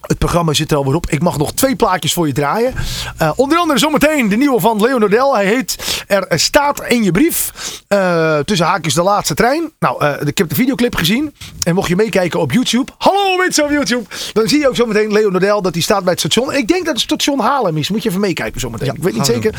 het 0.00 0.18
programma 0.18 0.52
zit 0.52 0.70
er 0.70 0.76
alweer 0.76 0.94
op. 0.94 1.10
Ik 1.10 1.22
mag 1.22 1.38
nog 1.38 1.52
twee 1.52 1.76
plaatjes 1.76 2.12
voor 2.12 2.26
je 2.26 2.32
draaien. 2.32 2.74
Eh, 3.16 3.30
onder 3.36 3.58
andere 3.58 3.78
zometeen 3.78 4.28
de 4.28 4.36
nieuwe 4.36 4.60
van 4.60 4.80
Leo 4.80 4.98
Nodel. 4.98 5.36
Hij 5.36 5.46
heet 5.46 5.76
Er 6.06 6.40
staat 6.40 6.82
in 6.86 7.04
je 7.04 7.10
brief. 7.10 7.52
Eh, 7.88 8.38
tussen 8.38 8.66
haakjes 8.66 8.94
de 8.94 9.02
laatste 9.02 9.34
trein. 9.34 9.72
Nou, 9.78 10.04
eh, 10.04 10.26
ik 10.26 10.38
heb 10.38 10.48
de 10.48 10.54
videoclip 10.54 10.94
gezien. 10.94 11.34
En 11.62 11.74
mocht 11.74 11.88
je 11.88 11.96
meekijken 11.96 12.40
op 12.40 12.52
YouTube. 12.52 12.92
Hallo 12.98 13.36
mensen 13.36 13.64
op 13.64 13.70
YouTube. 13.70 14.04
Dan 14.32 14.48
zie 14.48 14.58
je 14.58 14.68
ook 14.68 14.76
zometeen 14.76 15.12
Leo 15.12 15.30
Nodel 15.30 15.62
dat 15.62 15.72
hij 15.72 15.82
staat 15.82 16.02
bij 16.02 16.12
het 16.12 16.20
station. 16.20 16.54
Ik 16.54 16.68
denk 16.68 16.84
dat 16.84 16.94
het 16.94 17.02
station 17.02 17.40
Haarlem 17.40 17.76
is. 17.76 17.90
Moet 17.90 18.02
je 18.02 18.08
even 18.08 18.20
meekijken 18.20 18.60
zometeen. 18.60 18.94
ik 18.94 19.02
weet 19.02 19.14
niet 19.14 19.26
zeker. 19.26 19.54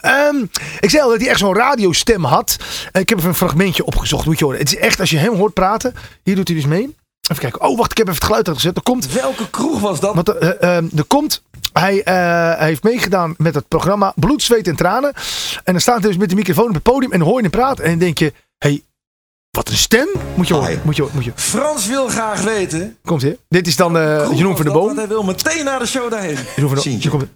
Ehm, 0.00 0.36
ik 0.80 0.90
zei 0.90 1.02
al 1.02 1.08
dat 1.08 1.20
hij 1.20 1.28
echt 1.28 1.38
zo'n 1.38 1.54
radiostem 1.54 2.24
had. 2.24 2.56
Ik 2.92 3.08
heb 3.08 3.18
even 3.18 3.30
een 3.30 3.34
fragmentje 3.34 3.84
opgezocht. 3.84 4.26
Moet 4.26 4.38
je 4.38 4.44
horen. 4.44 4.60
Het 4.60 4.72
is 4.72 4.78
echt 4.78 5.00
als 5.00 5.10
je 5.10 5.18
hem 5.18 5.34
hoort 5.34 5.54
praten. 5.54 5.94
Hier 6.22 6.34
doet 6.34 6.48
hij 6.48 6.56
dus 6.56 6.66
mee. 6.66 6.94
Even 7.30 7.42
kijken. 7.42 7.60
Oh, 7.60 7.76
wacht. 7.78 7.90
Ik 7.90 7.96
heb 7.96 8.06
even 8.06 8.18
het 8.18 8.26
geluid 8.26 8.46
uitgezet. 8.48 8.76
Er 8.76 8.82
komt... 8.82 9.12
Welke 9.12 9.50
kroeg 9.50 9.80
was 9.80 10.00
dat? 10.00 10.14
Want, 10.14 10.28
eh, 10.38 10.76
eh, 10.76 10.84
er 10.96 11.04
komt. 11.06 11.42
Hij, 11.72 12.02
eh, 12.02 12.14
hij 12.58 12.66
heeft 12.66 12.82
meegedaan 12.82 13.34
met 13.38 13.54
het 13.54 13.68
programma 13.68 14.12
Bloed, 14.16 14.42
Zweet 14.42 14.68
en 14.68 14.76
Tranen. 14.76 15.12
En 15.64 15.72
dan 15.72 15.80
staat 15.80 15.98
hij 16.00 16.08
dus 16.08 16.16
met 16.16 16.28
de 16.28 16.34
microfoon 16.34 16.68
op 16.68 16.74
het 16.74 16.82
podium 16.82 17.12
en 17.12 17.20
hoor 17.20 17.34
je 17.36 17.40
hem 17.42 17.50
praten. 17.50 17.84
En 17.84 17.90
dan 17.90 17.98
denk 17.98 18.18
je, 18.18 18.32
hey, 18.58 18.82
wat 19.50 19.68
een 19.68 19.76
stem. 19.76 20.08
Moet 20.34 20.48
je 20.48 20.54
horen. 20.54 20.80
Moet 20.84 20.96
je, 20.96 21.06
moet 21.12 21.24
je. 21.24 21.32
Frans 21.34 21.86
wil 21.86 22.08
graag 22.08 22.42
weten. 22.42 22.96
Komt 23.04 23.22
hier. 23.22 23.36
Dit 23.48 23.66
is 23.66 23.76
dan 23.76 23.98
eh 23.98 24.22
Kroeg 24.22 24.36
Jeroen 24.38 24.56
van 24.56 24.64
de 24.64 24.70
dat, 24.70 24.78
Boom. 24.80 24.86
want 24.86 24.98
Hij 24.98 25.08
wil 25.08 25.22
meteen 25.22 25.64
naar 25.64 25.78
de 25.78 25.86
show 25.86 26.10
daarheen. 26.10 26.38
Jeroen 26.56 26.74
van 26.74 26.82
de 26.82 27.08
Boom. 27.08 27.10
Komt- 27.10 27.28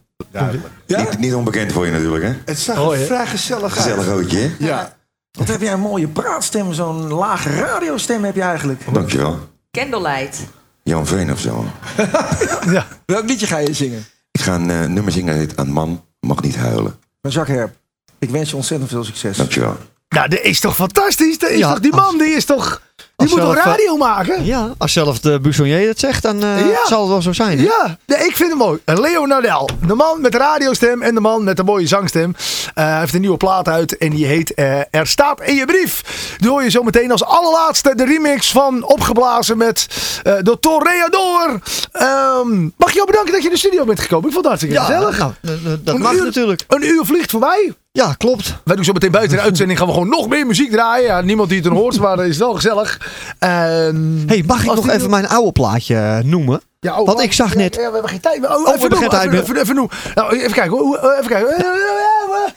Niet, 0.86 1.18
niet 1.18 1.34
onbekend 1.34 1.72
voor 1.72 1.86
je 1.86 1.92
natuurlijk, 1.92 2.24
hè? 2.24 2.32
Het 2.44 2.58
zag 2.58 2.78
Oh, 2.80 2.96
ja. 2.96 3.04
vrij 3.04 3.26
gezellig 3.26 3.62
uit. 3.62 3.72
Gezellig 3.72 4.06
roodje, 4.06 4.38
hè? 4.38 4.50
Ja. 4.58 4.96
Wat 5.38 5.48
heb 5.48 5.60
jij 5.60 5.72
een 5.72 5.80
mooie 5.80 6.08
praatstem, 6.08 6.72
zo'n 6.72 7.08
lage 7.12 7.50
radiostem 7.50 8.24
heb 8.24 8.34
je 8.34 8.42
eigenlijk. 8.42 8.82
Dankjewel. 8.92 9.38
Candlelight. 9.70 10.46
Jan 10.82 11.06
Veen 11.06 11.32
of 11.32 11.40
zo. 11.40 11.64
ja. 12.76 12.86
Welk 13.06 13.24
liedje 13.28 13.46
ga 13.46 13.58
je 13.58 13.72
zingen? 13.72 14.04
Ik 14.30 14.40
ga 14.40 14.54
een 14.54 14.70
eh, 14.70 14.84
nummer 14.84 15.12
zingen, 15.12 15.38
dat 15.38 15.48
heet 15.48 15.58
Een 15.58 15.72
man 15.72 16.04
mag 16.20 16.42
niet 16.42 16.56
huilen. 16.56 16.98
Van 17.22 17.30
Jacques 17.30 17.56
Herp. 17.56 17.76
Ik 18.18 18.30
wens 18.30 18.50
je 18.50 18.56
ontzettend 18.56 18.90
veel 18.90 19.04
succes. 19.04 19.36
Dankjewel. 19.36 19.76
Nou, 20.08 20.28
dat 20.28 20.40
is 20.40 20.60
toch 20.60 20.74
fantastisch? 20.74 21.38
Dat 21.38 21.50
is 21.50 21.58
Ja, 21.58 21.70
toch, 21.70 21.80
die 21.80 21.92
man 21.94 22.18
die 22.18 22.28
is 22.28 22.44
toch... 22.44 22.82
Die 23.18 23.28
moet 23.28 23.38
zelf, 23.38 23.56
eh, 23.56 23.64
radio 23.64 23.96
maken? 23.96 24.44
Ja, 24.44 24.74
als 24.78 24.92
zelf 24.92 25.18
de 25.20 25.40
Buissonnier 25.40 25.88
het 25.88 25.98
zegt, 25.98 26.22
dan 26.22 26.42
eh, 26.42 26.68
Ja. 26.70 26.86
zal 26.86 27.00
het 27.00 27.08
wel 27.10 27.22
zo 27.22 27.32
zijn. 27.32 27.58
hè? 27.58 27.64
Ja, 27.64 27.98
nee, 28.06 28.18
ik 28.18 28.36
vind 28.36 28.48
hem 28.48 28.58
mooi. 28.58 28.78
Leo 28.84 29.26
Nadel. 29.26 29.68
De 29.86 29.94
man 29.94 30.20
met 30.20 30.32
de 30.32 30.38
radiostem 30.38 31.02
en 31.02 31.14
de 31.14 31.20
man 31.20 31.44
met 31.44 31.56
de 31.56 31.64
mooie 31.64 31.86
zangstem. 31.86 32.34
Eh, 32.74 32.84
hij 32.84 32.98
heeft 32.98 33.14
een 33.14 33.20
nieuwe 33.20 33.36
plaat 33.36 33.68
uit 33.68 33.96
en 33.96 34.10
die 34.10 34.26
heet 34.26 34.54
eh, 34.54 34.78
Er 34.90 35.06
staat 35.06 35.40
in 35.42 35.54
je 35.54 35.64
brief. 35.64 36.02
Die 36.38 36.48
hoor 36.48 36.62
je 36.62 36.70
zo 36.70 36.82
meteen 36.82 37.10
als 37.12 37.24
allerlaatste 37.24 37.94
de 37.94 38.04
remix 38.04 38.50
van 38.52 38.82
Opgeblazen 38.84 39.56
met 39.56 39.86
eh, 40.22 40.34
de 40.42 40.58
Toreador. 40.60 41.60
Ehm, 41.92 42.62
mag 42.76 42.88
je 42.88 42.94
jou 42.94 43.06
bedanken 43.06 43.32
dat 43.32 43.40
je 43.42 43.48
in 43.48 43.52
de 43.54 43.58
studio 43.58 43.84
bent 43.84 44.00
gekomen? 44.00 44.26
Ik 44.28 44.32
vond 44.34 44.46
het 44.46 44.54
hartstikke 44.60 44.74
Ja, 44.74 44.84
gezellig. 44.84 45.18
nou, 45.18 45.32
dat- 45.40 45.64
dat- 45.64 45.84
dat 45.86 45.94
Een 45.94 46.00
mag 46.00 46.12
uur- 46.12 46.24
natuurlijk. 46.24 46.64
Een 46.68 46.84
uur 46.84 47.04
vliegt 47.04 47.30
voorbij. 47.30 47.74
Ja, 47.98 48.12
klopt. 48.12 48.54
Wij 48.64 48.76
doen 48.76 48.84
zo 48.84 48.92
meteen 48.92 49.10
buiten 49.10 49.36
de 49.36 49.42
uitzending 49.42 49.78
gaan 49.78 49.86
we 49.88 49.92
gewoon 49.92 50.08
nog 50.08 50.28
meer 50.28 50.46
muziek 50.46 50.70
draaien. 50.70 51.06
Ja, 51.06 51.20
niemand 51.20 51.48
die 51.48 51.58
het 51.58 51.66
dan 51.68 51.76
hoort, 51.76 51.98
maar 52.00 52.16
dat 52.16 52.26
is 52.26 52.38
wel 52.38 52.54
gezellig. 52.54 53.00
En 53.38 54.22
hey, 54.26 54.42
mag 54.46 54.60
ik 54.64 54.74
nog 54.74 54.88
even 54.88 55.10
mijn 55.10 55.28
oude 55.28 55.52
plaatje 55.52 55.94
eh, 55.94 56.18
noemen? 56.24 56.60
Ja, 56.80 57.00
oh, 57.00 57.06
Want 57.06 57.20
ik 57.20 57.32
zag 57.32 57.52
Ja, 57.52 57.58
net... 57.58 57.74
Ja, 57.74 57.86
we 57.86 57.92
hebben 57.92 58.10
geen 58.10 58.20
tijd 58.20 58.40
meer. 58.40 58.50
Oh, 58.50 58.54
we 58.56 58.60
even 58.60 58.70
hebben 58.70 58.90
doen, 58.90 58.98
geen 58.98 59.08
tijd 59.08 59.22
even, 59.32 59.52
meer. 59.54 59.62
Even, 59.62 59.76
even. 59.78 59.88
Nou, 60.14 60.36
even 60.36 60.52
kijken. 60.52 60.76
Hoe- 60.78 61.16
Even 61.18 61.28
kijken. 61.30 61.56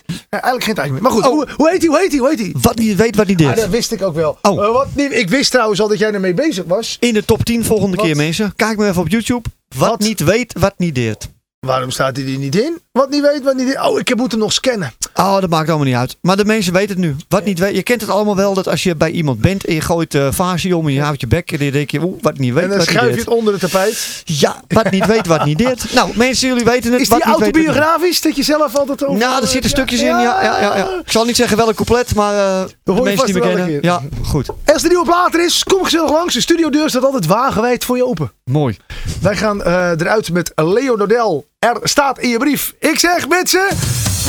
Ja, 0.06 0.20
eigenlijk 0.30 0.64
geen 0.64 0.76
tijd 0.76 0.92
meer. 0.92 1.02
Maar 1.02 1.12
goed, 1.12 1.24
hoe, 1.26 1.48
hoe 1.56 1.70
heet 1.70 1.80
hij? 1.82 1.88
Hoe 1.90 2.00
heet 2.00 2.10
hij? 2.12 2.20
Hoe 2.20 2.30
heet 2.30 2.40
hij? 2.40 2.54
Wat 2.62 2.76
niet 2.78 2.96
weet, 2.98 3.16
wat 3.16 3.28
niet 3.28 3.42
Ah, 3.42 3.48
dit. 3.48 3.56
dat 3.56 3.70
wist 3.70 3.92
ik 3.92 4.02
ook 4.02 4.16
wel. 4.16 4.38
Oh. 4.42 4.64
Eh, 4.66 4.72
wat 4.72 4.88
niet, 4.94 5.12
ik 5.14 5.30
wist 5.30 5.52
trouwens 5.52 5.82
al 5.82 5.88
dat 5.88 6.00
jij 6.00 6.12
ermee 6.12 6.34
bezig 6.34 6.64
was. 6.68 6.98
In 7.00 7.14
de 7.14 7.26
top 7.26 7.44
10 7.46 7.66
volgende 7.66 7.96
Wat? 7.96 8.06
keer, 8.06 8.16
mensen. 8.16 8.54
Kijk 8.56 8.78
maar 8.78 8.90
even 8.90 9.02
op 9.02 9.10
YouTube. 9.10 9.50
Wat, 9.78 9.90
Wat? 9.90 10.00
niet 10.00 10.20
weet, 10.24 10.54
wat 10.60 10.74
niet 10.78 10.96
deert. 10.96 11.30
Waarom 11.60 11.92
staat 11.92 12.16
hij 12.18 12.26
er 12.26 12.38
niet 12.38 12.56
in? 12.56 12.80
Wat 12.92 13.10
niet 13.10 13.22
weet, 13.22 13.44
wat 13.44 13.56
niet 13.56 13.74
in. 13.74 13.82
Oh, 13.82 14.00
ik 14.00 14.08
heb 14.08 14.18
moeten 14.18 14.40
nog 14.40 14.54
scannen. 14.54 14.92
Oh, 15.14 15.40
dat 15.40 15.50
maakt 15.50 15.70
allemaal 15.70 15.88
niet 15.88 15.96
uit. 15.96 16.18
Maar 16.22 16.38
de 16.38 16.46
mensen 16.46 16.74
weten 16.74 16.90
het 16.90 16.98
nu. 16.98 17.16
Wat 17.28 17.46
niet 17.46 17.60
weet. 17.60 17.76
Je 17.76 17.84
kent 17.84 18.02
het 18.02 18.10
allemaal 18.10 18.36
wel 18.36 18.54
dat 18.54 18.68
als 18.68 18.84
je 18.84 18.96
bij 18.96 19.12
iemand 19.12 19.42
bent 19.42 19.66
en 19.66 19.74
je 19.74 19.82
gooit 19.82 20.14
uh, 20.14 20.28
vaasje 20.32 20.78
om 20.78 20.88
en 20.88 20.94
je 20.94 21.02
houdt 21.02 21.22
je 21.22 21.28
bek 21.28 21.52
en 21.52 21.58
dan 21.58 21.70
denk 21.70 21.92
je, 21.92 22.02
oeh, 22.02 22.22
wat 22.22 22.38
niet 22.38 22.54
weet, 22.54 22.64
En 22.64 22.70
dan 22.70 22.78
wat 22.78 22.88
schuif 22.88 23.14
je 23.14 23.20
het 23.20 23.28
onder 23.28 23.54
het 23.54 23.62
tapijt. 23.62 24.22
Ja, 24.26 24.62
wat 24.68 24.92
niet 24.92 25.06
weet, 25.06 25.28
wat 25.28 25.46
niet 25.46 25.58
deert. 25.58 25.86
Nou, 25.94 26.12
mensen, 26.16 26.48
jullie 26.48 26.64
weten 26.64 26.92
het. 26.92 27.02
Is 27.02 27.08
wat 27.08 27.22
die 27.22 27.32
autobiografisch? 27.32 28.22
Dat 28.22 28.36
je 28.36 28.44
zelf 28.44 28.76
altijd 28.76 29.06
over... 29.06 29.20
Nou, 29.20 29.42
er 29.42 29.48
zitten 29.48 29.70
stukjes 29.70 30.00
in. 30.00 30.06
Ja, 30.06 30.22
ja, 30.22 30.60
ja, 30.60 30.78
ja. 30.78 30.90
Ik 31.06 31.12
zal 31.12 31.26
niet 31.26 31.36
zeggen 31.36 31.58
welk 31.58 31.76
couplet, 31.76 32.16
maar 32.16 32.36
eh, 32.36 32.70
de 32.84 33.02
mensen 33.02 33.26
die 33.26 33.36
me 33.36 33.42
kennen. 33.42 33.78
Ja, 33.82 34.02
goed. 34.24 34.50
Als 34.66 34.82
de 34.82 34.88
nieuwe 34.88 35.06
plaat 35.06 35.34
er 35.34 35.46
is, 35.46 35.64
kom 35.64 35.84
gezellig 35.84 36.12
langs. 36.12 36.34
De 36.34 36.42
studiodeur 36.42 36.90
staat 36.90 37.04
altijd 37.04 37.26
wagenwijd 37.26 37.86
voor 37.86 37.98
je 37.98 38.06
open. 38.06 38.32
Mooi. 38.44 38.78
Wij 39.22 39.36
gaan 39.36 39.64
eh, 39.64 39.90
eruit 39.90 40.32
met 40.32 40.52
Leo 40.56 40.96
Nodel. 40.96 41.46
Er 41.60 41.80
staat 41.84 42.20
in 42.20 42.30
je 42.30 42.38
brief. 42.38 42.74
Ik 42.80 43.00
zeg 43.00 43.28
mensen, 43.28 43.68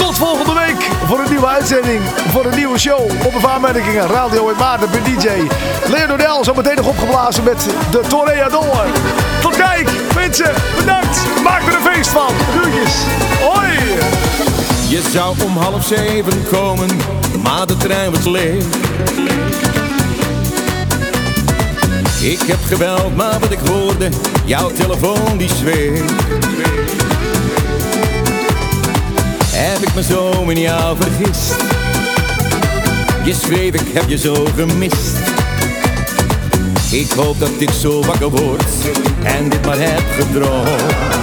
tot 0.07 0.19
volgende 0.19 0.55
week 0.55 0.91
voor 1.07 1.19
een 1.19 1.31
nieuwe 1.31 1.47
uitzending. 1.47 2.01
Voor 2.31 2.45
een 2.45 2.57
nieuwe 2.57 2.79
show 2.79 3.01
op 3.25 3.41
de 3.41 3.49
aanmerkingen. 3.49 4.07
Radio 4.07 4.49
en 4.49 4.57
Maarten 4.57 4.91
per 4.91 5.03
DJ. 5.03 5.29
Leo 5.87 6.07
Nodel 6.07 6.45
zo 6.45 6.55
meteen 6.55 6.77
nog 6.77 6.87
opgeblazen 6.87 7.45
met 7.45 7.67
de 7.91 8.01
Toreador. 8.09 8.87
Tot 9.41 9.57
kijk, 9.57 9.91
mensen, 10.15 10.55
bedankt. 10.77 11.19
Maak 11.43 11.63
er 11.63 11.75
een 11.75 11.93
feest 11.93 12.11
van. 12.11 12.31
Groetjes. 12.59 12.95
Hoi. 13.41 13.73
Je 14.89 15.03
zou 15.13 15.37
om 15.45 15.57
half 15.57 15.85
zeven 15.85 16.49
komen, 16.51 16.89
maar 17.43 17.67
de 17.67 17.77
trein 17.77 18.11
was 18.11 18.25
leeg. 18.25 18.65
Ik 22.21 22.41
heb 22.47 22.59
gebeld, 22.67 23.17
maar 23.17 23.39
wat 23.41 23.51
ik 23.51 23.61
hoorde, 23.69 24.09
jouw 24.45 24.71
telefoon 24.71 25.37
die 25.37 25.51
zweeg. 25.55 26.03
Heb 29.55 29.79
ik 29.79 29.95
me 29.95 30.03
zo 30.03 30.49
in 30.49 30.61
jou 30.61 30.97
vergist? 31.01 31.55
Je 33.25 33.35
schreef, 33.35 33.75
ik 33.75 33.93
heb 33.93 34.09
je 34.09 34.19
zo 34.19 34.47
gemist. 34.57 35.17
Ik 36.91 37.13
hoop 37.13 37.39
dat 37.39 37.51
ik 37.59 37.71
zo 37.71 38.05
wakker 38.05 38.31
word 38.31 38.65
en 39.23 39.49
dit 39.49 39.67
maar 39.67 39.79
heb 39.79 40.03
gedroomd. 40.19 41.22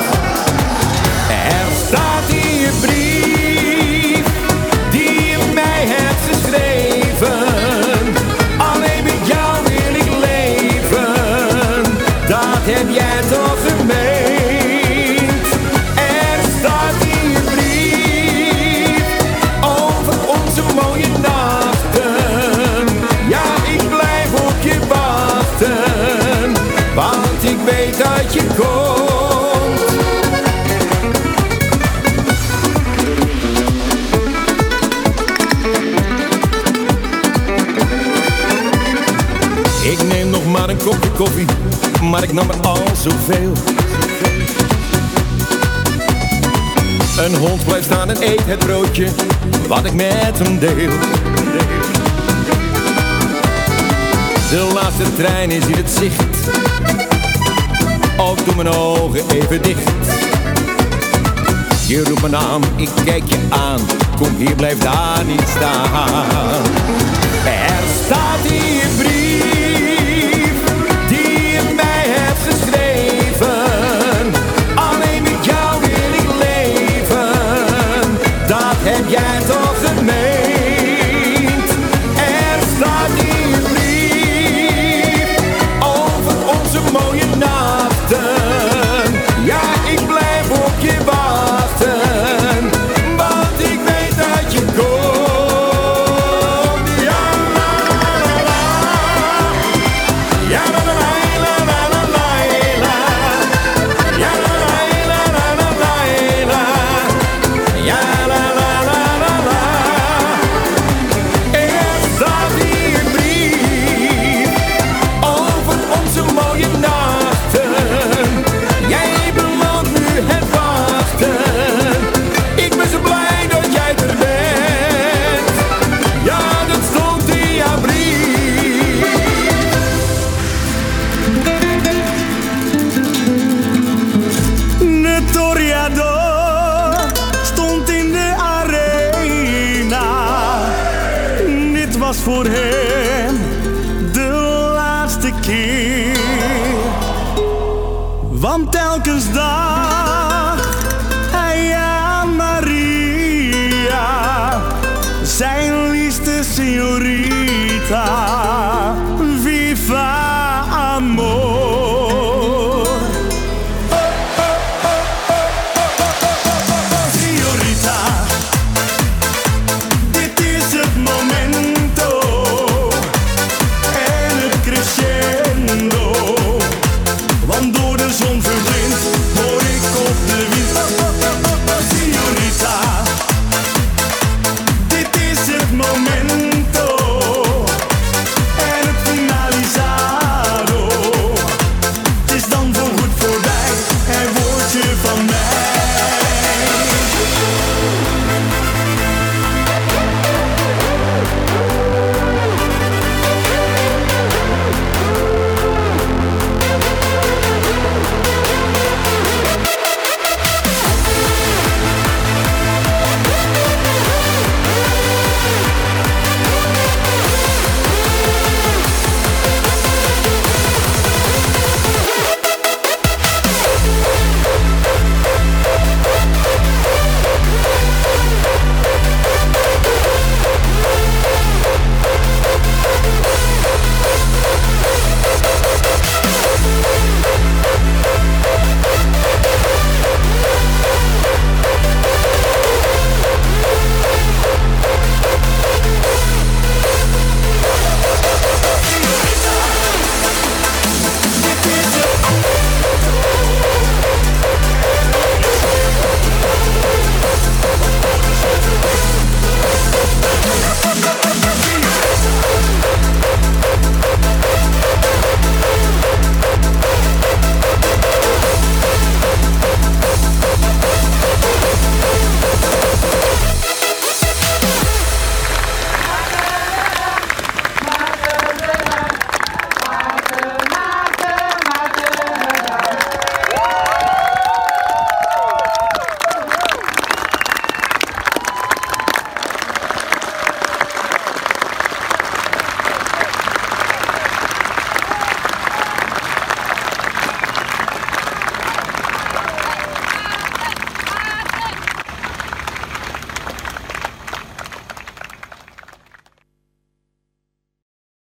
Kopje 40.89 41.11
koffie, 41.11 41.45
maar 42.01 42.23
ik 42.23 42.33
nam 42.33 42.49
er 42.49 42.67
al 42.67 42.77
zoveel. 43.03 43.51
Een 47.17 47.35
hond 47.35 47.65
blijft 47.65 47.85
staan 47.85 48.09
en 48.09 48.21
eet 48.21 48.45
het 48.45 48.59
broodje, 48.59 49.07
wat 49.67 49.85
ik 49.85 49.93
met 49.93 50.39
hem 50.39 50.59
deel. 50.59 50.89
De 54.49 54.71
laatste 54.73 55.15
trein 55.15 55.51
is 55.51 55.65
in 55.65 55.75
het 55.75 55.89
zicht, 55.99 56.23
ook 58.17 58.45
doe 58.45 58.55
mijn 58.55 58.75
ogen 58.75 59.29
even 59.29 59.61
dicht. 59.61 59.89
Je 61.87 62.03
roept 62.03 62.21
mijn 62.21 62.33
naam, 62.33 62.61
ik 62.75 62.89
kijk 63.05 63.23
je 63.25 63.37
aan, 63.49 63.79
kom 64.15 64.35
hier, 64.37 64.55
blijf 64.55 64.77
daar 64.77 65.25
niet 65.25 65.43
staan. 65.55 66.63
Er 67.45 67.83
staat 68.05 68.43
je 68.43 68.81
brief 68.97 69.88
toch 79.47 79.58